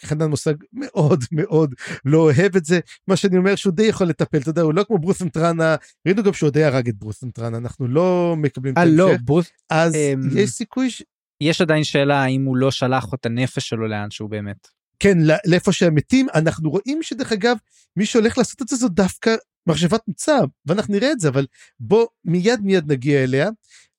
[0.03, 1.75] וחנן מושג מאוד מאוד
[2.05, 4.83] לא אוהב את זה מה שאני אומר שהוא די יכול לטפל אתה יודע הוא לא
[4.83, 5.75] כמו ברוסן טראנה
[6.05, 9.21] ראינו גם שהוא די הרג את ברוסן טראנה אנחנו לא מקבלים את אה, לא, ההמשך
[9.25, 11.03] ברוס, אז אמ, יש סיכוי ש...
[11.41, 14.67] יש עדיין שאלה האם הוא לא שלח את הנפש שלו לאן שהוא באמת.
[14.99, 17.57] כן לא- לאיפה שהם מתים אנחנו רואים שדרך אגב
[17.97, 19.35] מי שהולך לעשות את זה זו דווקא
[19.67, 21.45] מחשבת מוצב ואנחנו נראה את זה אבל
[21.79, 23.49] בוא מיד מיד נגיע אליה.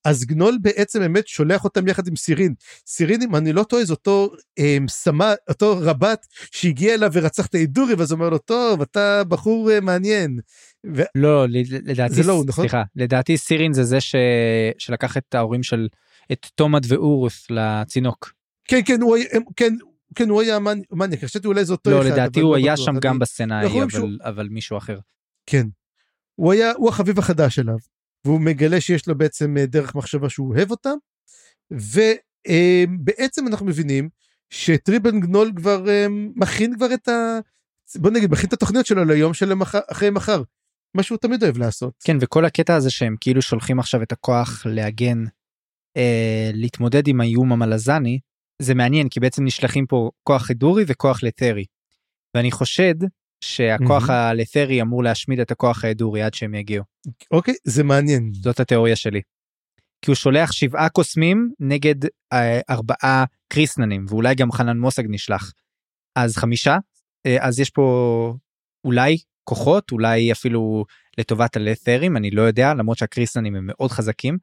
[0.04, 2.54] אז גנול בעצם באמת שולח אותם יחד עם סירין.
[2.86, 7.54] סירין אם אני לא טועה זה אותו אמ, סמה אותו רב"ט שהגיע אליו ורצח את
[7.54, 10.38] האידורי ואז אומר לו טוב אתה בחור אה, מעניין.
[10.94, 11.02] ו...
[11.14, 12.62] לא, לדעתי, זה לא הוא, נכון?
[12.64, 14.14] סליחה, לדעתי סירין זה זה ש...
[14.78, 15.88] שלקח את ההורים של,
[16.32, 18.32] את תומד ואורוס לצינוק.
[18.68, 19.24] כן כן הוא היה
[19.56, 19.74] כן
[20.14, 20.58] כן הוא היה
[20.92, 23.18] מניאק חשבתי אולי זה אותו לא, אחד, לדעתי אבל הוא לא היה שם אני- גם
[23.18, 24.98] בסצנה ההיא, רואים שהוא- אבל, אבל מישהו אחר.
[25.46, 25.66] כן.
[26.34, 27.76] הוא היה, הוא החביב החדש עליו,
[28.24, 30.90] והוא מגלה שיש לו בעצם אה, דרך מחשבה שהוא אוהב אותה,
[31.70, 34.08] ובעצם אנחנו מבינים
[34.50, 36.06] שטריבן גנול כבר אה,
[36.36, 37.38] מכין כבר את ה...
[37.96, 39.52] בוא נגיד, מכין את התוכניות שלו ליום של
[39.90, 40.42] אחרי מחר.
[40.94, 41.94] מה שהוא תמיד אוהב לעשות.
[42.04, 45.24] כן, וכל הקטע הזה שהם כאילו שולחים עכשיו את הכוח להגן,
[45.96, 48.18] אה, להתמודד עם האיום המלזני,
[48.62, 51.64] זה מעניין, כי בעצם נשלחים פה כוח הידורי וכוח לתרי.
[52.34, 52.94] ואני חושד
[53.42, 54.20] שהכוח מהמם.
[54.20, 56.84] הלתרי אמור להשמיד את הכוח ההידורי עד שהם יגיעו.
[57.30, 57.54] אוקיי?
[57.64, 58.30] זה מעניין.
[58.34, 59.20] זאת התיאוריה שלי.
[60.04, 61.94] כי הוא שולח שבעה קוסמים נגד
[62.32, 65.52] אה, ארבעה קריסננים ואולי גם חנן מוסג נשלח.
[66.16, 66.76] אז חמישה
[67.26, 68.34] אה, אז יש פה
[68.84, 70.84] אולי כוחות אולי אפילו
[71.18, 74.38] לטובת הלת'רים אני לא יודע למרות שהקריסננים הם מאוד חזקים.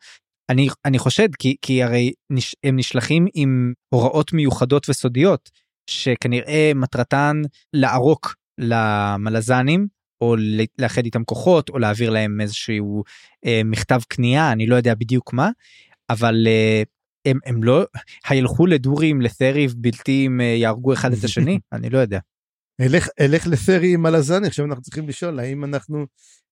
[0.50, 5.50] אני אני חושד כי כי הרי נש, הם נשלחים עם הוראות מיוחדות וסודיות
[5.90, 7.42] שכנראה מטרתן
[7.74, 9.88] לערוק למלזנים
[10.22, 10.36] או
[10.80, 13.04] לאחד איתם כוחות או להעביר להם איזשהו
[13.46, 15.50] אה, מכתב כניעה אני לא יודע בדיוק מה
[16.10, 16.84] אבל אה,
[17.26, 17.86] הם הם לא
[18.30, 22.20] הילכו לדורים לת'ריב בלתי אם אה, יהרגו אחד את השני אני לא יודע.
[22.82, 26.06] אלך, אלך לת'רי עם הלזני, עכשיו אנחנו צריכים לשאול האם אנחנו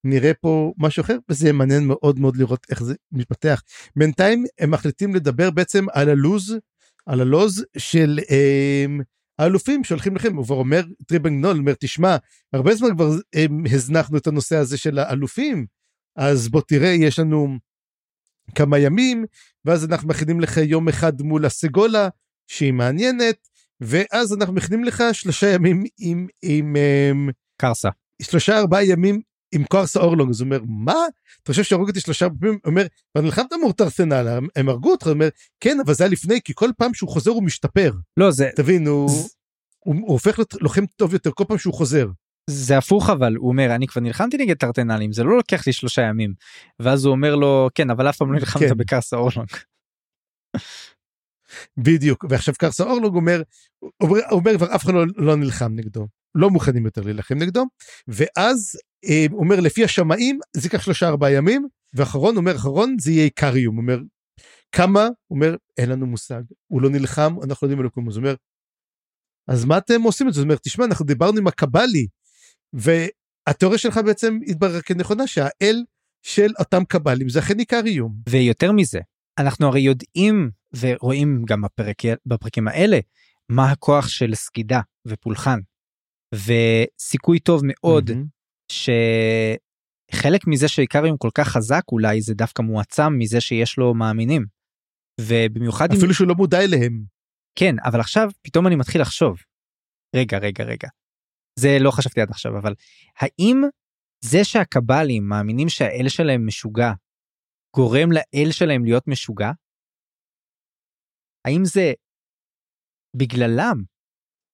[0.04, 3.62] נראה פה משהו אחר, וזה מעניין מאוד מאוד לראות איך זה מתפתח.
[3.96, 6.58] בינתיים הם מחליטים לדבר בעצם על הלוז,
[7.06, 9.02] על הלוז של אמ,
[9.39, 12.15] האלופים שהולכים לכם, הוא כבר אומר, טריבנגנול אומר, תשמע,
[12.53, 15.65] הרבה זמן כבר אמ, הזנחנו את הנושא הזה של האלופים,
[16.15, 17.57] אז בוא תראה, יש לנו
[18.55, 19.26] כמה ימים,
[19.65, 22.09] ואז אנחנו מכינים לך יום אחד מול הסגולה,
[22.47, 23.47] שהיא מעניינת,
[23.81, 27.30] ואז אנחנו מכינים לך שלושה ימים עם, עם, עם
[27.61, 27.89] קרסה.
[28.22, 29.22] שלושה ארבעה ימים
[29.52, 30.95] עם קורסה אורלונג, אז הוא אומר, מה?
[31.44, 32.60] אתה חושב שהרגו אותי שלושה פעמים?
[32.64, 35.06] הוא אומר, אבל נלחמת מול טרסנל, הם- הם הרגו אותך?
[35.07, 35.28] הוא אומר,
[35.60, 37.94] כן, אבל זה היה לפני, כי כל פעם שהוא חוזר הוא משתפר.
[38.18, 39.36] לא זה תבין, הוא, ז-
[39.80, 42.07] הוא, הוא הופך להיות לוחם טוב יותר כל פעם שהוא חוזר.
[42.49, 46.02] זה הפוך אבל הוא אומר אני כבר נלחמתי נגד טרטנלים זה לא לוקח לי שלושה
[46.02, 46.34] ימים
[46.80, 48.78] ואז הוא אומר לו כן אבל אף פעם לא נלחמת כן.
[48.78, 49.48] בקרסה אורלונג.
[51.78, 52.26] בדיוק.
[52.30, 53.41] ועכשיו קרסה אורלונג אומר,
[54.02, 56.07] אומר, אומר כבר אף אחד לא, לא נלחם נגדו.
[56.36, 57.65] לא מוכנים יותר להילחם נגדו,
[58.07, 58.78] ואז
[59.32, 64.00] אומר לפי השמאים זה ייקח שלושה ארבעה ימים, ואחרון אומר אחרון זה יהיה איקריום, אומר
[64.72, 68.36] כמה, אומר אין לנו מושג, הוא לא נלחם, אנחנו לא יודעים על אז אומר
[69.48, 70.40] אז מה אתם עושים את זה?
[70.40, 72.08] זאת אומרת, תשמע, אנחנו דיברנו עם הקבלי,
[72.74, 75.84] והתיאוריה שלך בעצם התבררה כנכונה, שהאל
[76.24, 78.16] של אותם קבלים זה אכן עיקר איום.
[78.30, 79.00] ויותר מזה,
[79.40, 83.00] אנחנו הרי יודעים ורואים גם בפרק, בפרקים האלה
[83.50, 85.60] מה הכוח של סגידה ופולחן.
[86.34, 88.36] וסיכוי טוב מאוד mm-hmm.
[88.72, 94.45] שחלק מזה שעיקריום כל כך חזק אולי זה דווקא מועצם מזה שיש לו מאמינים.
[95.22, 96.14] ובמיוחד אפילו אם...
[96.14, 97.03] שהוא לא מודע אליהם.
[97.60, 99.38] כן אבל עכשיו פתאום אני מתחיל לחשוב.
[100.15, 100.88] רגע רגע רגע.
[101.60, 102.73] זה לא חשבתי עד עכשיו אבל
[103.18, 103.61] האם
[104.23, 106.91] זה שהקבלים מאמינים שהאל שלהם משוגע
[107.76, 109.52] גורם לאל שלהם להיות משוגע?
[111.48, 111.94] האם זה
[113.15, 113.97] בגללם?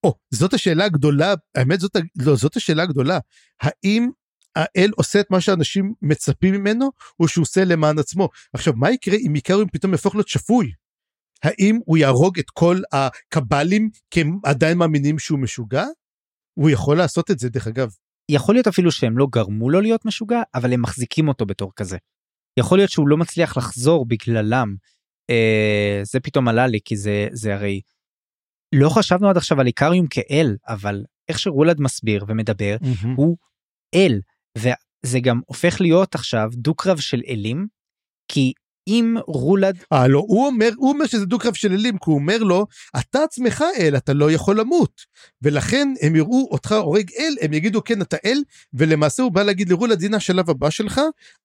[0.04, 3.20] או, זאת השאלה הגדולה, האמת זאת, לא, זאת השאלה הגדולה.
[3.62, 4.10] האם
[4.56, 8.30] האל עושה את מה שאנשים מצפים ממנו, או שהוא עושה למען עצמו?
[8.54, 10.72] עכשיו, מה יקרה אם איקריום פתאום יהפוך להיות שפוי?
[11.44, 15.86] האם הוא יהרוג את כל הקבלים כי הם עדיין מאמינים שהוא משוגע?
[16.54, 17.90] הוא יכול לעשות את זה, דרך אגב.
[18.30, 21.98] יכול להיות אפילו שהם לא גרמו לו להיות משוגע, אבל הם מחזיקים אותו בתור כזה.
[22.60, 24.76] יכול להיות שהוא לא מצליח לחזור בגללם.
[25.30, 27.82] אה, זה פתאום עלה לי, כי זה, זה הרי...
[28.74, 33.08] לא חשבנו עד עכשיו על איקריום כאל, אבל איך שרולד מסביר ומדבר, mm-hmm.
[33.16, 33.38] הוא
[33.96, 34.20] אל.
[34.58, 37.68] וזה גם הופך להיות עכשיו דו-קרב של אלים,
[38.28, 38.54] כי
[38.88, 39.84] אם רולד...
[39.94, 42.66] אה לא, הוא אומר, הוא אומר שזה דו-קרב של אלים, כי הוא אומר לו,
[43.00, 45.02] אתה עצמך אל, אתה לא יכול למות.
[45.42, 48.44] ולכן הם יראו אותך הורג אל, הם יגידו כן אתה אל,
[48.74, 51.02] ולמעשה הוא בא להגיד לרולד, הנה השלב הבא שלך,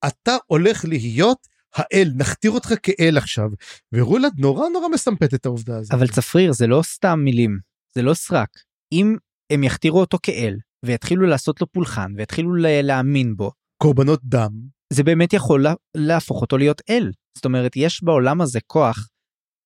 [0.07, 3.49] אתה הולך להיות האל, נכתיר אותך כאל עכשיו.
[3.93, 5.93] ורולד נורא נורא מסמפת את העובדה הזאת.
[5.93, 7.59] אבל צפריר, זה לא סתם מילים,
[7.95, 8.49] זה לא סרק.
[8.93, 9.17] אם
[9.53, 13.51] הם יכתירו אותו כאל, ויתחילו לעשות לו פולחן, ויתחילו להאמין בו.
[13.83, 14.51] קורבנות דם.
[14.93, 17.11] זה באמת יכול להפוך אותו להיות אל.
[17.37, 19.09] זאת אומרת, יש בעולם הזה כוח,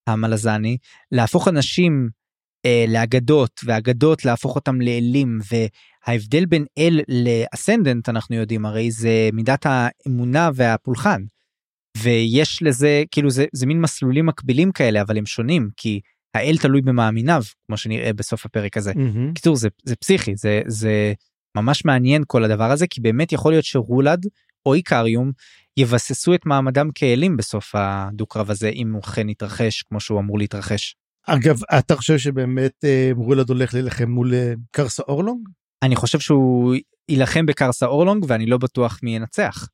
[0.07, 0.77] המלזני,
[1.13, 2.09] להפוך אנשים
[2.67, 9.67] אה, לאגדות, ואגדות להפוך אותם לאלים, וההבדל בין אל לאסנדנט, אנחנו יודעים, הרי זה מידת
[9.67, 11.23] האמונה והפולחן.
[11.99, 16.01] ויש לזה, כאילו זה, זה מין מסלולים מקבילים כאלה, אבל הם שונים, כי
[16.35, 18.93] האל תלוי במאמיניו, כמו שנראה בסוף הפרק הזה.
[18.93, 19.35] Mm-hmm.
[19.35, 21.13] קיצור, זה, זה פסיכי, זה, זה
[21.57, 24.27] ממש מעניין כל הדבר הזה, כי באמת יכול להיות שרולד
[24.67, 25.33] או איקריום
[25.77, 30.97] יבססו את מעמדם כאלים בסוף הדו-קרב הזה, אם הוא אכן יתרחש כמו שהוא אמור להתרחש.
[31.27, 35.49] אגב, אתה חושב שבאמת אה, רולד הולך להילחם מול אה, קרסה אורלונג?
[35.83, 36.75] אני חושב שהוא
[37.09, 39.69] יילחם בקרסה אורלונג ואני לא בטוח מי ינצח.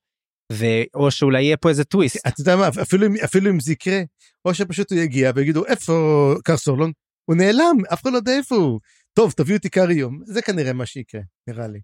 [0.52, 2.26] ואו שאולי יהיה פה איזה טוויסט.
[2.26, 4.00] אתה יודע מה, אפילו, אפילו אם זה יקרה,
[4.44, 6.92] או שפשוט הוא יגיע ויגידו איפה קרסה אורלונג?
[7.24, 8.80] הוא נעלם, אף אחד לא יודע איפה הוא.
[9.12, 11.80] טוב, תביאו אותי קריום, זה כנראה מה שיקרה, נראה לי.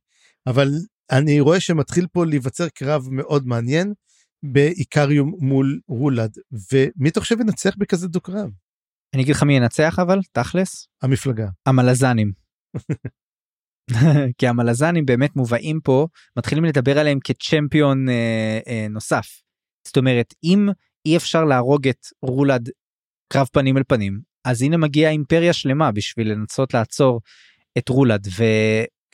[0.46, 0.68] אבל
[1.10, 3.92] אני רואה שמתחיל פה להיווצר קרב מאוד מעניין
[4.42, 6.36] באיקריום מול רולד,
[6.72, 8.50] ומי אתה חושב ינצח בכזה דו-קרב?
[9.14, 10.88] אני אגיד לך מי ינצח אבל, תכלס?
[11.02, 11.48] המפלגה.
[11.66, 12.32] המלזנים.
[14.38, 16.06] כי המלזנים באמת מובאים פה,
[16.38, 19.26] מתחילים לדבר עליהם כצ'מפיון אה, אה, נוסף.
[19.86, 20.68] זאת אומרת, אם
[21.06, 22.68] אי אפשר להרוג את רולד
[23.32, 27.20] קרב פנים אל פנים, אז הנה מגיעה אימפריה שלמה בשביל לנסות לעצור
[27.78, 28.44] את רולד, ו...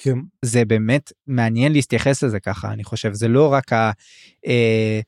[0.03, 0.19] כן.
[0.65, 3.91] באמת מעניין להתייחס לזה ככה אני חושב זה לא רק ה...
[4.47, 5.01] אה,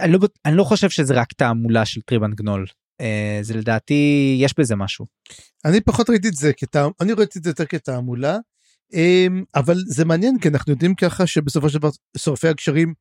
[0.00, 2.66] אני, לא, אני לא חושב שזה רק תעמולה של טריבן גנול
[3.00, 5.06] אה, זה לדעתי יש בזה משהו.
[5.64, 8.36] אני פחות ראיתי את זה כתעמולה אני ראיתי את זה יותר כתעמולה
[9.54, 12.94] אבל זה מעניין כי אנחנו יודעים ככה שבסופו של דבר שורפי הגשרים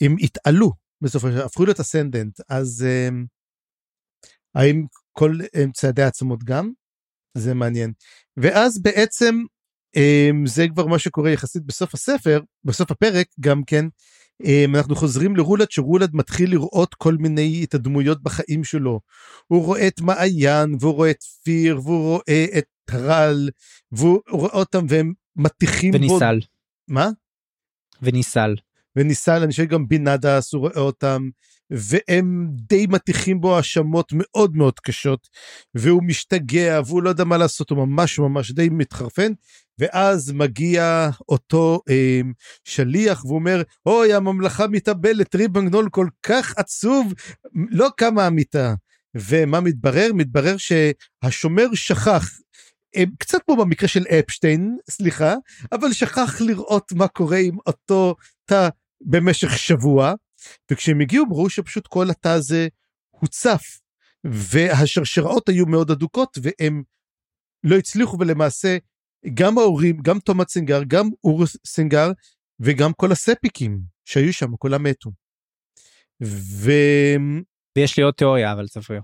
[0.00, 3.08] הם התעלו בסופו של דבר הפכו להיות ascendant אז אה,
[4.54, 6.70] האם כל אה, צעדי העצמות גם
[7.34, 7.92] זה מעניין
[8.36, 9.42] ואז בעצם
[9.96, 13.84] אמ, זה כבר מה שקורה יחסית בסוף הספר, בסוף הפרק גם כן,
[14.44, 19.00] אמ, אנחנו חוזרים לרולד שרולד מתחיל לראות כל מיני את הדמויות בחיים שלו.
[19.46, 23.48] הוא רואה את מעיין והוא רואה את פיר והוא רואה את טרל
[23.92, 26.38] והוא רואה אותם והם מטיחים וניסל.
[26.38, 26.94] בו...
[26.94, 27.08] מה?
[28.02, 28.54] וניסל.
[28.96, 31.28] וניסל, אני חושב גם בינדס, הוא רואה אותם,
[31.70, 35.28] והם די מטיחים בו האשמות מאוד מאוד קשות,
[35.74, 39.32] והוא משתגע, והוא לא יודע מה לעשות, הוא ממש ממש די מתחרפן,
[39.78, 42.20] ואז מגיע אותו אה,
[42.64, 47.12] שליח ואומר, אוי, הממלכה מתאבלת, ריבנגנול כל כך עצוב,
[47.70, 48.74] לא קמה המיטה.
[49.14, 50.10] ומה מתברר?
[50.14, 52.30] מתברר שהשומר שכח,
[53.18, 55.34] קצת כמו במקרה של אפשטיין, סליחה,
[55.72, 58.14] אבל שכח לראות מה קורה עם אותו
[58.44, 58.68] תא
[59.00, 60.14] במשך שבוע,
[60.70, 62.68] וכשהם הגיעו ברור שפשוט כל התא הזה
[63.10, 63.62] הוצף,
[64.24, 66.82] והשרשראות היו מאוד אדוקות, והם
[67.64, 68.76] לא הצליחו ולמעשה
[69.34, 72.10] גם ההורים, גם תומאס סינגר, גם אורוס סינגר,
[72.60, 75.10] וגם כל הספיקים שהיו שם, כולם מתו.
[76.24, 76.70] ו...
[77.76, 78.98] ויש לי עוד תיאוריה, אבל ספרי.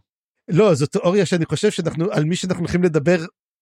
[0.48, 3.18] לא, זו תיאוריה שאני חושב שאנחנו, על מי שאנחנו הולכים לדבר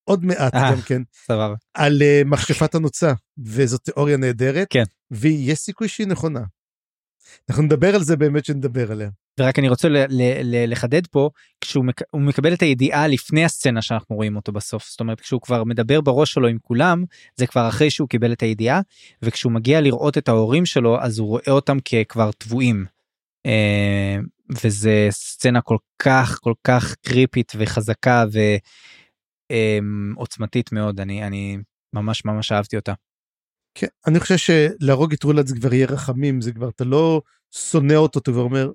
[0.09, 0.71] עוד מעט אה.
[0.73, 1.55] גם כן, סבבה.
[1.75, 4.85] על uh, מכשפת הנוצה, וזו תיאוריה נהדרת, כן.
[5.11, 6.41] ויש סיכוי שהיא נכונה.
[7.51, 9.09] אנחנו נדבר על זה באמת שנדבר עליה.
[9.41, 11.31] ורק אני רוצה ל- ל- ל- לחדד פה
[11.61, 15.65] כשהוא מק- מקבל את הידיעה לפני הסצנה שאנחנו רואים אותו בסוף זאת אומרת כשהוא כבר
[15.65, 17.05] מדבר בראש שלו עם כולם
[17.37, 18.81] זה כבר אחרי שהוא קיבל את הידיעה
[19.23, 22.85] וכשהוא מגיע לראות את ההורים שלו אז הוא רואה אותם ככבר טבועים.
[23.47, 24.17] אה,
[24.65, 28.25] וזה סצנה כל כך כל כך קריפית וחזקה
[29.53, 31.59] ועוצמתית מאוד אני אני
[31.95, 32.93] ממש ממש אהבתי אותה.
[33.79, 37.23] כן, אני חושב שלהרוג את רולד זה כבר יהיה רחמים, זה כבר, אתה לא
[37.55, 38.71] שונא אותו, אתה כבר אומר,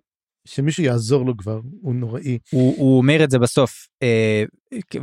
[0.48, 2.38] שמישהו יעזור לו כבר, הוא נוראי.
[2.52, 4.44] הוא, הוא אומר את זה בסוף אה,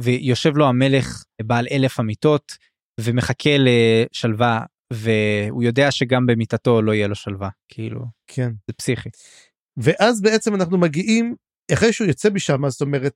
[0.02, 2.52] ויושב לו המלך בעל אלף המיטות
[3.00, 8.52] ומחכה לשלווה והוא יודע שגם במיטתו לא יהיה לו שלווה כאילו כן.
[8.66, 9.08] זה פסיכי.
[9.76, 11.34] ואז בעצם אנחנו מגיעים,
[11.72, 13.14] אחרי שהוא יוצא משם, זאת אומרת,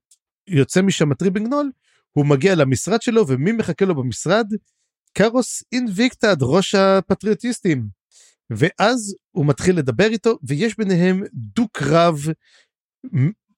[0.48, 1.70] יוצא משם טריבנגנול,
[2.12, 4.46] הוא מגיע למשרד שלו, ומי מחכה לו במשרד?
[5.12, 7.88] קארוס אינביקטד, ראש הפטריוטיסטים.
[8.50, 12.18] ואז הוא מתחיל לדבר איתו, ויש ביניהם דו-קרב,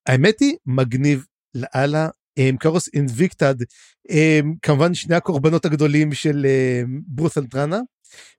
[0.07, 2.09] האמת היא, מגניב לאללה.
[2.37, 3.55] הם, קארוס אינביקטד,
[4.09, 7.81] הם, כמובן שני הקורבנות הגדולים של הם, ברוס אנטרנה.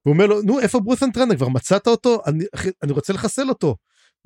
[0.02, 1.36] הוא אומר לו, נו, איפה ברוס אנטרנה?
[1.36, 2.22] כבר מצאת אותו?
[2.26, 2.44] אני,
[2.84, 3.76] אני רוצה לחסל אותו.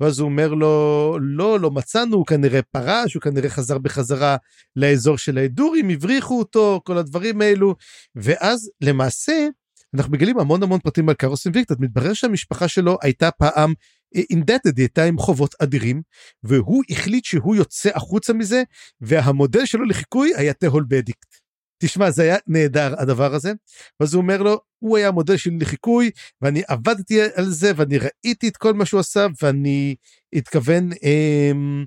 [0.00, 4.36] ואז הוא אומר לו, לא, לא מצאנו, הוא כנראה פרש, הוא כנראה חזר בחזרה
[4.76, 7.74] לאזור של ההדורים, הבריחו אותו, כל הדברים האלו.
[8.14, 9.48] ואז למעשה,
[9.94, 13.74] אנחנו מגלים המון המון פרטים על קארוס אינביקטד, מתברר שהמשפחה שלו הייתה פעם
[14.14, 16.02] אינדטד, היא הייתה עם חובות אדירים,
[16.42, 18.62] והוא החליט שהוא יוצא החוצה מזה,
[19.00, 21.49] והמודל שלו לחיקוי היה תהול בדיקט.
[21.82, 23.52] תשמע, זה היה נהדר הדבר הזה.
[24.00, 26.10] ואז הוא אומר לו, הוא היה המודל שלי לחיקוי,
[26.42, 29.94] ואני עבדתי על זה, ואני ראיתי את כל מה שהוא עשה, ואני
[30.32, 31.84] התכוון, אמ,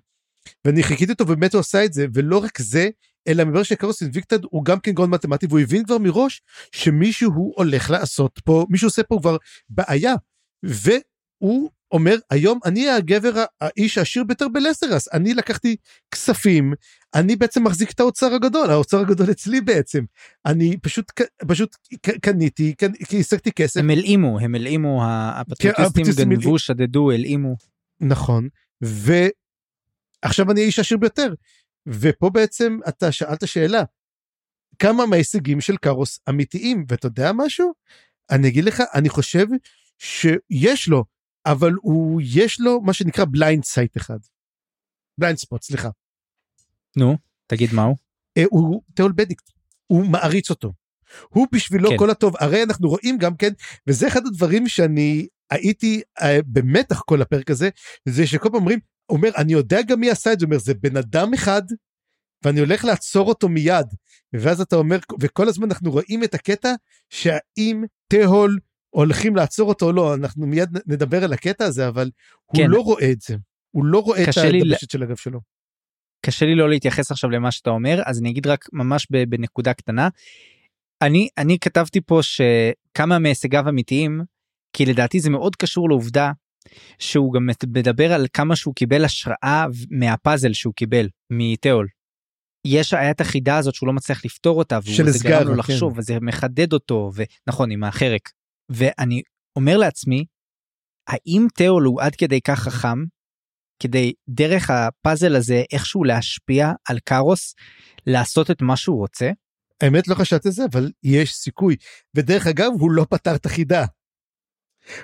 [0.66, 2.90] ואני חיכיתי אותו, ובאמת הוא עשה את זה, ולא רק זה,
[3.28, 6.42] אלא מבחינת שקרוס אינביקטד הוא גם כן גאון מתמטי, והוא הבין כבר מראש
[6.72, 9.38] שמישהו הולך לעשות פה, מישהו עושה פה כבר
[9.70, 10.16] בעיה.
[10.64, 15.76] והוא אומר, היום אני הגבר, האיש העשיר ביותר בלסטרס, אני לקחתי
[16.12, 16.74] כספים,
[17.16, 20.04] אני בעצם מחזיק את האוצר הגדול, האוצר הגדול אצלי בעצם.
[20.46, 21.12] אני פשוט,
[21.48, 21.76] פשוט
[22.22, 23.80] קניתי, קנ- כי השגתי כסף.
[23.80, 26.60] הם הלאימו הם הלאימו הפטריוטיסטים גנבו.
[26.60, 27.56] שדדו הלאימו.
[28.02, 28.48] נכון,
[28.82, 31.34] ועכשיו אני האיש העשיר ביותר.
[31.88, 33.84] ופה בעצם אתה שאלת שאלה,
[34.80, 37.74] כמה מההישגים של קארוס אמיתיים, ואתה יודע משהו?
[38.32, 39.46] אני אגיד לך, אני חושב
[40.00, 41.04] שיש לו,
[41.46, 44.20] אבל הוא, יש לו מה שנקרא blind side אחד.
[45.18, 45.90] blind spot, סליחה.
[46.98, 47.18] נו
[47.48, 47.98] תגיד מה הוא.
[48.38, 49.52] אה, הוא תיאול בדיקט,
[49.88, 50.74] הוא מעריץ אותו.
[51.30, 51.98] הוא בשבילו כן.
[51.98, 53.50] כל הטוב, הרי אנחנו רואים גם כן,
[53.88, 57.70] וזה אחד הדברים שאני הייתי אה, במתח כל הפרק הזה,
[58.06, 58.80] זה שכל פעם אומרים,
[59.10, 61.62] אומר, אני יודע גם מי עשה את זה, אומר, זה בן אדם אחד,
[62.44, 63.88] ואני הולך לעצור אותו מיד.
[64.34, 66.74] ואז אתה אומר, וכל הזמן אנחנו רואים את הקטע,
[67.10, 68.60] שהאם תהול
[68.94, 72.12] הולכים לעצור אותו או לא, אנחנו מיד נדבר על הקטע הזה, אבל
[72.46, 72.70] הוא כן.
[72.70, 73.36] לא רואה את זה.
[73.72, 75.40] הוא לא רואה את הדבשת של הגב שלו.
[76.26, 80.10] קשה לי לא להתייחס עכשיו למה שאתה אומר אז אני אגיד רק ממש בנקודה קטנה.
[81.02, 84.22] אני אני כתבתי פה שכמה מהישגיו אמיתיים
[84.74, 86.32] כי לדעתי זה מאוד קשור לעובדה
[87.00, 91.88] שהוא גם מדבר על כמה שהוא קיבל השראה מהפאזל שהוא קיבל מתיאול.
[92.66, 95.54] יש היה את החידה הזאת שהוא לא מצליח לפתור אותה של וזה גרם לו אסגרה,
[95.54, 95.60] כן.
[95.60, 98.30] לחשוב וזה מחדד אותו ונכון עם החרק
[98.76, 99.22] ואני
[99.56, 100.26] אומר לעצמי
[101.08, 102.98] האם תיאול הוא עד כדי כך חכם?
[103.80, 107.56] כדי דרך הפאזל הזה איכשהו להשפיע על קארוס
[108.08, 109.32] לעשות את מה שהוא רוצה?
[109.82, 111.76] האמת לא חשבתי על זה אבל יש סיכוי.
[112.16, 113.86] ודרך אגב הוא לא פתר את החידה.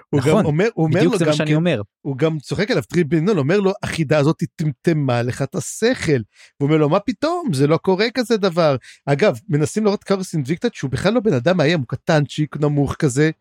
[0.10, 3.39] הוא נכון, גם אומר הוא אומר לו גם כן, אומר הוא גם צוחק עליו טריבינול
[3.39, 6.11] אומר לו החידה הזאת טמטמה לך את השכל.
[6.57, 8.76] הוא אומר לו מה פתאום זה לא קורה כזה דבר.
[9.06, 13.31] אגב מנסים לראות קארוס אינביקטד שהוא בכלל לא בן אדם מאיים הוא קטנצ'יק נמוך כזה.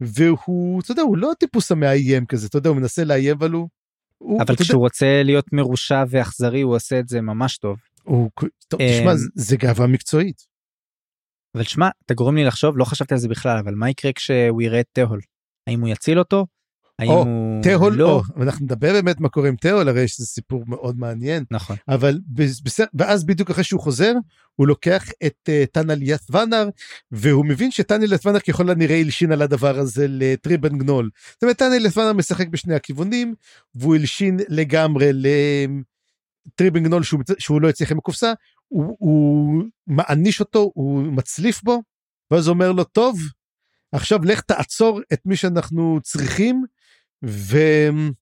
[0.00, 3.68] והוא אתה יודע הוא לא הטיפוס המאיים כזה אתה יודע הוא מנסה לאיים אבל הוא.
[4.18, 7.78] הוא אבל יודע, כשהוא רוצה להיות מרושע ואכזרי הוא עושה את זה ממש טוב.
[8.02, 8.30] הוא,
[8.68, 10.42] טוב, אמ, תשמע זה- זה גאווה מקצועית.
[11.54, 14.62] אבל שמע אתה גורם לי לחשוב לא חשבתי על זה בכלל אבל מה יקרה כשהוא
[14.62, 15.20] יראה את תהול
[15.66, 16.46] האם הוא יציל אותו?
[16.98, 18.22] האם או, הוא תהול לא?
[18.36, 21.44] לא אנחנו נדבר באמת מה קורה עם תהול הרי שזה סיפור מאוד מעניין.
[21.50, 21.76] נכון.
[21.88, 24.12] אבל בס- בסדר ואז בדיוק אחרי שהוא חוזר
[24.54, 26.68] הוא לוקח את uh, טנל ית'וונר
[27.10, 31.10] והוא מבין שטנל ית'וונר ככל הנראה הלשין על הדבר הזה לטריבן גנול.
[31.32, 33.34] זאת אומרת טנל ית'וונר משחק בשני הכיוונים
[33.74, 35.10] והוא הלשין לגמרי
[36.46, 38.32] לטריבן גנול שהוא, שהוא לא הצליח עם הקופסה
[38.68, 41.82] הוא, הוא מעניש אותו הוא מצליף בו
[42.30, 43.18] ואז הוא אומר לו, טוב,
[43.96, 46.64] עכשיו לך תעצור את מי שאנחנו צריכים,
[47.22, 48.14] וכשזה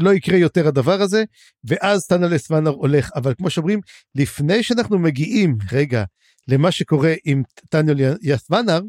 [0.00, 1.24] לא יקרה יותר הדבר הזה,
[1.64, 3.10] ואז טאנה לסוונר הולך.
[3.14, 3.80] אבל כמו שאומרים,
[4.14, 6.04] לפני שאנחנו מגיעים, רגע,
[6.48, 8.80] למה שקורה עם טניה יסוונר,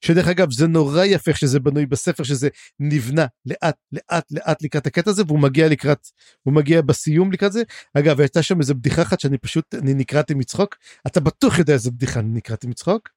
[0.00, 2.48] שדרך אגב זה נורא יפה שזה בנוי בספר שזה
[2.80, 6.08] נבנה לאט לאט לאט לקראת הקטע הזה והוא מגיע לקראת
[6.42, 7.62] הוא מגיע בסיום לקראת זה
[7.94, 10.76] אגב הייתה שם איזה בדיחה אחת שאני פשוט אני נקרעתי מצחוק
[11.06, 13.08] אתה בטוח יודע איזה בדיחה אני נקרעתי מצחוק.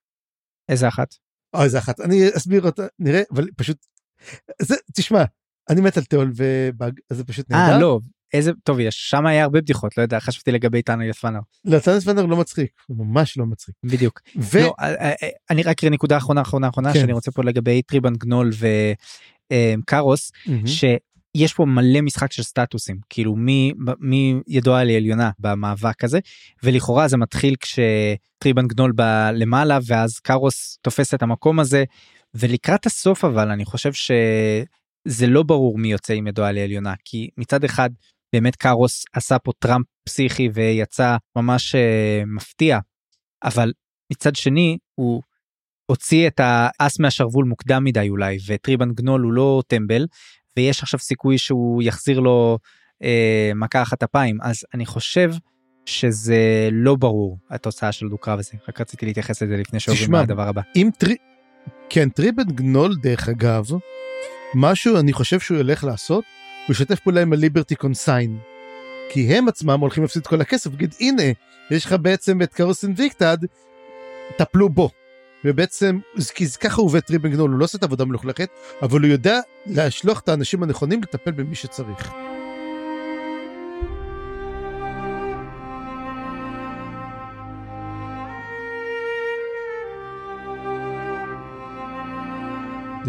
[0.68, 1.14] איזה אחת?
[1.54, 3.86] או איזה אחת אני אסביר אותה נראה אבל פשוט
[4.62, 5.24] זה תשמע
[5.70, 7.72] אני מת על תיאול ובאג אז זה פשוט נהדר.
[7.72, 8.00] אה לא
[8.32, 11.40] איזה טוב יש שם היה הרבה בדיחות לא יודע חשבתי לגבי טאנל יתוונר.
[11.64, 13.74] לא טאנל יתוונר לא מצחיק הוא ממש לא מצחיק.
[13.84, 14.20] בדיוק.
[14.36, 14.58] ו...
[14.58, 17.00] לא, אה, אה, אה, אני רק נקודה אחרונה אחרונה אחרונה כן.
[17.00, 18.50] שאני רוצה פה לגבי טריבן גנול
[19.52, 20.66] וקארוס מהמם.
[21.36, 26.18] שיש פה מלא משחק של סטטוסים כאילו מי מי ידוע לעליונה במאבק הזה
[26.62, 31.84] ולכאורה זה מתחיל כשטריבן גנול בא למעלה ואז קארוס תופס את המקום הזה
[32.34, 37.64] ולקראת הסוף אבל אני חושב שזה לא ברור מי יוצא עם ידוע לעליונה כי מצד
[37.64, 37.90] אחד
[38.32, 42.78] באמת קארוס עשה פה טראמפ פסיכי ויצא ממש אה, מפתיע
[43.44, 43.72] אבל
[44.12, 45.22] מצד שני הוא
[45.86, 50.06] הוציא את האס מהשרוול מוקדם מדי אולי וטריבן גנול הוא לא טמבל
[50.56, 52.58] ויש עכשיו סיכוי שהוא יחזיר לו
[53.02, 55.32] אה, מכה אחת אפיים אז אני חושב
[55.86, 60.62] שזה לא ברור התוצאה של דו-קרב הזה רק רציתי להתייחס לזה לפני שעוברים לדבר הבא.
[60.76, 61.16] אם טרי...
[61.90, 63.64] כן טריבן גנול דרך אגב
[64.54, 66.24] משהו אני חושב שהוא ילך לעשות
[66.66, 68.38] הוא ישתף פעולה עם ה Liberty Consign.
[69.12, 71.22] כי הם עצמם הולכים להפסיד כל הכסף ויגיד הנה
[71.70, 73.38] יש לך בעצם את קרוס אינביקטד
[74.36, 74.90] טפלו בו.
[75.44, 75.98] ובעצם
[76.34, 78.48] כי ככה הוא עובד טריבן גנול הוא לא עושה את העבודה מלוכלכת
[78.82, 82.12] אבל הוא יודע לשלוח את האנשים הנכונים לטפל במי שצריך.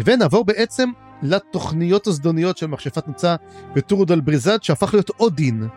[0.04, 0.90] ונעבור בעצם
[1.22, 3.36] לתוכניות הזדוניות של מכשפת נוצה
[3.76, 5.68] וטורודל בריזד שהפך להיות אודין.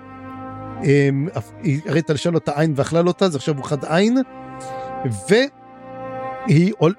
[0.84, 1.28] אמ,
[1.64, 4.18] היא הרי תלשה לו את העין ואכלה לו אותה, אז עכשיו הוא חד עין.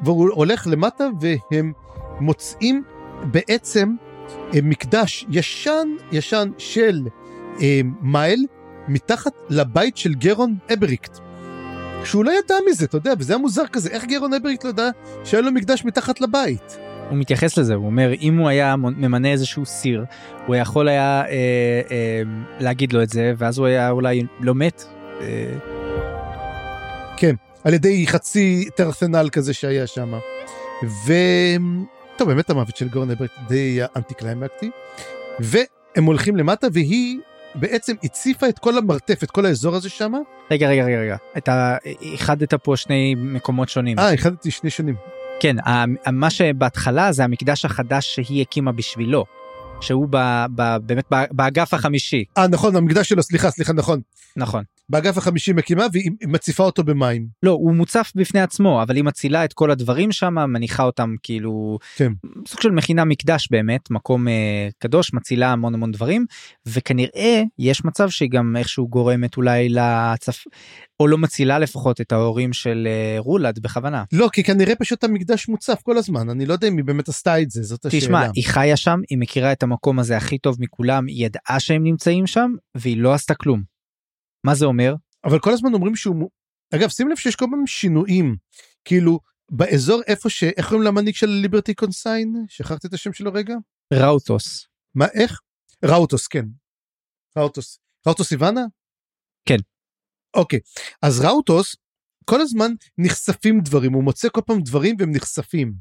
[0.03, 1.73] והוא הולך למטה והם
[2.21, 2.83] מוצאים
[3.23, 3.95] בעצם
[4.55, 7.01] אה, מקדש ישן ישן של
[7.61, 8.47] אה, מייל
[8.89, 11.19] מתחת לבית של גרון אבריקט.
[12.05, 14.91] שהוא לא ידע מזה, אתה יודע, וזה היה מוזר כזה, איך גרון אבריקט לא ידע
[15.25, 16.79] שהיה לו מקדש מתחת לבית?
[17.11, 20.05] הוא מתייחס לזה הוא אומר אם הוא היה ממנה איזשהו סיר
[20.47, 22.23] הוא יכול היה אה, אה,
[22.61, 24.85] להגיד לו את זה ואז הוא היה אולי לא מת.
[25.21, 25.27] אה,
[27.65, 30.13] על ידי חצי טרסנל כזה שהיה שם.
[31.07, 31.13] ו...
[32.17, 34.71] טוב, באמת המוות של גורן אברט די אנטי קליימקטי.
[35.41, 37.19] והם הולכים למטה והיא
[37.55, 40.13] בעצם הציפה את כל המרתף, את כל האזור הזה שם.
[40.51, 44.95] רגע רגע רגע רגע אתה איחדת פה שני מקומות שונים אה, איחדתי שני שנים.
[45.41, 45.57] כן
[46.13, 49.25] מה שבהתחלה זה המקדש החדש שהיא הקימה בשבילו.
[49.81, 54.01] שהוא ב, ב, באמת ב- באגף החמישי אה, נכון, המקדש שלו, סליחה, סליחה, נכון.
[54.37, 57.27] נכון באגף החמישי מקימה והיא מציפה אותו במים.
[57.43, 61.79] לא הוא מוצף בפני עצמו אבל היא מצילה את כל הדברים שם מניחה אותם כאילו
[61.97, 62.13] כן.
[62.47, 66.27] סוג של מכינה מקדש באמת מקום אה, קדוש מצילה המון המון דברים
[66.67, 70.45] וכנראה יש מצב שהיא גם איכשהו גורמת אולי לצפ...
[71.01, 74.05] או לא מצילה לפחות את ההורים של אה, רולד בכוונה.
[74.13, 77.43] לא, כי כנראה פשוט המקדש מוצף כל הזמן, אני לא יודע אם היא באמת עשתה
[77.43, 78.01] את זה, זאת השאלה.
[78.01, 81.85] תשמע היא חיה שם היא מכירה את המקום הזה הכי טוב מכולם היא ידעה שהם
[81.85, 83.63] נמצאים שם והיא לא עשתה כלום.
[84.47, 84.95] מה זה אומר?
[85.25, 86.31] אבל כל הזמן אומרים שהוא...
[86.75, 88.37] אגב, שים לב שיש כל הזמן שינויים.
[88.85, 89.21] כאילו,
[89.51, 90.45] באזור איפה ש...
[90.45, 92.45] איך קוראים למנהיג של ליברטי קונסיין?
[92.49, 93.55] שכחתי את השם שלו רגע?
[93.95, 94.67] ראוטוס.
[94.95, 95.41] מה, איך?
[95.85, 96.45] ראוטוס, כן.
[97.39, 97.79] ראוטוס.
[98.07, 98.61] ראוטוס איוונה?
[99.49, 99.59] כן.
[100.39, 100.61] אוקיי.
[101.03, 101.77] אז ראוטוס,
[102.25, 105.73] כל הזמן נחשפים דברים, הוא מוצא כל פעם דברים והם נחשפים.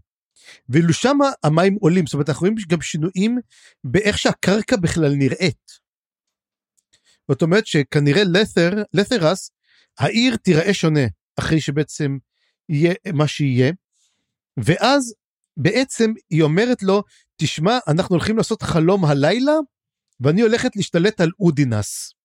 [0.70, 3.38] ואילו שמה המים עולים, זאת אומרת, אנחנו רואים גם שינויים
[3.84, 5.72] באיך שהקרקע בכלל נראית.
[7.32, 9.52] זאת אומרת שכנראה לת'ר, לת'רס,
[10.00, 11.06] העיר תיראה שונה,
[11.40, 12.18] אחרי שבעצם
[12.70, 13.72] יהיה מה שיהיה.
[14.58, 15.14] ואז
[15.58, 17.04] בעצם היא אומרת לו,
[17.36, 19.54] תשמע, אנחנו הולכים לעשות חלום הלילה,
[20.20, 22.17] ואני הולכת להשתלט על אודינס.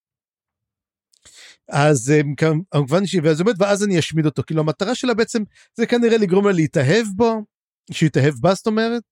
[1.73, 4.43] אז הם כמובן שהיא, ואז אומרת, ואז אני אשמיד אותו.
[4.47, 5.43] כאילו המטרה שלה בעצם
[5.77, 7.45] זה כנראה לגרום לה להתאהב בו,
[7.91, 9.03] שיתאהב בה זאת אומרת,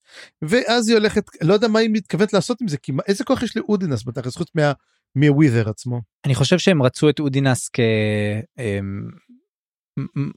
[0.43, 3.43] ואז היא הולכת, לא יודע מה היא מתכוונת לעשות עם זה, כי מה- איזה כוח
[3.43, 4.73] יש לאודינס בתכלס חוץ מה,
[5.15, 6.01] מהווית'ר עצמו.
[6.27, 7.69] אני חושב שהם רצו את אודינס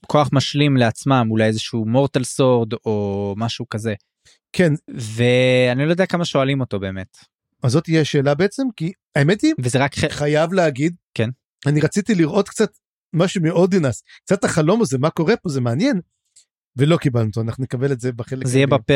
[0.06, 3.94] ככוח משלים לעצמם אולי איזשהו מורטל סורד או משהו כזה
[4.54, 7.18] כן, ואני לא יודע כמה שואלים אותו באמת
[7.64, 11.30] אז זאת תהיה השאלה בעצם, כי האמת היא, וזה רק חייב להגיד, כן.
[11.68, 12.72] אני רציתי לראות קצת
[13.14, 16.00] משהו מאודינס, קצת החלום הזה, מה קורה פה, זה מעניין,
[16.78, 18.78] ולא קיבלנו אותו אנחנו נקבל את זה בחלק זה יהיה הבא.
[18.78, 18.92] בפ...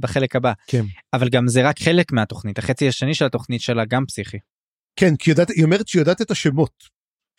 [0.00, 0.52] בחלק הבא.
[0.66, 0.84] כן.
[1.12, 4.38] אבל גם זה רק חלק מהתוכנית החצי השני של התוכנית שלה גם פסיכי.
[4.96, 6.72] כן כי יודעת, היא אומרת שהיא יודעת את השמות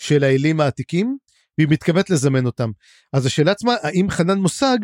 [0.02, 1.18] של האלים העתיקים
[1.58, 2.72] והיא מתכוונת לזמן אותם.
[3.14, 4.78] אז השאלה עצמה האם חנן מושג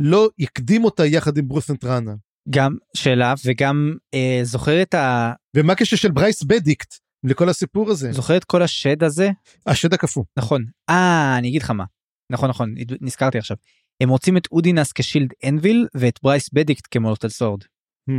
[0.00, 2.12] לא יקדים אותה יחד עם ברותן טראנה
[2.50, 5.32] גם שאלה וגם אה, זוכר את ה...
[5.56, 6.94] ומה הקשר של ברייס בדיקט
[7.24, 9.30] לכל הסיפור הזה זוכר את כל השד הזה
[9.66, 11.84] השד הקפוא נכון אה אני אגיד לך מה
[12.32, 13.56] נכון נכון נזכרתי עכשיו
[14.00, 17.62] הם רוצים את אודינס כ shield anvil ואת ברייס בדיקט כ mortal sword.
[18.10, 18.12] Hmm.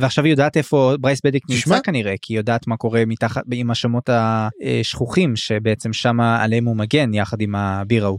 [0.00, 1.50] ועכשיו היא יודעת איפה ברייס בדיקט.
[1.50, 6.76] נמצא כנראה כי היא יודעת מה קורה מתחת עם השמות השכוחים שבעצם שמה עליהם הוא
[6.76, 8.18] מגן יחד עם הביר ההוא.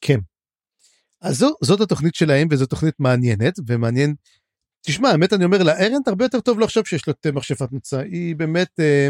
[0.00, 0.18] כן.
[1.20, 4.14] אז זו, זאת התוכנית שלהם וזו תוכנית מעניינת ומעניין.
[4.86, 7.98] תשמע האמת אני אומר לה ארנט הרבה יותר טוב עכשיו שיש לו את מכשפת מוצא
[7.98, 9.08] היא באמת אה,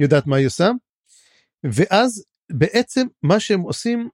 [0.00, 0.70] יודעת מה היא עושה.
[1.72, 4.08] ואז בעצם מה שהם עושים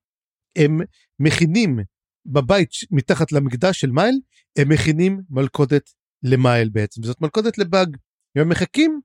[0.58, 0.80] הם
[1.20, 1.78] מכינים
[2.26, 4.20] בבית מתחת למקדש של מייל
[4.58, 5.90] הם מכינים מלכודת
[6.22, 7.96] למייל בעצם זאת מלכודת לבאג.
[8.36, 9.00] הם מחכים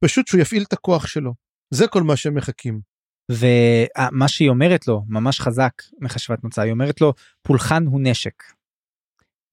[0.00, 1.34] פשוט שהוא יפעיל את הכוח שלו
[1.74, 2.80] זה כל מה שהם מחכים.
[3.32, 7.12] ומה שהיא אומרת לו ממש חזק מחשבת מוצא היא אומרת לו
[7.42, 8.42] פולחן הוא נשק.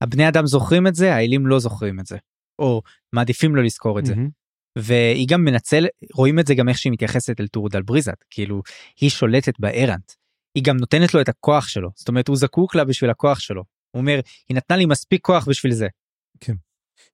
[0.01, 2.17] הבני אדם זוכרים את זה האלים לא זוכרים את זה
[2.59, 2.81] או
[3.13, 4.29] מעדיפים לא לזכור את זה מהמם.
[4.75, 8.61] והיא גם מנצל רואים את זה גם איך שהיא מתייחסת אל טורדל בריזת כאילו
[9.01, 10.11] היא שולטת בארנט.
[10.55, 13.63] היא גם נותנת לו את הכוח שלו זאת אומרת הוא זקוק לה בשביל הכוח שלו.
[13.91, 14.19] הוא אומר
[14.49, 15.87] היא נתנה לי מספיק כוח בשביל זה.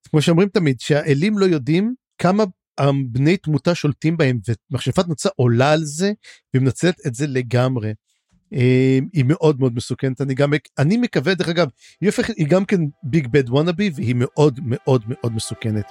[0.09, 2.43] כמו שאומרים תמיד שהאלים לא יודעים כמה
[3.11, 4.39] בני תמותה שולטים בהם
[4.71, 6.11] ומכשפת נוצה עולה על זה
[6.53, 7.93] ומנצלת את זה לגמרי.
[8.53, 10.21] אה, היא מאוד מאוד מסוכנת.
[10.21, 11.67] אני גם אני מקווה דרך אגב
[12.01, 15.85] היא הופכת היא גם כן ביג בד וונאבי והיא מאוד מאוד מאוד מסוכנת.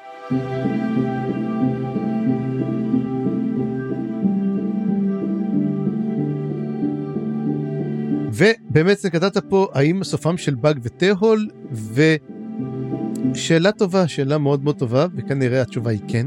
[8.41, 11.49] ובאמת נקדת פה האם סופם של באג וטהול
[13.35, 16.27] ושאלה טובה שאלה מאוד מאוד טובה וכנראה התשובה היא כן.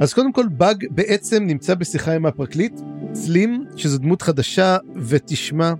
[0.00, 2.80] אז קודם כל באג בעצם נמצא בשיחה עם הפרקליט
[3.14, 5.72] סלים שזו דמות חדשה ותשמע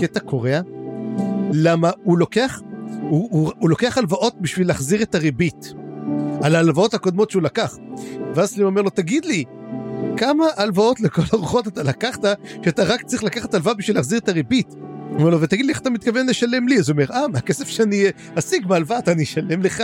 [0.00, 0.60] קטע קורע.
[1.52, 2.60] למה הוא לוקח
[3.02, 5.72] הוא, הוא, הוא לוקח הלוואות בשביל להחזיר את הריבית
[6.42, 7.76] על ההלוואות הקודמות שהוא לקח.
[8.34, 9.44] ואז סלים אומר לו תגיד לי
[10.16, 12.24] כמה הלוואות לכל הרוחות אתה לקחת
[12.64, 14.74] שאתה רק צריך לקחת הלוואה בשביל להחזיר את הריבית
[15.18, 16.78] אומר לו ותגיד לי איך אתה מתכוון לשלם לי?
[16.78, 18.04] אז הוא אומר אה מהכסף שאני
[18.38, 19.82] אשיג בהלוואה אתה אני אשלם לך.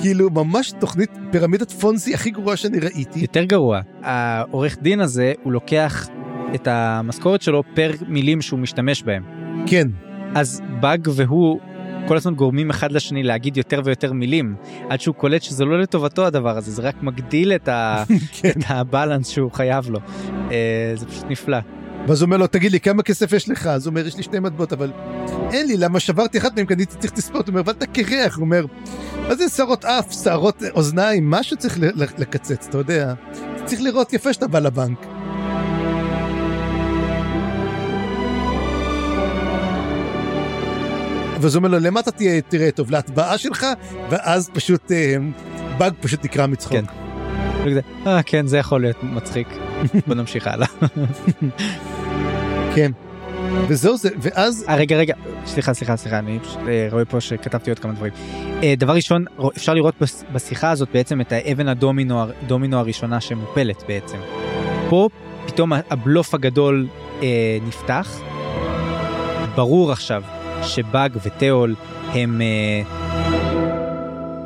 [0.00, 3.20] כאילו ממש תוכנית פירמידת פונזי הכי גרועה שאני ראיתי.
[3.20, 6.08] יותר גרוע העורך דין הזה הוא לוקח
[6.54, 9.22] את המשכורת שלו פר מילים שהוא משתמש בהם.
[9.66, 9.88] כן.
[10.34, 11.60] אז באג והוא
[12.08, 14.54] כל הזמן גורמים אחד לשני להגיד יותר ויותר מילים
[14.90, 18.04] עד שהוא קולט שזה לא לטובתו הדבר הזה זה רק מגדיל את, ה...
[18.40, 18.50] כן.
[18.50, 19.98] את הבלנס שהוא חייב לו.
[20.50, 21.58] אה, זה פשוט נפלא.
[22.08, 24.22] ואז הוא אומר לו תגיד לי כמה כסף יש לך אז הוא אומר יש לי
[24.22, 24.92] שתי מטבעות אבל
[25.52, 28.36] אין לי למה שברתי אחת מהם כי אני צריך לספור הוא אומר אבל אתה קרח
[28.36, 28.66] הוא אומר
[29.28, 31.78] מה זה שערות אף שערות אוזניים משהו צריך
[32.18, 33.14] לקצץ אתה יודע
[33.64, 35.06] צריך לראות יפה שאתה בא לבנק.
[41.40, 43.66] ואז הוא אומר לו למה אתה תהיה תראה טוב להטבעה שלך
[44.10, 45.16] ואז פשוט אה,
[45.78, 46.72] באג פשוט נקרע מצחוק.
[46.72, 47.05] כן.
[47.66, 49.48] וכזה, אה כן זה יכול להיות מצחיק
[50.06, 50.66] בוא נמשיך הלאה.
[52.74, 52.92] כן.
[53.68, 55.14] וזהו זה ואז אה, רגע רגע
[55.46, 56.38] סליחה סליחה סליחה אני
[56.68, 58.12] אה, רואה פה שכתבתי עוד כמה דברים.
[58.62, 59.24] אה, דבר ראשון
[59.56, 59.94] אפשר לראות
[60.32, 64.18] בשיחה הזאת בעצם את האבן הדומינו הר- דומינו הראשונה שמופלת בעצם.
[64.88, 65.08] פה
[65.46, 66.86] פתאום הבלוף הגדול
[67.22, 67.26] אה,
[67.68, 68.20] נפתח.
[69.54, 70.22] ברור עכשיו
[70.62, 71.74] שבאג וטאול
[72.12, 73.05] הם אה,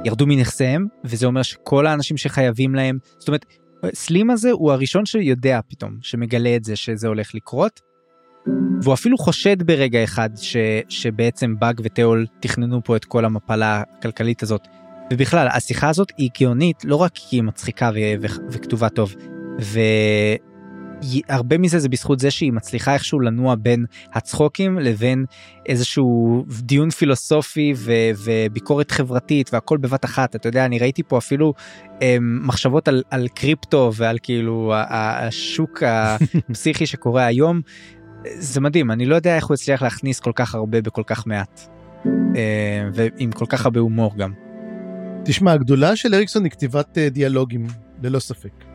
[0.05, 3.47] ירדו מנכסיהם וזה אומר שכל האנשים שחייבים להם זאת אומרת
[3.94, 7.81] סלים הזה הוא הראשון שיודע פתאום שמגלה את זה שזה הולך לקרות.
[8.82, 10.56] והוא אפילו חושד ברגע אחד ש,
[10.89, 14.68] שבעצם באג וטאול תכננו פה את כל המפלה הכלכלית הזאת.
[15.12, 19.14] ובכלל השיחה הזאת היא גאונית לא רק כי היא מצחיקה ו, ו, וכתובה טוב.
[21.02, 25.24] והרבה מזה זה בזכות זה שהיא מצליחה איכשהו לנוע בין הצחוקים לבין
[25.66, 27.93] איזשהו דיון פילוסופי ו,
[28.24, 31.55] וביקורת חברתית והכל בבת אחת אתה יודע אני ראיתי פה אפילו
[32.01, 35.82] הם, מחשבות על, על קריפטו ועל כאילו השוק
[36.48, 37.60] הפסיכי שקורה היום.
[38.39, 41.60] זה מדהים אני לא יודע איך הוא הצליח להכניס כל כך הרבה בכל כך מעט.
[42.36, 44.32] אה, ועם כל כך הרבה הומור גם.
[45.24, 47.66] תשמע, הגדולה של אריקסון היא כתיבת אה, דיאלוגים,
[48.02, 48.70] ללא ספק.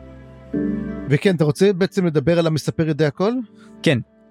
[1.09, 3.31] וכן, אתה רוצה בעצם לדבר על המספר יודע הכל?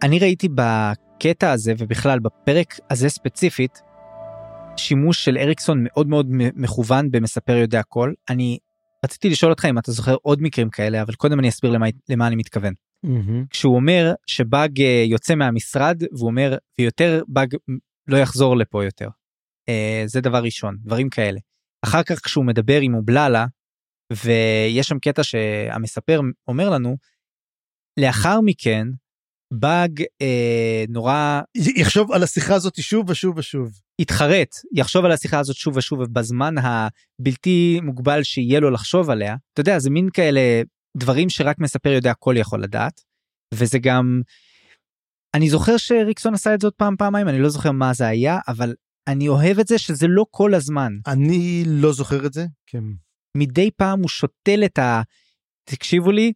[0.03, 3.83] אני ראיתי בקטע הזה ובכלל בפרק הזה ספציפית
[4.77, 8.13] שימוש של אריקסון מאוד מאוד מכוון במספר יודע הכל.
[8.29, 8.59] אני
[9.05, 12.27] רציתי לשאול אותך אם אתה זוכר עוד מקרים כאלה אבל קודם אני אסביר למה, למה
[12.27, 12.75] אני מתכוון.
[13.51, 17.55] כשהוא אומר שבאג אה, יוצא מהמשרד והוא אומר ויותר באג
[18.07, 19.09] לא יחזור לפה יותר.
[19.69, 21.41] אה, זה דבר ראשון דברים כאלה.
[21.85, 23.47] אחר כך כשהוא מדבר עם אובללה
[24.13, 26.97] ויש שם קטע שהמספר אומר לנו
[28.01, 28.87] לאחר מכן
[29.53, 31.41] באג אה, נורא
[31.77, 33.73] יחשוב על השיחה הזאת שוב ושוב ושוב.
[34.01, 39.61] יתחרט יחשוב על השיחה הזאת שוב ושוב בזמן הבלתי מוגבל שיהיה לו לחשוב עליה אתה
[39.61, 40.41] יודע זה מין כאלה
[40.97, 43.01] דברים שרק מספר יודע כל יכול לדעת
[43.55, 44.21] וזה גם
[45.35, 48.39] אני זוכר שריקסון עשה את זה עוד פעם פעמיים אני לא זוכר מה זה היה
[48.49, 48.75] אבל
[49.09, 52.47] אני אוהב את זה שזה לא כל הזמן אני לא זוכר את זה.
[52.67, 52.85] כן.
[53.37, 55.03] מדי פעם הוא שותל את ה...
[55.65, 56.33] תקשיבו לי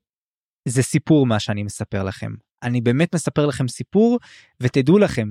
[0.68, 4.18] זה סיפור מה שאני מספר לכם אני באמת מספר לכם סיפור
[4.62, 5.28] ותדעו לכם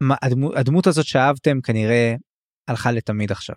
[0.00, 2.14] שהדמות הזאת שאהבתם כנראה
[2.68, 3.56] הלכה לתמיד עכשיו.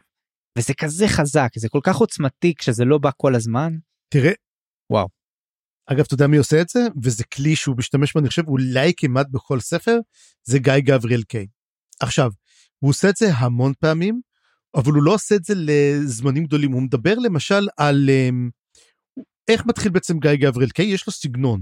[0.57, 3.77] וזה כזה חזק זה כל כך עוצמתי כשזה לא בא כל הזמן.
[4.09, 4.31] תראה.
[4.91, 5.07] וואו.
[5.85, 8.93] אגב אתה יודע מי עושה את זה וזה כלי שהוא משתמש בו אני חושב אולי
[8.97, 9.99] כמעט בכל ספר
[10.43, 11.47] זה גיא גבריאל קיי.
[11.99, 12.31] עכשיו
[12.79, 14.21] הוא עושה את זה המון פעמים
[14.77, 18.51] אבל הוא לא עושה את זה לזמנים גדולים הוא מדבר למשל על um,
[19.47, 21.61] איך מתחיל בעצם גיא גבריאל קיי יש לו סגנון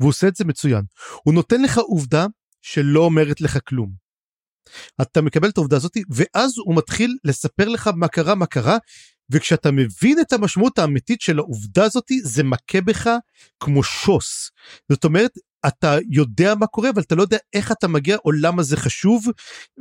[0.00, 0.82] והוא עושה את זה מצוין
[1.24, 2.26] הוא נותן לך עובדה
[2.62, 3.92] שלא אומרת לך כלום.
[5.02, 8.78] אתה מקבל את העובדה הזאת ואז הוא מתחיל לספר לך מה קרה מה קרה
[9.30, 13.10] וכשאתה מבין את המשמעות האמיתית של העובדה הזאת זה מכה בך
[13.60, 14.50] כמו שוס.
[14.88, 15.30] זאת אומרת
[15.66, 19.26] אתה יודע מה קורה אבל אתה לא יודע איך אתה מגיע או למה זה חשוב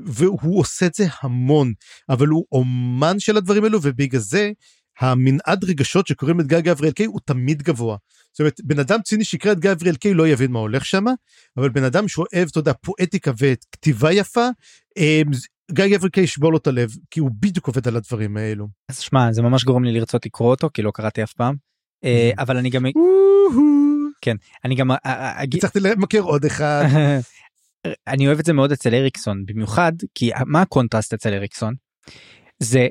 [0.05, 1.73] והוא עושה את זה המון
[2.09, 4.51] אבל הוא אומן של הדברים האלו ובגלל זה
[4.99, 7.97] המנעד רגשות שקוראים את גיא גבריאל קיי הוא תמיד גבוה.
[8.31, 11.05] זאת אומרת בן אדם ציני שיקרא את גבריאל קיי לא יבין מה הולך שם
[11.57, 14.47] אבל בן אדם שאוהב אתה יודע פואטיקה וכתיבה יפה
[14.97, 15.31] אמ,
[15.71, 18.67] גיא גבריאל קיי ישבור לו את הלב כי הוא בדיוק עובד על הדברים האלו.
[18.89, 21.55] אז שמע זה ממש גורם לי לרצות לקרוא אותו כי לא קראתי אף פעם
[22.03, 22.85] אה, אבל אני גם
[24.21, 24.35] כן
[24.65, 26.83] אני גם אגיד הצלחתי למכר עוד אחד.
[28.07, 31.73] אני אוהב את זה מאוד אצל אריקסון במיוחד כי מה הקונטרסט אצל אריקסון
[32.59, 32.87] זה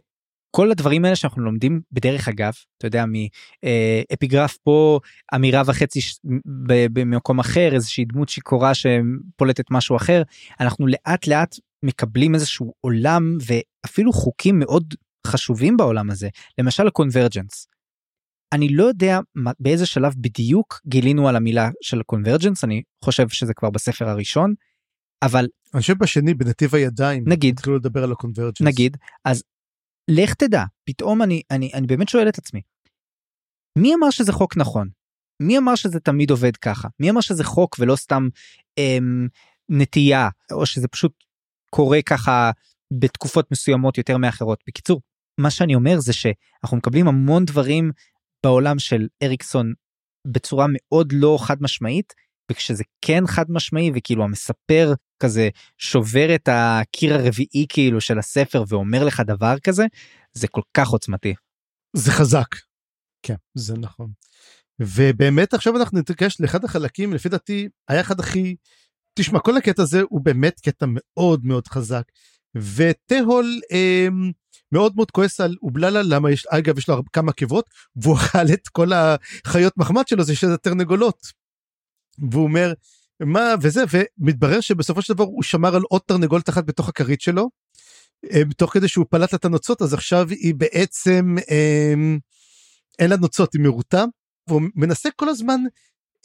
[0.51, 5.01] כל הדברים האלה שאנחנו לומדים בדרך אגב אתה יודע מאפיגרף פה
[5.35, 6.01] אמירה וחצי
[6.93, 10.23] במקום אחר איזושהי דמות שיכורה שפולטת משהו אחר
[10.61, 14.95] אנחנו לאט לאט מקבלים איזשהו עולם ואפילו חוקים מאוד
[15.27, 16.29] חשובים בעולם הזה
[16.59, 17.67] למשל הקונברג'נס.
[18.53, 19.19] אני לא יודע
[19.61, 24.55] באיזה שלב בדיוק גילינו על המילה של הקונברג'נס אני חושב שזה כבר בספר הראשון
[25.23, 29.43] אבל אני חושב בשני בנתיב הידיים נגיד התחילו לדבר על הקונברג'נס נגיד אז
[30.09, 32.61] לך תדע פתאום אני אני אני באמת שואל את עצמי.
[33.79, 34.89] מי אמר שזה חוק נכון?
[35.43, 36.89] מי אמר שזה תמיד עובד ככה?
[37.01, 38.29] מי אמר שזה חוק ולא סתם
[38.79, 39.29] אמ,
[39.69, 41.13] נטייה או שזה פשוט
[41.71, 42.51] קורה ככה
[42.99, 44.65] בתקופות מסוימות יותר מאחרות?
[44.69, 45.01] בקיצור
[45.41, 47.93] מה שאני אומר זה שאנחנו מקבלים המון דברים
[48.47, 49.73] בעולם של אריקסון
[50.27, 52.13] בצורה מאוד לא חד משמעית
[52.51, 55.49] וכשזה כן חד משמעי וכאילו המספר כזה
[55.79, 59.87] שובר את הקיר הרביעי כאילו של הספר ואומר לך דבר כזה
[60.33, 61.35] זה כל כך עוצמתי.
[61.97, 62.55] זה חזק.
[63.23, 64.11] כן זה נכון.
[64.81, 68.57] ובאמת עכשיו אנחנו נתגש לאחד החלקים לפי דעתי היה אחד הכי
[69.15, 72.03] תשמע כל הקטע הזה הוא באמת קטע מאוד מאוד חזק
[72.57, 74.09] וטהול אה,
[74.73, 77.65] מאוד מאוד כועס על אובללה למה יש אגב יש לו כמה עקבות
[77.97, 81.27] והוא אכל את כל החיות מחמד שלו זה שזה תרנגולות.
[82.31, 82.73] והוא אומר
[83.23, 87.49] מה וזה ומתברר שבסופו של דבר הוא שמר על עוד תרנגולת אחת בתוך הכרית שלו.
[88.33, 91.95] אה, תוך כדי שהוא פלט את הנוצות אז עכשיו היא בעצם אה,
[92.99, 94.05] אין לה נוצות היא מרוטה
[94.49, 95.61] והוא מנסה כל הזמן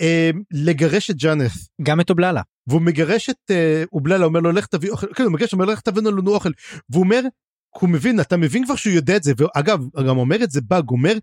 [0.02, 1.54] אה, לגרש את ג'אנף.
[1.82, 2.42] גם את אובללה.
[2.68, 5.82] והוא מגרש את אה, אובללה אומר לו לך תביא אוכל כן, הוא מגרש אומר לך
[5.82, 6.52] תביא לנו אוכל
[6.90, 7.22] והוא אומר
[7.80, 10.90] הוא מבין אתה מבין כבר שהוא יודע את זה ואגב גם אומר את זה באג
[10.90, 11.14] אומר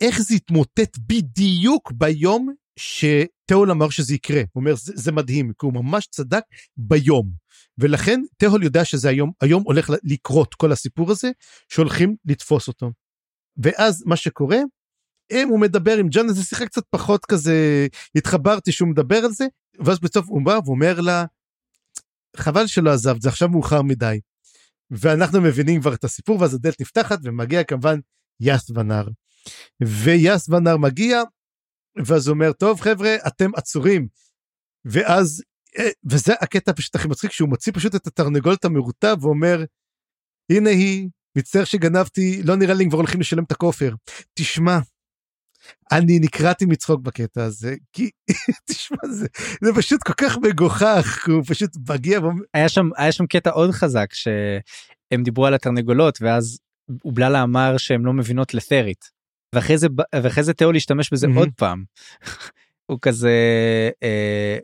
[0.00, 5.66] איך זה יתמוטט בדיוק ביום שתהול אמר שזה יקרה הוא אומר זה, זה מדהים כי
[5.66, 6.42] הוא ממש צדק
[6.76, 7.30] ביום
[7.78, 11.30] ולכן תהול יודע שזה היום היום הולך לקרות כל הסיפור הזה
[11.68, 12.90] שהולכים לתפוס אותו.
[13.62, 14.58] ואז מה שקורה
[15.32, 19.46] אם הוא מדבר עם ג'אנה זה שיחה קצת פחות כזה התחברתי שהוא מדבר על זה
[19.84, 21.24] ואז בסוף הוא בא ואומר לה
[22.36, 24.20] חבל שלא עזבת זה עכשיו מאוחר מדי.
[24.90, 27.98] ואנחנו מבינים כבר את הסיפור ואז הדלת נפתחת ומגיע כמובן
[28.40, 29.08] יאס ונר.
[29.82, 31.22] ויאס ונר מגיע
[32.06, 34.08] ואז הוא אומר טוב חבר'ה אתם עצורים.
[34.84, 35.42] ואז
[35.78, 39.64] אה, וזה הקטע פשוט הכי מצחיק שהוא מוציא פשוט את התרנגולת המרוטה ואומר
[40.52, 43.94] הנה היא מצטער שגנבתי לא נראה לי כבר הולכים לשלם את הכופר
[44.34, 44.78] תשמע
[45.92, 48.10] אני נקרעתי מצחוק בקטע הזה כי
[48.70, 49.26] תשמע זה
[49.62, 52.20] זה פשוט כל כך מגוחך הוא פשוט מגיע.
[52.54, 56.58] היה שם היה שם קטע עוד חזק שהם דיברו על התרנגולות ואז
[57.04, 59.16] אובללה אמר שהם לא מבינות לת'רית
[59.54, 61.38] ואחרי זה ואחרי זה תיאו להשתמש בזה mm-hmm.
[61.38, 61.84] עוד פעם.
[62.90, 63.30] הוא כזה
[64.02, 64.58] אה,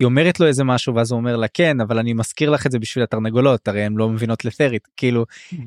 [0.00, 2.72] היא אומרת לו איזה משהו ואז הוא אומר לה כן אבל אני מזכיר לך את
[2.72, 5.24] זה בשביל התרנגולות הרי הן לא מבינות לתרית כאילו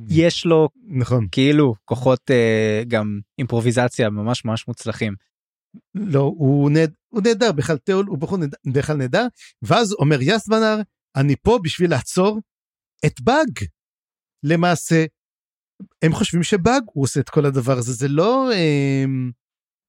[0.09, 1.27] יש לו נכון.
[1.31, 5.13] כאילו כוחות אה, גם אימפרוביזציה ממש ממש מוצלחים.
[5.95, 8.37] לא, הוא נהד- הוא נהדר, בכלל תיאול הוא בחור
[8.73, 9.25] בכלל נהדר,
[9.61, 10.75] ואז אומר יסבנר,
[11.15, 12.39] אני פה בשביל לעצור
[13.05, 13.65] את באג.
[14.43, 15.05] למעשה,
[16.01, 19.05] הם חושבים שבאג הוא עושה את כל הדבר הזה, זה לא אה,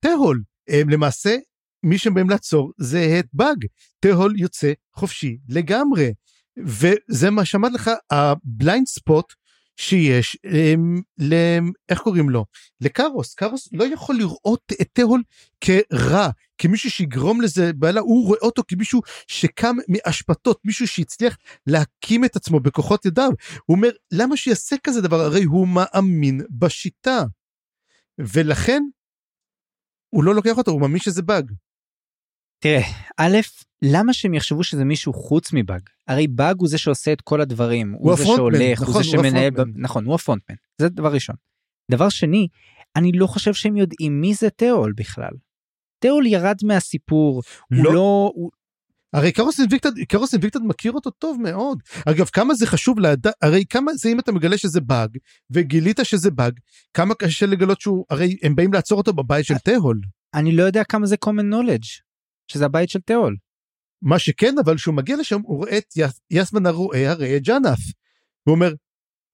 [0.01, 0.43] תיאול.
[0.69, 1.37] הם למעשה,
[1.85, 3.65] מי שבאים לעצור זה את באג.
[4.01, 6.13] תיאול יוצא חופשי לגמרי.
[6.59, 9.33] וזה מה שאמר לך, ה blind spot
[9.77, 11.35] שיש, הם, ל...
[11.89, 12.45] איך קוראים לו?
[12.81, 13.35] לקארוס.
[13.35, 15.23] קארוס לא יכול לראות את תיאול
[15.61, 16.29] כרע,
[16.59, 21.37] כמישהו שיגרום לזה בעלה, הוא רואה אותו כמישהו שקם מאשפתות, מישהו שהצליח
[21.67, 23.31] להקים את עצמו בכוחות ידיו.
[23.65, 25.21] הוא אומר, למה שיעשה כזה דבר?
[25.21, 27.25] הרי הוא מאמין בשיטה.
[28.19, 28.83] ולכן,
[30.11, 31.53] הוא לא לוקח אותו, הוא מאמין שזה באג.
[32.65, 32.83] תראה
[33.17, 33.39] א'
[33.83, 37.93] למה שהם יחשבו שזה מישהו חוץ מבאג הרי באג הוא זה שעושה את כל הדברים
[37.93, 39.83] הוא, הוא זה שהולך נכון, הוא זה הוא שמנהל הפרונטמן.
[39.83, 41.37] נכון הוא הפרונטמן זה דבר ראשון.
[41.91, 42.49] דבר שני
[42.97, 45.33] אני לא חושב שהם יודעים מי זה תיאול בכלל.
[45.99, 47.95] תיאול ירד מהסיפור הוא לא.
[47.95, 48.51] לא הוא,
[49.13, 51.79] הרי קרוס אינביקטד, קרוס אינביקטד מכיר אותו טוב מאוד.
[52.07, 55.19] אגב, כמה זה חשוב לדעת, הרי כמה זה אם אתה מגלה שזה באג,
[55.51, 56.53] וגילית שזה באג,
[56.95, 60.01] כמה קשה לגלות שהוא, הרי הם באים לעצור אותו בבית של תהול.
[60.35, 62.04] אני לא יודע כמה זה common knowledge
[62.49, 63.37] שזה הבית של תיאול.
[64.03, 67.79] מה שכן, אבל כשהוא מגיע לשם, הוא רואה את יס- יסמן הרועה, הרי את ג'אנף.
[68.47, 68.73] הוא אומר,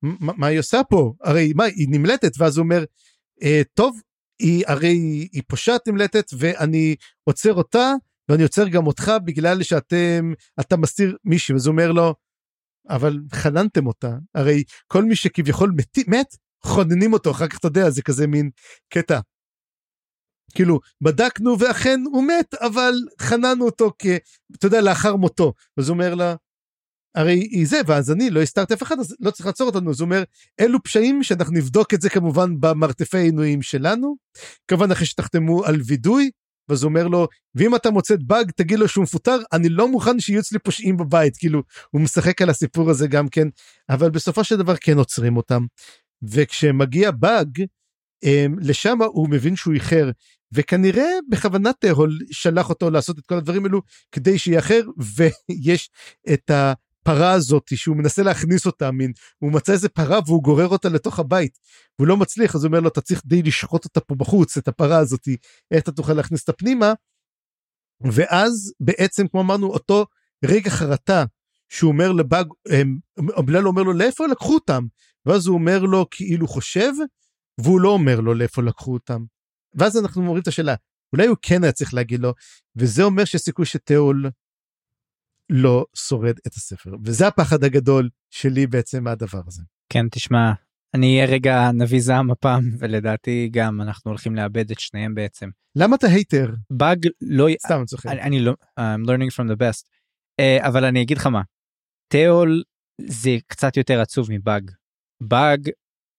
[0.03, 1.12] "מה- היא עושה פה?
[1.20, 2.85] הרי מה, היא נמלטת, ואז הוא אומר,
[3.43, 4.01] "אה, טוב,
[4.39, 4.89] היא הרי
[5.32, 7.93] היא פושעת נמלטת, ואני עוצר אותה,
[8.28, 12.15] ואני עוצר גם אותך בגלל שאתם, אתה מסתיר מישהי, אז הוא אומר לו,
[12.89, 17.91] אבל חננתם אותה, הרי כל מי שכביכול מת, מת, חוננים אותו, אחר כך אתה יודע,
[17.91, 18.51] זה כזה מין
[18.93, 19.20] קטע.
[20.55, 24.07] כאילו, בדקנו ואכן הוא מת, אבל חננו אותו כ...
[24.57, 25.53] אתה יודע, לאחר מותו.
[25.77, 26.35] אז הוא אומר לה,
[27.15, 29.91] הרי היא זה, ואז אני לא הסתרתי אף אחד, אז לא צריך לעצור אותנו.
[29.91, 30.23] אז הוא אומר,
[30.61, 34.17] אלו פשעים שאנחנו נבדוק את זה כמובן במרתפי העינויים שלנו,
[34.69, 36.31] כמובן אחרי שתחתמו על וידוי,
[36.69, 39.89] ואז הוא אומר לו, ואם אתה מוצא את באג, תגיד לו שהוא מפוטר, אני לא
[39.89, 41.37] מוכן שיהיו אצלי פושעים בבית.
[41.37, 43.49] כאילו, הוא משחק על הסיפור הזה גם כן,
[43.89, 45.67] אבל בסופו של דבר כן עוצרים אותם.
[46.23, 47.63] וכשמגיע באג,
[48.25, 50.11] אמ, לשם הוא מבין שהוא איחר,
[50.53, 51.85] וכנראה בכוונת
[52.31, 53.83] שלח אותו לעשות את כל הדברים האלו
[54.13, 54.81] כדי שיאחר,
[55.17, 55.91] ויש
[56.33, 60.89] את הפרה הזאת שהוא מנסה להכניס אותה, מין, הוא מצא איזה פרה והוא גורר אותה
[60.89, 61.59] לתוך הבית,
[61.99, 64.69] והוא לא מצליח, אז הוא אומר לו, אתה צריך די לשחוט אותה פה בחוץ, את
[64.69, 65.29] הפרה הזאת,
[65.71, 66.93] איך אתה תוכל להכניס אותה פנימה,
[68.13, 70.07] ואז בעצם, כמו אמרנו, אותו
[70.45, 71.25] רגע חרטה,
[71.69, 72.99] שהוא אומר לבאג, אמ,
[73.47, 74.87] בלל אומר לו, לאיפה לקחו אותם?
[75.27, 76.93] ואז הוא אומר לו, כאילו חושב,
[77.61, 79.25] והוא לא אומר לו לאיפה לקחו אותם.
[79.75, 80.75] ואז אנחנו מורידים את השאלה,
[81.13, 82.35] אולי הוא כן היה צריך להגיד לו,
[82.77, 84.31] וזה אומר שיש סיכוי שתיאול
[85.51, 86.91] לא שורד את הספר.
[87.05, 89.63] וזה הפחד הגדול שלי בעצם מהדבר הזה.
[89.89, 90.53] כן תשמע
[90.95, 95.49] אני אהיה רגע נביא זעם הפעם ולדעתי גם אנחנו הולכים לאבד את שניהם בעצם.
[95.77, 96.51] למה אתה הייטר?
[96.71, 98.07] באג לא סתם אני צוחק.
[98.07, 99.87] אני, אני לא I'm learning from the best
[100.41, 101.43] uh, אבל אני אגיד לך מה
[102.09, 102.63] תיאול
[103.01, 104.71] זה קצת יותר עצוב מבאג.
[105.21, 105.71] באג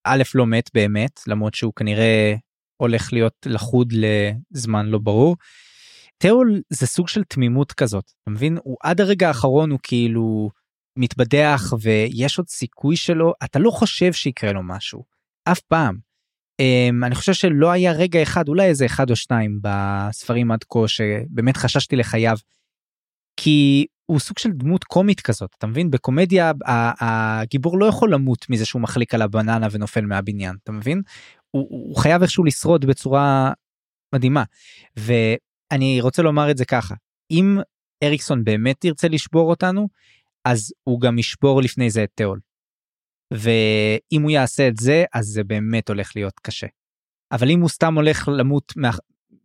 [0.04, 2.36] א' לא מת באמת למרות שהוא כנראה
[2.82, 5.36] הולך להיות לחוד לזמן לא ברור.
[6.18, 10.50] תיאול זה סוג של תמימות כזאת אתה מבין הוא עד הרגע האחרון הוא כאילו
[10.98, 15.04] מתבדח ויש עוד סיכוי שלו אתה לא חושב שיקרה לו משהו
[15.46, 15.98] אף פעם.
[16.62, 20.88] Um, אני חושב שלא היה רגע אחד אולי איזה אחד או שניים בספרים עד כה
[20.88, 22.38] שבאמת חששתי לחייו.
[23.38, 26.52] כי הוא סוג של דמות קומית כזאת אתה מבין בקומדיה
[27.00, 31.02] הגיבור לא יכול למות מזה שהוא מחליק על הבננה ונופל מהבניין אתה מבין
[31.52, 33.54] הוא, הוא חייב איכשהו לשרוד בצורה
[34.16, 34.44] מדהימה
[34.98, 36.96] ואני רוצה לומר את זה ככה
[37.32, 37.58] אם
[38.04, 39.88] אריקסון באמת ירצה לשבור אותנו
[40.46, 42.40] אז הוא גם ישבור לפני זה את תיאול.
[43.34, 46.68] ואם הוא יעשה את זה אז זה באמת הולך להיות קשה.
[47.32, 48.90] אבל אם הוא סתם הולך למות מה...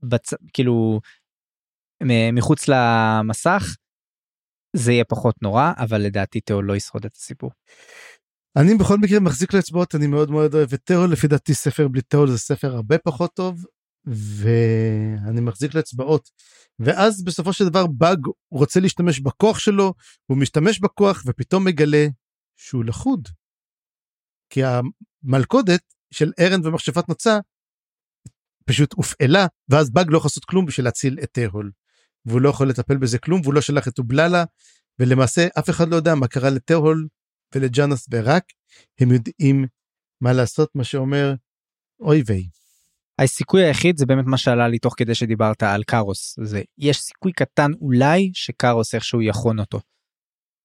[0.03, 0.35] בצ...
[0.53, 1.01] כאילו
[2.33, 3.77] מחוץ למסך
[4.77, 7.51] זה יהיה פחות נורא אבל לדעתי תיאול לא ישרוד את הסיפור.
[8.57, 12.03] אני בכל מקרה מחזיק לאצבעות, אני מאוד מאוד אוהב את תיאול, לפי דעתי ספר בלי
[12.03, 13.65] תיאול זה ספר הרבה פחות טוב,
[14.07, 16.31] ואני מחזיק לאצבעות.
[16.79, 18.19] ואז בסופו של דבר באג
[18.51, 19.95] רוצה להשתמש בכוח שלו,
[20.27, 22.07] הוא משתמש בכוח ופתאום מגלה
[22.57, 23.29] שהוא לחוד.
[24.51, 25.83] כי המלכודת
[26.15, 27.39] של ארן ומכשפת נוצה
[28.65, 31.71] פשוט הופעלה, ואז באג לא יכול לעשות כלום בשביל להציל את תיאול.
[32.25, 34.45] והוא לא יכול לטפל בזה כלום, והוא לא שלח את אובללה,
[34.99, 37.07] ולמעשה אף אחד לא יודע מה קרה לתיאול
[37.55, 38.45] ולג'אנס ורק
[39.01, 39.67] הם יודעים
[40.21, 41.35] מה לעשות, מה שאומר
[42.01, 42.49] אוי ויי.
[43.19, 47.33] הסיכוי היחיד זה באמת מה שעלה לי תוך כדי שדיברת על קארוס זה יש סיכוי
[47.33, 49.81] קטן אולי שקארוס איכשהו יכון אותו.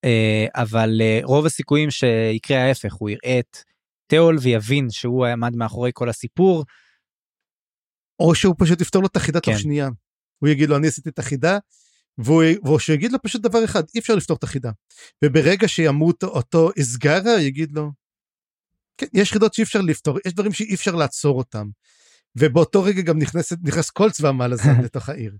[0.04, 3.56] אה, אבל אה, רוב הסיכויים שיקרה ההפך הוא יראה את
[4.06, 6.64] תיאול ויבין שהוא עמד מאחורי כל הסיפור.
[8.20, 9.60] או שהוא פשוט יפתור לו את החידה תוך כן.
[9.60, 9.88] שנייה.
[10.38, 11.58] הוא יגיד לו אני עשיתי את החידה
[12.18, 14.70] והוא והוא שיגיד לו פשוט דבר אחד אי אפשר לפתור את החידה.
[15.24, 17.90] וברגע שימות אותו אסגרה יגיד לו.
[18.96, 21.66] כן, יש חידות שאי אפשר לפתור יש דברים שאי אפשר לעצור אותם.
[22.36, 25.36] ובאותו רגע גם נכנסת נכנס כל צבא מעלזן לתוך העיר.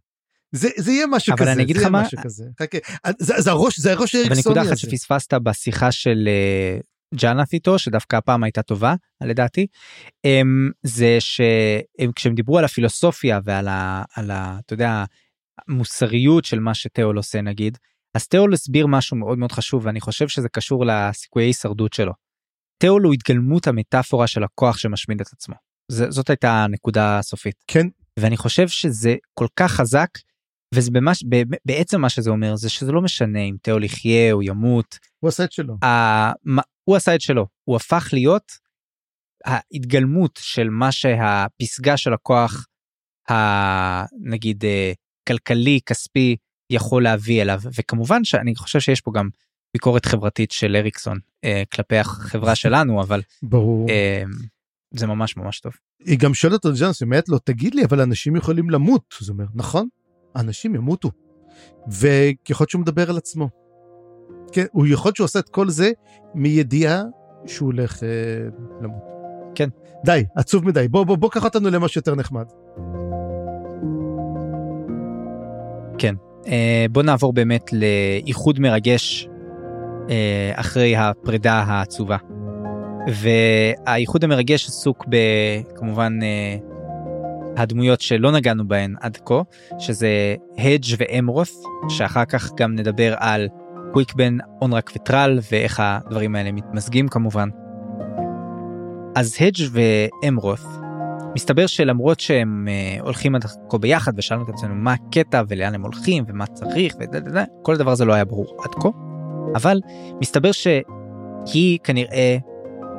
[0.52, 2.44] זה, זה יהיה משהו אבל כזה, אני אגיד זה לך יהיה מה- משהו כזה.
[2.62, 2.78] חכה,
[3.18, 4.80] זה, זה הראש, זה הראש אבל האריקסוני נקודה אחת הזה.
[4.80, 6.78] שפספסת בשיחה של אה,
[7.14, 9.66] ג'אנת איתו שדווקא הפעם הייתה טובה לדעתי
[10.24, 14.02] אמ, זה שכשהם דיברו על הפילוסופיה ועל ה...
[14.16, 14.58] על ה...
[14.66, 15.04] אתה יודע
[15.68, 17.78] המוסריות של מה שתיאול עושה נגיד
[18.16, 22.12] אז תיאול הסביר משהו מאוד מאוד חשוב ואני חושב שזה קשור לסיכויי הישרדות שלו.
[22.78, 25.54] תיאול הוא התגלמות המטאפורה של הכוח שמשמיד את עצמו.
[25.90, 27.54] זה, זאת הייתה הנקודה הסופית.
[27.66, 27.86] כן,
[28.18, 30.08] ואני חושב שזה כל כך חזק
[30.74, 34.42] וזה במש, ב, בעצם מה שזה אומר זה שזה לא משנה אם תיאול יחיה או
[34.42, 35.74] ימות הוא עשה את שלו.
[35.84, 38.52] ה- מה- הוא עשה את שלו הוא הפך להיות
[39.44, 42.66] ההתגלמות של מה שהפסגה של הכוח
[43.28, 44.92] הנגיד אה,
[45.28, 46.36] כלכלי כספי
[46.70, 49.28] יכול להביא אליו וכמובן שאני חושב שיש פה גם
[49.74, 53.88] ביקורת חברתית של אריקסון אה, כלפי החברה שלנו אבל ברור.
[53.90, 54.22] אה,
[54.94, 55.72] זה ממש ממש טוב.
[56.04, 59.14] היא גם שואלת אותו ג'אנס, היא אומרת לו, תגיד לי, אבל אנשים יכולים למות.
[59.20, 59.88] אז הוא אומר, נכון,
[60.36, 61.10] אנשים ימותו.
[61.88, 63.48] וככל שהוא מדבר על עצמו.
[64.52, 65.90] כן, הוא יכול להיות שהוא עושה את כל זה
[66.34, 67.02] מידיעה
[67.46, 68.08] שהוא הולך אה,
[68.82, 69.02] למות.
[69.54, 69.68] כן.
[70.04, 70.88] די, עצוב מדי.
[70.88, 72.46] בוא, בוא, בוא קח אותנו למשהו יותר נחמד.
[76.46, 79.28] אה, בוא נעבור באמת לאיחוד מרגש
[80.10, 82.16] אה, אחרי הפרידה העצובה.
[83.08, 86.56] והאיחוד המרגש עסוק בכמובן אה,
[87.56, 89.42] הדמויות שלא נגענו בהן עד כה,
[89.78, 91.48] שזה הדג' ואמרות,
[91.88, 93.48] שאחר כך גם נדבר על
[93.92, 97.48] קוויקבן, אונרק וטרל ואיך הדברים האלה מתמזגים כמובן.
[99.14, 100.81] אז הדג' ואמרות,
[101.34, 105.82] מסתבר שלמרות שהם אה, הולכים עד כה ביחד ושאלנו את עצמנו מה הקטע ולאן הם
[105.82, 108.88] הולכים ומה צריך ודדדה, כל הדבר הזה לא היה ברור עד כה,
[109.56, 109.80] אבל
[110.20, 112.36] מסתבר שהיא כנראה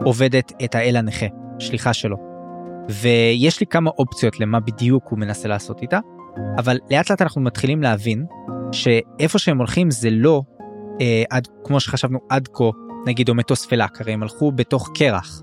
[0.05, 1.25] עובדת את האל הנכה,
[1.59, 2.17] שליחה שלו.
[2.89, 5.99] ויש לי כמה אופציות למה בדיוק הוא מנסה לעשות איתה,
[6.57, 8.25] אבל לאט לאט אנחנו מתחילים להבין
[8.71, 10.41] שאיפה שהם הולכים זה לא
[11.01, 12.63] אה, עד, כמו שחשבנו עד כה,
[13.07, 15.41] נגיד או מטוס פלאק, הרי הם הלכו בתוך קרח.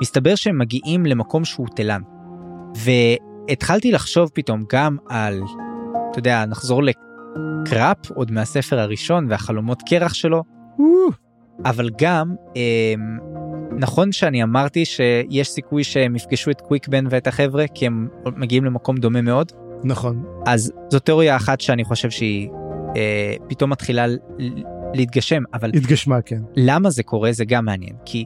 [0.00, 2.00] מסתבר שהם מגיעים למקום שהוא תלן.
[2.76, 5.42] והתחלתי לחשוב פתאום גם על,
[6.10, 10.42] אתה יודע, נחזור לקראפ עוד מהספר הראשון והחלומות קרח שלו,
[11.64, 12.94] אבל גם אה,
[13.78, 18.96] נכון שאני אמרתי שיש סיכוי שהם יפגשו את קוויקבן ואת החבר'ה כי הם מגיעים למקום
[18.96, 19.52] דומה מאוד
[19.84, 20.24] נכון.
[20.46, 22.48] אז זו תיאוריה אחת שאני חושב שהיא
[22.96, 24.06] אה, פתאום מתחילה
[24.94, 26.42] להתגשם אבל התגשמה, כן.
[26.56, 28.24] למה זה קורה זה גם מעניין כי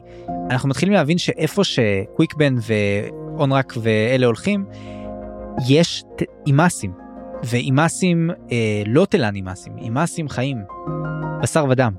[0.49, 4.65] אנחנו מתחילים להבין שאיפה שקוויקבן ואונרק ואלה הולכים
[5.67, 6.91] יש ת- אימאסים
[7.43, 10.57] ואימאסים אה, לא תלן אימאסים אימאסים חיים
[11.41, 11.93] בשר ודם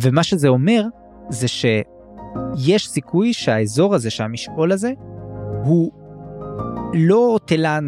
[0.00, 0.82] ומה שזה אומר
[1.28, 4.92] זה שיש סיכוי שהאזור הזה שהמשעול הזה
[5.64, 5.92] הוא
[6.94, 7.86] לא תלן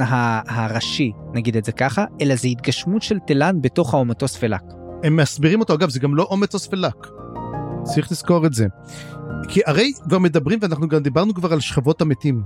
[0.49, 4.63] הראשי נגיד את זה ככה אלא זה התגשמות של תלן בתוך האומטוס פלאק.
[5.03, 7.07] הם מסבירים אותו, אגב, זה גם לא אומטוס פלאק.
[7.83, 8.67] צריך לזכור את זה.
[9.49, 12.43] כי הרי כבר מדברים, ואנחנו גם דיברנו כבר על שכבות המתים.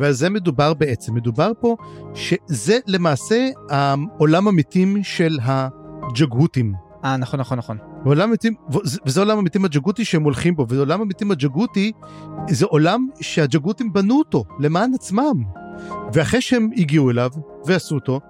[0.00, 1.14] ועל זה מדובר בעצם.
[1.14, 1.76] מדובר פה
[2.14, 3.48] שזה למעשה
[4.18, 6.74] עולם המתים של הג'גהותים.
[7.04, 7.78] אה נכון נכון נכון.
[8.04, 8.54] ועולם המתים,
[9.06, 11.92] וזה עולם המתים הג'גותי שהם הולכים בו, ועולם המתים הג'גותי
[12.50, 15.42] זה עולם שהג'גותים בנו אותו למען עצמם.
[16.12, 17.30] ואחרי שהם הגיעו אליו
[17.66, 18.20] ועשו אותו,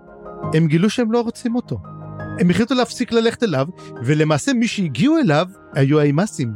[0.54, 1.78] הם גילו שהם לא רוצים אותו.
[2.40, 3.66] הם החליטו להפסיק ללכת אליו,
[4.04, 6.52] ולמעשה מי שהגיעו אליו היו האימאסים.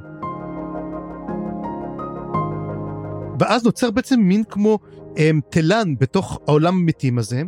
[3.40, 4.78] ואז נוצר בעצם מין כמו
[5.16, 7.42] הם, תלן בתוך העולם המתים הזה,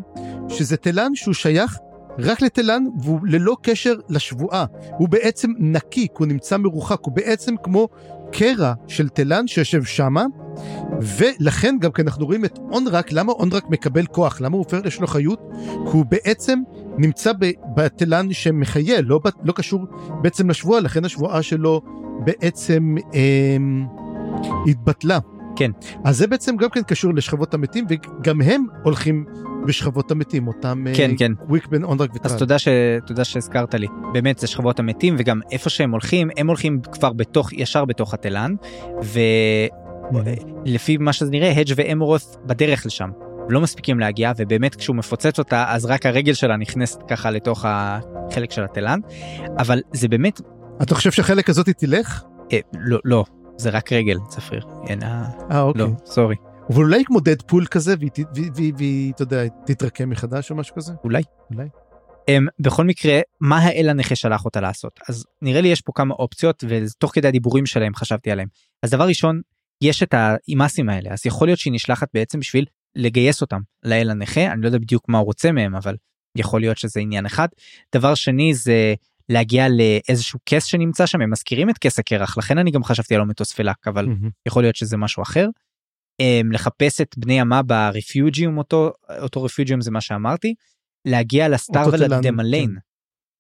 [0.49, 1.79] שזה תלן שהוא שייך
[2.19, 4.65] רק לתלן והוא ללא קשר לשבועה.
[4.99, 7.89] הוא בעצם נקי, כי הוא נמצא מרוחק, הוא בעצם כמו
[8.33, 10.25] קרע של תלן שיושב שמה,
[11.01, 14.41] ולכן גם כי אנחנו רואים את אונרק, למה אונרק מקבל כוח?
[14.41, 15.41] למה הוא הופך לשלו חיות?
[15.65, 16.59] כי הוא בעצם
[16.99, 17.33] נמצא
[17.77, 19.87] בתלן שמחיה, לא, לא קשור
[20.23, 21.81] בעצם לשבועה, לכן השבועה שלו
[22.25, 23.57] בעצם אה,
[24.67, 25.19] התבטלה.
[25.57, 25.71] כן.
[26.05, 29.25] אז זה בעצם גם כן קשור לשכבות המתים, וגם הם הולכים
[29.67, 31.33] בשכבות המתים, אותם כן, כן.
[31.49, 32.39] וויקבן, אונרק אז וטרל.
[32.39, 32.69] תודה, ש...
[33.07, 33.87] תודה שהזכרת לי.
[34.13, 38.55] באמת זה שכבות המתים וגם איפה שהם הולכים הם הולכים כבר בתוך ישר בתוך התלן
[40.65, 43.11] לפי מה שזה נראה הדג' ואמורות בדרך לשם.
[43.49, 48.51] לא מספיקים להגיע ובאמת כשהוא מפוצץ אותה אז רק הרגל שלה נכנסת ככה לתוך החלק
[48.51, 49.01] של התלן
[49.59, 50.41] אבל זה באמת
[50.83, 52.25] אתה חושב שהחלק הזאת תלך?
[52.53, 53.25] אה, לא לא
[53.57, 54.67] זה רק רגל צפריר.
[54.87, 55.83] אין, אה, אה אוקיי.
[55.83, 56.37] לא סורי
[56.71, 57.95] אבל אולי כמו דדפול כזה
[58.55, 60.93] והיא, אתה יודע, תתרקם מחדש או משהו כזה?
[61.05, 61.23] אולי.
[61.55, 61.69] אולי.
[62.21, 66.15] Um, בכל מקרה מה האל הנכה שלח אותה לעשות אז נראה לי יש פה כמה
[66.15, 68.49] אופציות ותוך כדי הדיבורים שלהם חשבתי עליהם
[68.83, 69.41] אז דבר ראשון
[69.83, 72.65] יש את האימאסים האלה אז יכול להיות שהיא נשלחת בעצם בשביל
[72.97, 75.97] לגייס אותם לאל הנכה אני לא יודע בדיוק מה הוא רוצה מהם אבל
[76.37, 77.49] יכול להיות שזה עניין אחד
[77.95, 78.95] דבר שני זה
[79.29, 83.21] להגיע לאיזשהו כס שנמצא שם הם מזכירים את כס הקרח לכן אני גם חשבתי על
[83.21, 84.31] אומטוס פלאק אבל מהמם.
[84.47, 85.49] יכול להיות שזה משהו אחר.
[86.23, 90.55] Um, לחפש את בני עמה ברפיוג'יום אותו אותו רפיוג'יום זה מה שאמרתי.
[91.05, 92.79] להגיע לסטאר ולדמליין כן.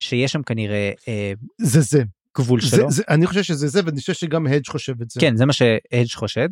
[0.00, 2.02] שיש שם כנראה אה, זה זה.
[2.38, 2.90] גבול זה, שלו.
[2.90, 3.02] זה.
[3.08, 5.20] אני חושב שזה זה ואני חושב שגם הדג' חושב את זה.
[5.20, 6.48] כן זה מה שהדג' חושד.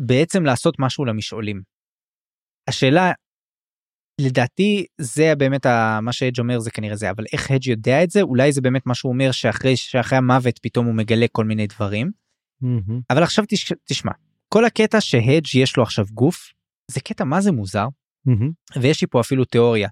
[0.00, 1.62] ובעצם לעשות משהו למשעולים.
[2.68, 3.12] השאלה
[4.20, 8.10] לדעתי זה באמת ה- מה שהדג' אומר זה כנראה זה אבל איך הדג' יודע את
[8.10, 11.66] זה אולי זה באמת מה שהוא אומר שאחרי שאחרי המוות פתאום הוא מגלה כל מיני
[11.66, 12.10] דברים
[12.60, 13.00] מהמם.
[13.10, 14.12] אבל עכשיו תש, תשמע
[14.48, 16.52] כל הקטע שהדג' יש לו עכשיו גוף
[16.90, 17.86] זה קטע מה זה מוזר
[18.26, 18.50] מהמם.
[18.80, 19.88] ויש לי פה אפילו תיאוריה.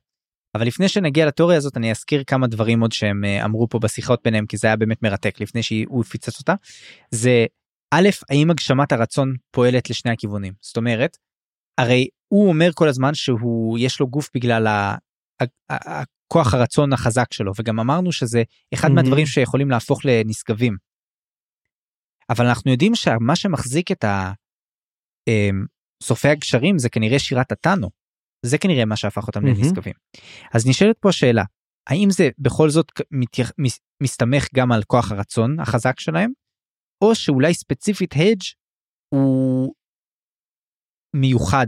[0.55, 4.21] אבל לפני שנגיע לתיאוריה הזאת אני אזכיר כמה דברים עוד שהם אה, אמרו פה בשיחות
[4.25, 6.55] ביניהם כי זה היה באמת מרתק לפני שהוא פיצץ אותה.
[7.11, 7.47] זה
[7.95, 11.17] א' האם הגשמת הרצון פועלת לשני הכיוונים זאת אומרת
[11.81, 14.97] הרי הוא אומר כל הזמן שהוא יש לו גוף בגלל ה-
[15.71, 18.43] הכוח הרצון החזק שלו וגם אמרנו שזה
[18.75, 18.93] אחד Mhm.
[18.93, 20.77] מהדברים שיכולים להפוך לנשגבים.
[22.31, 24.05] אבל אנחנו יודעים שמה שמחזיק את.
[25.29, 25.65] אמ,
[26.03, 27.91] שורפי הגשרים זה כנראה שירת הטאנו.
[28.47, 29.59] זה כנראה מה שהפך אותם מהמם.
[29.59, 29.93] לנשגבים.
[30.55, 31.45] אז נשאלת פה השאלה,
[31.87, 32.93] האם זה בכל זאת
[34.03, 36.31] מסתמך גם על כוח הרצון החזק שלהם,
[37.03, 38.43] או שאולי ספציפית הדג'
[39.09, 39.75] הוא
[41.15, 41.67] מיוחד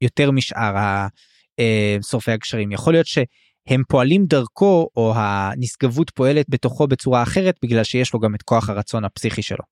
[0.00, 0.76] יותר משאר
[1.58, 2.72] אה, שורפי הגשרים.
[2.72, 8.34] יכול להיות שהם פועלים דרכו או הנשגבות פועלת בתוכו בצורה אחרת בגלל שיש לו גם
[8.34, 9.64] את כוח הרצון הפסיכי שלו.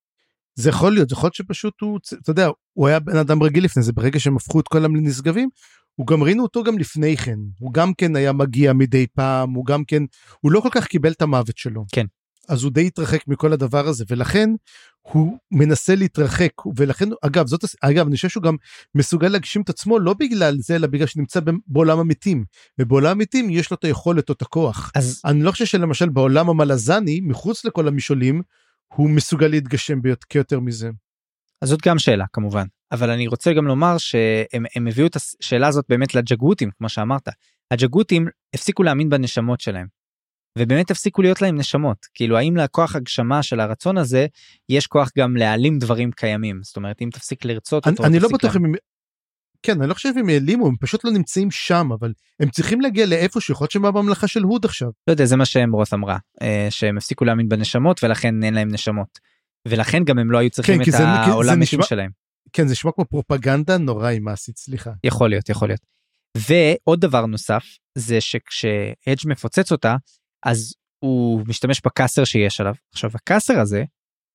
[0.55, 3.65] זה יכול להיות, זה יכול להיות שפשוט הוא, אתה יודע, הוא היה בן אדם רגיל
[3.65, 5.49] לפני זה, ברגע שהם הפכו את כולם לנשגבים,
[5.95, 9.67] הוא גם ראינו אותו גם לפני כן, הוא גם כן היה מגיע מדי פעם, הוא
[9.67, 10.03] גם כן,
[10.41, 11.85] הוא לא כל כך קיבל את המוות שלו.
[11.93, 12.07] כן.
[12.49, 14.51] אז הוא די התרחק מכל הדבר הזה, ולכן
[15.03, 18.57] הוא מנסה להתרחק, ולכן, אגב, זאת, אגב, אני חושב שהוא גם
[18.95, 22.45] מסוגל להגשים את עצמו לא בגלל זה, אלא בגלל שנמצא בעולם המתים,
[22.79, 24.93] ובעולם המתים יש לו את היכולת או את הכוח.
[24.95, 28.43] אז אני לא חושב שלמשל בעולם המלזני, מחוץ לכל המשעולים,
[28.95, 30.91] הוא מסוגל להתגשם ביותר- כיותר מזה.
[31.63, 35.69] אז זאת גם שאלה כמובן אבל אני רוצה גם לומר שהם הם הביאו את השאלה
[35.69, 37.29] הזאת באמת לג'גותים כמו שאמרת
[37.71, 40.02] הג'גותים הפסיקו להאמין בנשמות שלהם.
[40.59, 44.27] ובאמת הפסיקו להיות להם נשמות כאילו האם לכוח הגשמה של הרצון הזה
[44.69, 48.29] יש כוח גם להעלים דברים קיימים זאת אומרת אם תפסיק לרצות אני, אותו אני לא
[48.33, 48.63] בטוח אם.
[49.63, 53.07] כן, אני לא חושב אם העלימו, הם פשוט לא נמצאים שם, אבל הם צריכים להגיע
[53.07, 54.89] לאיפה שיכול להיות שהם בממלכה של הוד עכשיו.
[55.07, 59.19] לא יודע זה מה שאמרוס אמרה אה, שהם הפסיקו להאמין בנשמות ולכן אין להם נשמות.
[59.69, 62.11] ולכן גם הם לא היו צריכים כן, את זה- העולם מתים נשמע- שלהם.
[62.53, 64.91] כן, זה נשמע כמו פרופגנדה נורא מעשית, סליחה.
[65.05, 65.81] יכול להיות יכול להיות.
[66.39, 67.65] ועוד דבר נוסף
[67.99, 69.97] זה שכשהדג' מפוצץ אותה
[70.47, 70.75] אז
[71.05, 73.85] הוא משתמש בקאסר שיש עליו עכשיו הקאסר הזה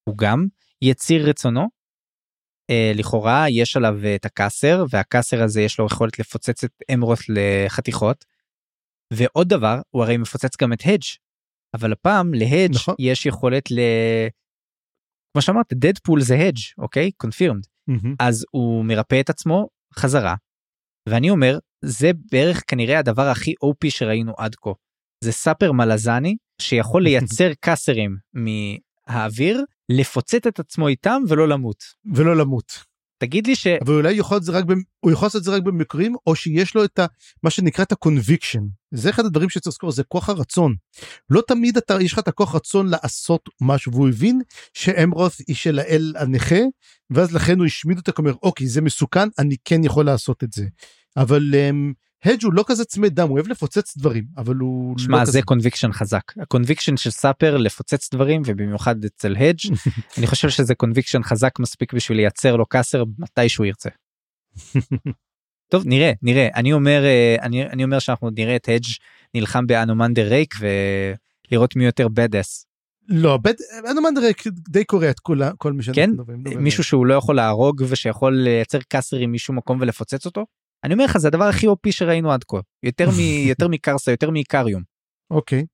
[0.09, 0.47] הוא גם
[0.81, 1.67] יציר רצונו.
[2.69, 7.19] אה, לכאורה יש עליו אה, את הקאסר והקאסר הזה יש לו יכולת לפוצץ את אמרות
[7.29, 8.25] לחתיכות.
[9.13, 11.03] ועוד דבר הוא הרי מפוצץ גם את הדג'
[11.73, 12.95] אבל הפעם להדג' נכון.
[12.99, 13.79] יש יכולת ל...
[15.33, 18.15] כמו שאמרת דדפול זה הדג' אוקיי קונפירמד מהמם.
[18.19, 20.35] אז הוא מרפא את עצמו חזרה.
[21.09, 24.69] ואני אומר זה בערך כנראה הדבר הכי OP שראינו עד כה.
[25.23, 31.83] זה סאפר מלזני שיכול לייצר קאסרים מהאוויר לפוצץ את עצמו איתם ולא למות.
[32.13, 32.97] ולא למות.
[33.19, 33.67] תגיד לי ש...
[33.67, 36.35] אבל אולי הוא יכול, זה רק במ- הוא יכול לעשות את זה רק במקרים, או
[36.35, 37.05] שיש לו את ה,
[37.43, 38.61] מה שנקרא את ה-conviction.
[38.91, 40.75] זה אחד הדברים שצריך לזכור, זה כוח הרצון.
[41.29, 44.41] לא תמיד אתה, יש לך את הכוח רצון לעשות משהו, והוא הבין
[44.73, 46.59] שאמרות היא של האל הנכה,
[47.09, 50.65] ואז לכן הוא השמיד אותה, אומר, אוקיי, זה מסוכן, אני כן יכול לעשות את זה.
[51.17, 51.93] אבל um,
[52.25, 55.31] הדג' הוא לא כזה צמא דם, הוא אוהב לפוצץ דברים, אבל הוא שמע לא זה
[55.31, 55.41] כזה.
[55.41, 59.75] conviction חזק ה conviction של סאפר לפוצץ דברים ובמיוחד אצל הדג'
[60.17, 63.89] אני חושב שזה conviction חזק מספיק בשביל לייצר לו cusser מתי שהוא ירצה.
[65.71, 68.85] טוב נראה נראה אני אומר אה, אני, אני אומר שאנחנו נראה את הדג'
[69.33, 70.55] נלחם באנומנדר רייק
[71.49, 72.67] ולראות מי יותר badass
[73.09, 73.39] לא,
[73.91, 74.21] אנומנדר
[74.69, 76.11] די קורע את כולה, כל מי שאנחנו כן?
[76.11, 76.43] מדברים.
[76.45, 80.45] לא מישהו שהוא לא יכול להרוג ושיכול לייצר cusser ים משום מקום ולפוצץ אותו.
[80.83, 84.29] אני אומר לך זה הדבר הכי OP שראינו עד כה יותר מ, יותר מקרסה יותר
[84.29, 84.83] מאיקריום.
[85.31, 85.65] אוקיי.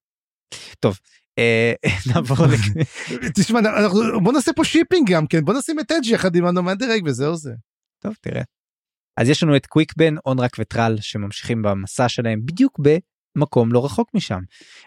[1.40, 1.74] אה,
[2.14, 2.56] נעבור ל...
[3.36, 7.02] תשמע, אנחנו, בוא נעשה פה shipping גם כן, בוא נשים את הדג' יחד עם אנומנדר
[7.06, 7.54] וזהו זה.
[8.00, 8.42] טוב תראה.
[9.18, 14.40] אז יש לנו את קוויקבן, אונרק וטרל שממשיכים במסע שלהם בדיוק במקום לא רחוק משם.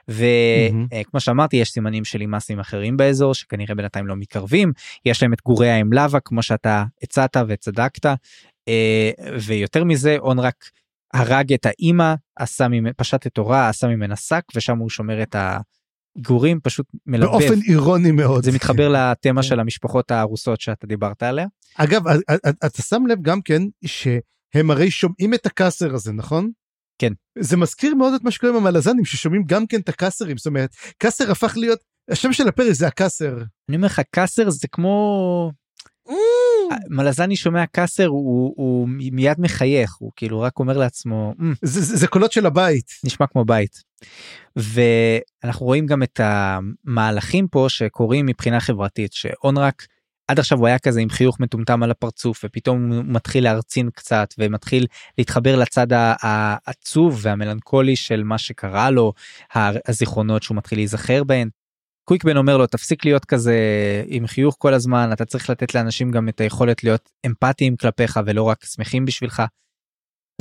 [0.08, 4.72] וכמו שאמרתי יש סימנים של אימאסים אחרים באזור שכנראה בינתיים לא מתקרבים
[5.04, 8.14] יש להם את גורי לבה כמו שאתה הצעת וצדקת אה,
[9.40, 10.70] ויותר מזה אונרק
[11.14, 12.92] הרג את האימא עשה ממ...
[12.92, 15.36] פשט את הורה עשה ממנה שק ושם הוא שומר את
[16.18, 17.30] הגורים פשוט מלבב.
[17.30, 18.44] באופן אירוני מאוד.
[18.44, 19.48] זה מתחבר לתמה כן.
[19.48, 21.46] של המשפחות הארוסות שאתה דיברת עליה.
[21.76, 22.02] אגב,
[22.66, 26.50] אתה שם לב גם כן שהם הרי שומעים את הקאסר הזה, נכון?
[26.98, 27.12] כן.
[27.38, 30.70] זה מזכיר מאוד את מה שקורה עם המלזנים ששומעים גם כן את הקאסרים, זאת אומרת,
[30.98, 31.78] קאסר הפך להיות,
[32.10, 33.36] השם של הפרק זה הקאסר.
[33.68, 35.50] אני אומר לך קאסר זה כמו
[36.88, 41.96] מלזני שומע קאסר הוא, הוא מיד מחייך הוא כאילו רק אומר לעצמו "מ, זה, זה,
[41.96, 42.86] זה קולות של הבית.
[43.04, 43.82] נשמע כמו בית.
[44.56, 49.86] ואנחנו רואים גם את המהלכים פה שקורים מבחינה חברתית שאונרק
[50.28, 54.28] עד עכשיו הוא היה כזה עם חיוך מטומטם על הפרצוף ופתאום הוא מתחיל להרצין קצת
[54.38, 54.86] ומתחיל
[55.18, 55.86] להתחבר לצד
[56.22, 59.12] העצוב והמלנכולי של מה שקרה לו
[59.88, 61.48] הזיכרונות שהוא מתחיל להיזכר בהן.
[62.08, 63.56] קוויקבן אומר לו תפסיק להיות כזה
[64.06, 68.42] עם חיוך כל הזמן אתה צריך לתת לאנשים גם את היכולת להיות אמפתיים כלפיך ולא
[68.42, 69.42] רק שמחים בשבילך.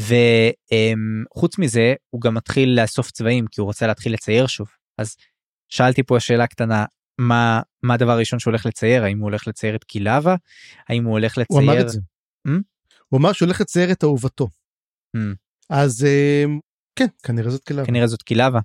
[0.01, 4.67] וחוץ מזה הוא גם מתחיל לאסוף צבעים כי הוא רוצה להתחיל לצייר שוב
[4.97, 5.15] אז
[5.69, 6.85] שאלתי פה שאלה קטנה
[7.19, 10.35] מה מה הדבר הראשון שהוא הולך לצייר האם הוא הולך לצייר את קילבה
[10.89, 11.99] האם הוא הולך הוא אמר לצייר את זה.
[12.47, 12.61] Hmm?
[13.07, 14.47] הוא אמר שהוא הולך לצייר את אהובתו.
[15.17, 15.19] Hmm.
[15.69, 16.43] אז אה,
[16.95, 17.85] כן, כנראה זאת כלבה.
[17.85, 18.59] כנראה זאת קילבה.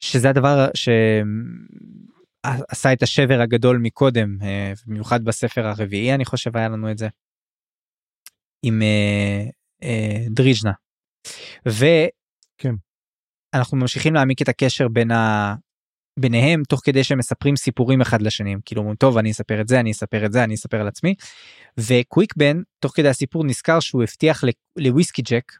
[0.00, 6.90] שזה הדבר שעשה את השבר הגדול מקודם אה, במיוחד בספר הרביעי אני חושב היה לנו
[6.90, 7.08] את זה.
[8.62, 9.44] עם אה,
[9.82, 10.72] אה, דריז'נה.
[12.58, 12.74] כן.
[13.54, 15.54] ואנחנו ממשיכים להעמיק את הקשר בין ה...
[16.20, 19.68] ביניהם תוך כדי שהם מספרים סיפורים אחד לשני הם כאילו אומרים טוב אני אספר את
[19.68, 21.14] זה אני אספר את זה אני אספר על עצמי.
[21.80, 24.44] וקוויקבן תוך כדי הסיפור נזכר שהוא הבטיח
[24.76, 25.52] לוויסקי ג'ק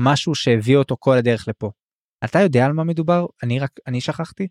[0.00, 1.70] משהו שהביא אותו כל הדרך לפה.
[2.24, 4.48] אתה יודע על מה מדובר אני רק אני שכחתי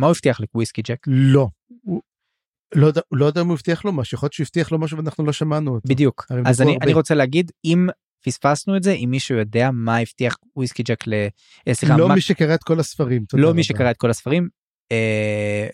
[0.00, 1.48] מה הוא הבטיח לוויסקי ג'ק לא.
[1.82, 2.02] הוא-
[2.74, 4.96] לא יודע, לא יודע אם הוא הבטיח לו משהו, יכול להיות שהוא הבטיח לו משהו
[4.98, 5.88] ואנחנו לא שמענו אותו.
[5.88, 6.84] בדיוק אז אני הרבה.
[6.84, 7.86] אני רוצה להגיד אם
[8.24, 11.14] פספסנו את זה אם מישהו יודע מה הבטיח וויסקי ג'ק ל...
[11.68, 13.24] אה, סליחה לא מה- מי שקרא את כל הספרים.
[13.34, 13.54] לא.
[13.54, 14.48] מי שקרא את כל הספרים.
[14.92, 15.66] אה,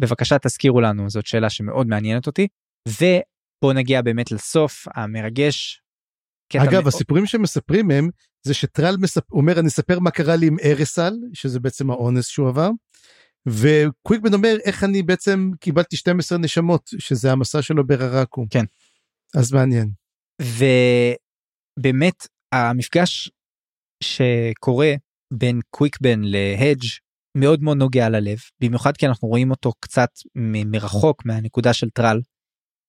[0.00, 2.48] בבקשה תזכירו לנו זאת שאלה שמאוד מעניינת אותי
[2.88, 5.82] ובוא נגיע באמת לסוף המרגש.
[6.62, 8.08] אגב, מאוד- הסיפורים שמספרים הם,
[8.46, 9.32] זה שטרל מספ...
[9.32, 12.70] אומר, אני אספר מה קרה לי עם ארסל, שזה בעצם האונס שהוא עבר,
[13.48, 18.46] וקוויקבן אומר, איך אני בעצם קיבלתי 12 נשמות, שזה המסע שלו בררקו.
[18.50, 18.64] כן.
[19.36, 19.90] אז מעניין.
[21.78, 23.30] ובאמת המפגש
[24.02, 24.94] שקורה
[25.32, 26.84] בין קוויקבן להדג'
[27.36, 30.10] מאוד מאוד נוגע ללב במיוחד כי אנחנו רואים אותו קצת
[30.66, 32.20] מרחוק מהנקודה של טרל.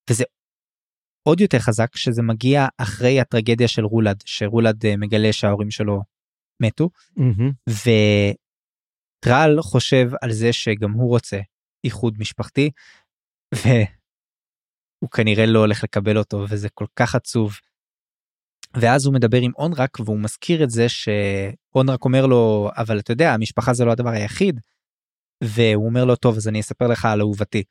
[0.09, 0.23] וזה
[1.27, 6.01] עוד יותר חזק שזה מגיע אחרי הטרגדיה של רולד שרולד אה, מגלה שההורים שלו
[6.61, 7.51] מתו מהמם.
[9.19, 11.39] וטרל חושב על זה שגם הוא רוצה
[11.83, 12.71] איחוד משפחתי
[13.55, 17.53] והוא כנראה לא הולך לקבל אותו וזה כל כך עצוב.
[18.81, 23.33] ואז הוא מדבר עם אונרק והוא מזכיר את זה שאונרק אומר לו אבל אתה יודע
[23.33, 24.59] המשפחה זה לא הדבר היחיד.
[25.43, 27.63] והוא אומר לו טוב אז אני אספר לך על אהובתי.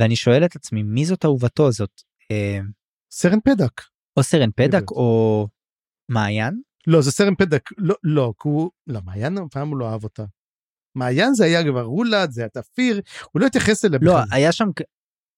[0.00, 2.02] ואני שואל את עצמי מי זאת אהובתו זאת
[3.10, 3.82] סרן פדק.
[4.16, 4.90] או סרן פדק.
[4.90, 5.48] או
[6.08, 7.62] מעיין לא, זה סרן פדק.
[7.78, 8.70] לא, לא, כי הוא...
[8.86, 10.24] לא, מעיין פעם הוא לא אהב אותה.
[10.94, 13.00] מעיין זה היה כבר רולד, זה היה תפיר,
[13.32, 14.36] הוא לא התייחס אליה לא בכלל.
[14.36, 14.68] היה שם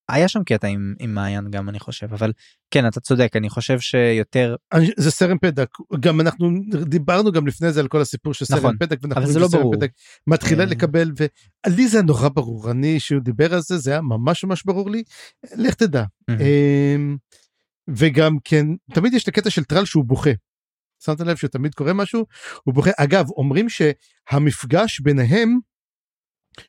[0.08, 2.32] היה שם קטע עם, עם מעיין גם אני חושב אבל
[2.70, 5.68] כן אתה צודק אני חושב שיותר אני- זה סרן פדק
[6.00, 6.50] גם אנחנו
[6.86, 9.48] דיברנו גם לפני זה על כל הסיפור של נכון, סרן פדק ואנחנו אבל זה לא
[9.48, 9.74] ברור.
[9.76, 9.90] פדק
[10.26, 10.68] מתחילה אה.
[10.68, 11.10] לקבל
[11.66, 15.02] ולי זה נורא ברור אני שהוא דיבר על זה זה היה ממש ממש ברור לי
[15.56, 16.04] לך תדע.
[16.30, 17.16] אמ,
[17.88, 20.30] וגם כן תמיד יש את הקטע של טרל שהוא בוכה.
[21.04, 22.26] שמת לב שתמיד קורה משהו
[22.64, 25.58] הוא בוכה אגב אומרים שהמפגש ביניהם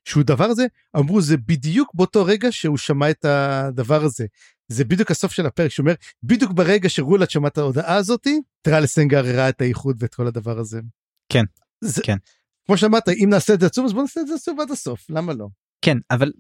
[0.05, 0.65] שהוא דבר הזה
[0.97, 4.25] אמרו זה בדיוק באותו רגע שהוא שמע את הדבר הזה
[4.67, 5.93] זה בדיוק הסוף של הפרק שאומר
[6.23, 10.59] בדיוק ברגע שרולת שמע את ההודעה הזאתי טרל סנגר הראה את האיחוד ואת כל הדבר
[10.59, 10.79] הזה.
[11.29, 11.43] כן,
[11.81, 12.17] זה, כן.
[12.65, 15.09] כמו שאמרת אם נעשה את זה עצוב אז בוא נעשה את זה עצוב עד הסוף
[15.09, 15.47] למה לא.
[15.81, 16.31] כן אבל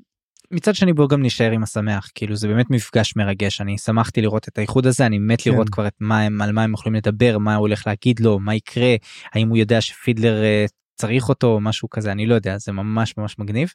[0.51, 4.47] מצד שני בוא גם נשאר עם השמח כאילו זה באמת מפגש מרגש אני שמחתי לראות
[4.47, 5.51] את האיחוד הזה אני מת כן.
[5.51, 8.39] לראות כבר את מה הם על מה הם יכולים לדבר מה הוא הולך להגיד לו
[8.39, 8.95] מה יקרה
[9.33, 10.65] האם הוא יודע שפידלר אה,
[10.95, 13.69] צריך אותו או משהו כזה אני לא יודע זה ממש ממש מגניב.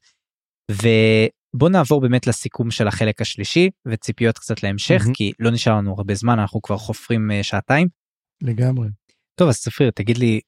[0.71, 5.15] ובוא נעבור באמת לסיכום של החלק השלישי וציפיות קצת להמשך מהמם.
[5.15, 7.89] כי לא נשאר לנו הרבה זמן אנחנו כבר חופרים אה, שעתיים.
[8.43, 8.89] לגמרי.
[9.35, 10.41] טוב אז צפריר תגיד לי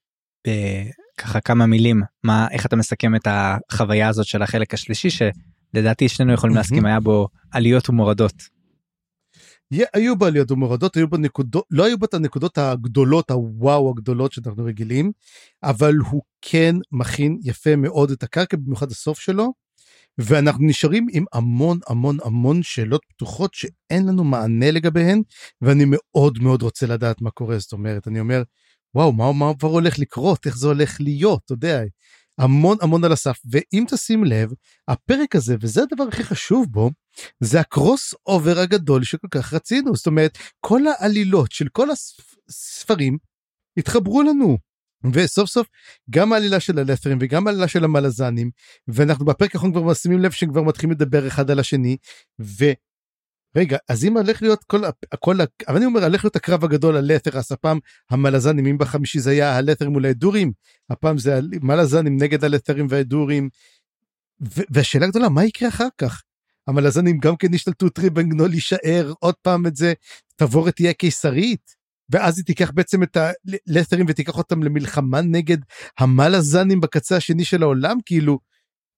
[0.47, 0.85] אה,
[1.19, 6.33] ככה כמה מילים מה איך אתה מסכם את החוויה הזאת של החלק השלישי שלדעתי שנינו
[6.33, 8.43] יכולים להסכים היה בו עליות ומורדות.
[9.95, 14.33] היו בה עליות ומורדות, היו בה נקודות, לא היו בה את הנקודות הגדולות, הוואו הגדולות
[14.33, 15.13] שאנחנו רגילים,
[15.63, 19.53] אבל הוא כן מכין יפה מאוד את הקרקע, במיוחד הסוף שלו,
[20.19, 25.23] ואנחנו נשארים עם המון המון המון שאלות פתוחות שאין לנו מענה לגביהן,
[25.61, 28.43] ואני מאוד מאוד רוצה לדעת מה קורה, זאת אומרת, אני אומר,
[28.95, 31.83] וואו, מה כבר הולך לקרות, איך זה הולך להיות, אתה יודע,
[32.39, 34.51] המון המון על הסף, ואם תשים לב,
[34.89, 36.91] הפרק הזה, וזה הדבר הכי חשוב בו,
[37.41, 39.97] זה הקרוס אובר הגדול שכל כך רצינו.
[39.97, 41.89] זאת אומרת כל העלילות של כל
[42.49, 43.19] הספרים
[43.77, 44.59] התחברו לנו.
[45.13, 45.67] וסוף סוף
[46.11, 48.51] גם העלילה של הלת'רים וגם העלילה של המלזנים
[48.89, 51.97] ואנחנו בפרק האחרון כבר שמים לב שהם כבר מתחילים לדבר אחד על השני
[53.57, 55.37] ורגע אז אם הולך להיות כל הכל
[55.69, 57.79] אבל אני אומר הולך להיות הקרב הגדול על לת'רס הפעם
[58.11, 60.53] המלזנים אם בחמישי זה היה הלת'רים מול ההדורים
[60.91, 63.49] הפעם זה המלזנים נגד הלת'רים וההדורים.
[64.57, 66.23] ו- והשאלה הגדולה מה יקרה אחר כך?
[66.67, 69.93] המלזנים גם כן השתלטו טריבנגנול להישאר עוד פעם את זה
[70.37, 71.75] תבורת תהיה קיסרית
[72.11, 75.59] ואז היא תיקח בעצם את הלת'רים ותיקח אותם למלחמה נגד
[75.99, 78.39] המלזנים בקצה השני של העולם כאילו.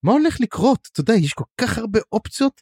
[0.03, 0.89] מה הולך לקרות?
[0.93, 2.61] אתה יודע יש כל כך הרבה אופציות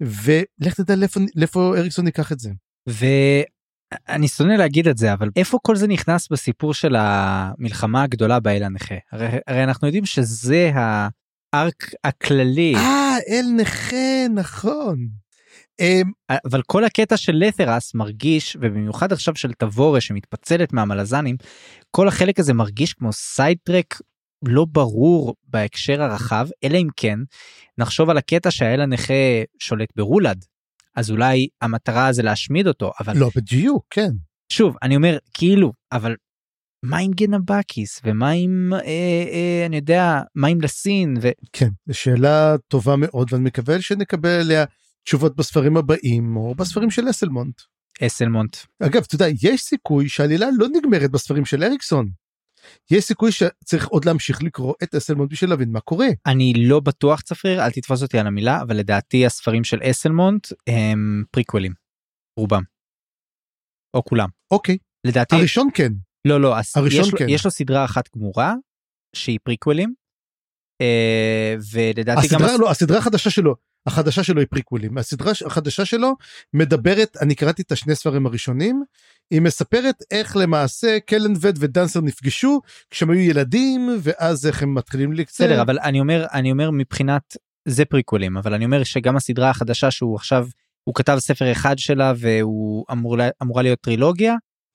[0.00, 0.94] ולך תדע
[1.36, 2.50] לאיפה, אריקסון ייקח את זה.
[2.86, 8.62] ואני שונא להגיד את זה אבל איפה כל זה נכנס בסיפור של המלחמה הגדולה באל
[8.62, 15.08] הנכה הרי, הרי אנחנו יודעים שזה הארק הכללי אה אל נכה נכון.
[15.80, 16.10] אמ,
[16.44, 21.36] אבל כל הקטע של לת'רס מרגיש ובמיוחד עכשיו של תבורה שמתפצלת מהמלזנים
[21.90, 24.00] כל החלק הזה מרגיש כמו sidetrack
[24.48, 27.18] לא ברור בהקשר הרחב אלא אם כן
[27.78, 29.14] נחשוב על הקטע שהאל הנכה
[29.58, 30.44] שולט ברולד
[30.96, 34.10] אז אולי המטרה זה להשמיד אותו אבל לא בדיוק כן.
[34.52, 36.16] שוב אני אומר כאילו אבל
[36.82, 38.78] מה עם גנבקיס ומה עם אה,
[39.32, 41.28] אה, אני יודע מה עם לסין ו...
[41.52, 44.64] כן, זו שאלה טובה מאוד ואני מקווה שנקבל עליה
[45.04, 47.60] תשובות בספרים הבאים או בספרים של אסלמונט.
[48.02, 52.10] אסלמונט אגב, אתה יודע, יש סיכוי שהעלילה לא נגמרת בספרים של אריקסון.
[52.90, 56.08] יש סיכוי שצריך עוד להמשיך לקרוא את אסלמונט בשביל להבין מה קורה.
[56.26, 61.24] אני לא בטוח צפריר אל תתפוס אותי על המילה אבל לדעתי הספרים של אסלמונט הם
[61.30, 61.72] פריקוולים
[62.38, 62.62] רובם.
[63.94, 65.92] או כולם אוקיי, לדעתי הראשון כן.
[66.24, 67.28] לא לא הראשון יש, כן.
[67.28, 68.54] יש לו סדרה אחת גמורה
[69.16, 69.94] שהיא פריקוולים.
[70.80, 73.54] אה, ולדעתי גם הסדרה לא, הסדרה החדשה שלו,
[73.86, 74.98] החדשה שלו היא פריקוולים.
[74.98, 76.12] הסדרה החדשה שלו
[76.54, 78.82] מדברת, אני קראתי את השני ספרים הראשונים,
[79.30, 85.44] היא מספרת איך למעשה קלנבד ודנסר נפגשו כשהם היו ילדים ואז איך הם מתחילים לקצר.
[85.44, 87.36] בסדר אבל אני אומר אני אומר מבחינת
[87.68, 90.46] זה פריקוולים אבל אני אומר שגם הסדרה החדשה שהוא עכשיו
[90.84, 94.34] הוא כתב ספר אחד שלה והוא אמור אמורה להיות טרילוגיה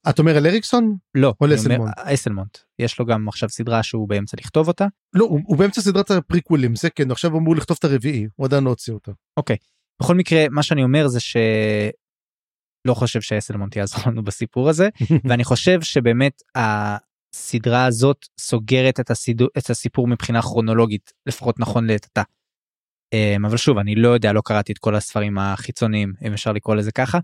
[0.09, 0.95] את אומר על אריקסון?
[1.15, 1.93] לא או לאסלמונט.
[1.97, 6.11] אסלמונט יש לו גם עכשיו סדרה שהוא באמצע לכתוב אותה לא, הוא, הוא באמצע סדרת
[6.11, 9.11] הפריקוולים, זה כן, עכשיו אמור לכתוב את הרביעי, הוא עדיין לא הוציא אותה.
[9.37, 9.57] אוקיי
[10.01, 11.37] בכל מקרה מה שאני אומר זה ש...
[12.85, 14.89] לא חושב שאסלמונט יעזור לנו בסיפור הזה
[15.29, 22.05] ואני חושב שבאמת הסדרה הזאת סוגרת את, הסידו, את הסיפור מבחינה כרונולוגית לפחות נכון לעת
[22.05, 22.21] עתה.
[23.15, 26.75] אמ, אבל שוב אני לא יודע לא קראתי את כל הספרים החיצוניים אם אפשר לקרוא
[26.75, 27.19] לזה ככה.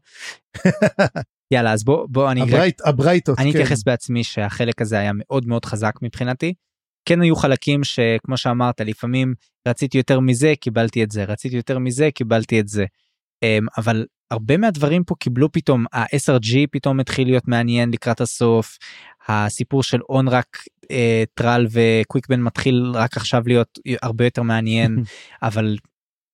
[1.53, 3.59] יאללה אז בוא בוא אני הברייט, הברייטות, אני כן.
[3.59, 6.53] אתייחס בעצמי שהחלק הזה היה מאוד מאוד חזק מבחינתי.
[7.05, 9.33] כן היו חלקים שכמו שאמרת לפעמים
[9.67, 12.85] רציתי יותר מזה קיבלתי את זה רציתי יותר מזה קיבלתי את זה.
[13.43, 18.77] אמ, אבל הרבה מהדברים פה קיבלו פתאום ה-SRG פתאום התחיל להיות מעניין לקראת הסוף.
[19.31, 20.57] הסיפור של אונרק
[20.91, 25.03] אה, טרל וקוויקבן מתחיל רק עכשיו להיות הרבה יותר מעניין
[25.43, 25.77] אבל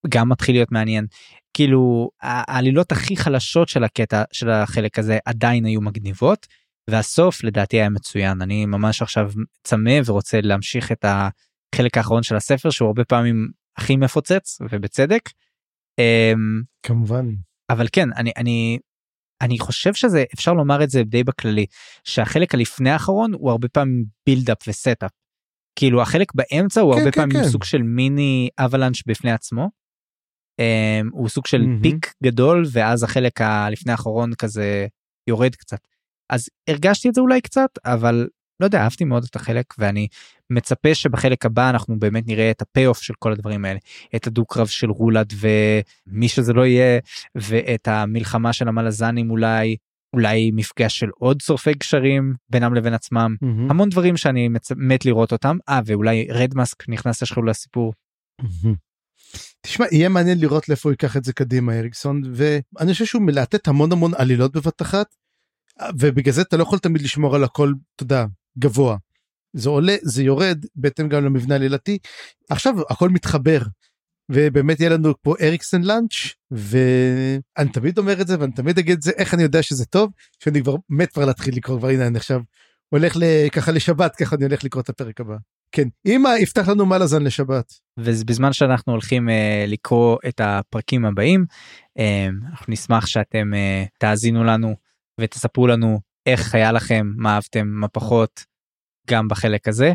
[0.10, 1.06] גם מתחיל להיות מעניין.
[1.54, 6.48] כאילו העלילות הכי חלשות של הקטע של החלק הזה עדיין היו מגניבות
[6.90, 9.32] והסוף לדעתי היה מצוין אני ממש עכשיו
[9.64, 13.48] צמא ורוצה להמשיך את החלק האחרון של הספר שהוא הרבה פעמים
[13.78, 15.30] הכי מפוצץ ובצדק.
[16.00, 17.26] אמ, כמובן.
[17.70, 18.80] אבל כן אני אני
[19.42, 21.66] אני חושב שזה אפשר לומר את זה די בכללי
[22.04, 25.12] שהחלק הלפני האחרון הוא הרבה פעמים buildup ו setup.
[25.76, 27.50] כאילו החלק באמצע הוא כן, הרבה כן, פעמים כן.
[27.50, 29.70] סוג של מיני avalanche בפני עצמו.
[30.62, 31.82] אמ, הוא סוג של מהמם.
[31.82, 34.88] peak גדול ואז החלק הלפני האחרון כזה
[35.28, 35.88] יורד קצת.
[36.30, 38.28] אז הרגשתי את זה אולי קצת אבל
[38.60, 40.08] לא יודע אהבתי מאוד את החלק ואני
[40.50, 43.80] מצפה שבחלק הבא אנחנו באמת נראה את ה payoff של כל הדברים האלה
[44.16, 47.00] את הדו קרב של רולד ומי שזה לא יהיה
[47.36, 49.76] ואת המלחמה של המלזנים אולי
[50.14, 53.72] אולי מפגש של עוד שורפי גשרים בינם לבין עצמם מהמם.
[53.72, 54.72] המון דברים שאני מצ...
[54.72, 57.94] מת לראות אותם אה ואולי Redmask נכנס איכשהו לסיפור
[58.42, 58.76] מהמם.
[59.62, 63.68] תשמע, יהיה מעניין לראות לאיפה הוא ייקח את זה קדימה, אריקסון, ואני חושב שהוא מלהטט
[63.68, 65.16] המון המון עלילות בבת אחת,
[66.00, 68.26] ובגלל זה אתה לא יכול תמיד לשמור על הכל, אתה יודע,
[68.60, 68.98] גבוה.
[69.54, 71.98] זה עולה זה יורד בהתאם גם למבנה העלילתי
[72.50, 73.62] עכשיו הכל מתחבר
[74.32, 76.14] ובאמת יהיה לנו פה אריקסן לאנץ'
[76.52, 80.12] ואני תמיד אומר את זה ואני תמיד אגיד את זה איך אני יודע שזה טוב
[80.44, 82.42] שאני כבר מת כבר להתחיל לקרוא כבר הנה אני עכשיו
[82.90, 83.18] הולך
[83.52, 85.36] ככה לשבת ככה אני הולך לקרוא את הפרק הבא.
[85.72, 87.74] כן אמא יפתח לנו מלאזן לשבת.
[88.00, 89.32] ובזמן שאנחנו הולכים uh,
[89.68, 91.46] לקרוא את הפרקים הבאים
[92.00, 92.02] uh,
[92.52, 94.76] אנחנו נשמח שאתם uh, תאזינו לנו
[95.22, 98.46] ותספרו לנו איך היה לכם מה אהבתם מה פחות
[99.10, 99.94] גם בחלק הזה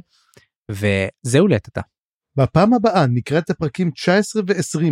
[0.70, 1.80] וזהו לעת עתה.
[2.36, 4.84] בפעם הבאה נקרא את הפרקים 19 ו-20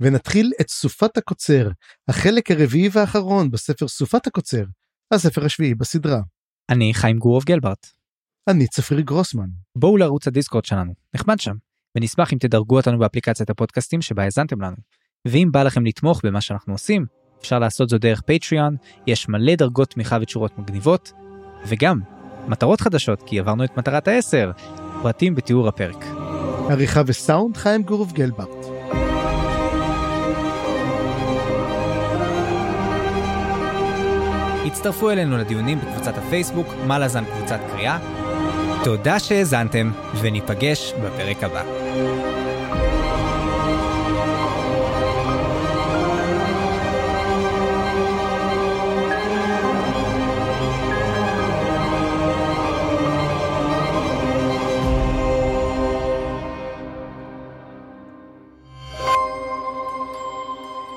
[0.00, 1.70] ונתחיל את סופת הקוצר,
[2.08, 4.64] החלק הרביעי והאחרון בספר סופת הקוצר,
[5.14, 6.20] הספר השביעי בסדרה.
[6.70, 7.86] אני חיים גורוב גלברט.
[8.48, 9.48] אני צפיר גרוסמן.
[9.76, 11.54] בואו לערוץ הדיסקורד שלנו, נחמד שם,
[11.96, 14.76] ונשמח אם תדרגו אותנו באפליקציית הפודקאסטים שבה האזנתם לנו.
[15.28, 17.06] ואם בא לכם לתמוך במה שאנחנו עושים,
[17.40, 18.76] אפשר לעשות זאת דרך פטריון,
[19.06, 21.12] יש מלא דרגות תמיכה ותשורות מגניבות,
[21.66, 22.00] וגם
[22.48, 24.50] מטרות חדשות כי עברנו את מטרת העשר,
[25.02, 26.04] פרטים בתיאור הפרק.
[26.70, 28.66] עריכה וסאונד חיים גורוב גלברט.
[34.66, 37.98] הצטרפו אלינו לדיונים בקבוצת הפייסבוק, מה לזן קבוצת קריאה.
[38.84, 39.90] תודה שהאזנתם,
[40.20, 41.62] וניפגש בפרק הבא.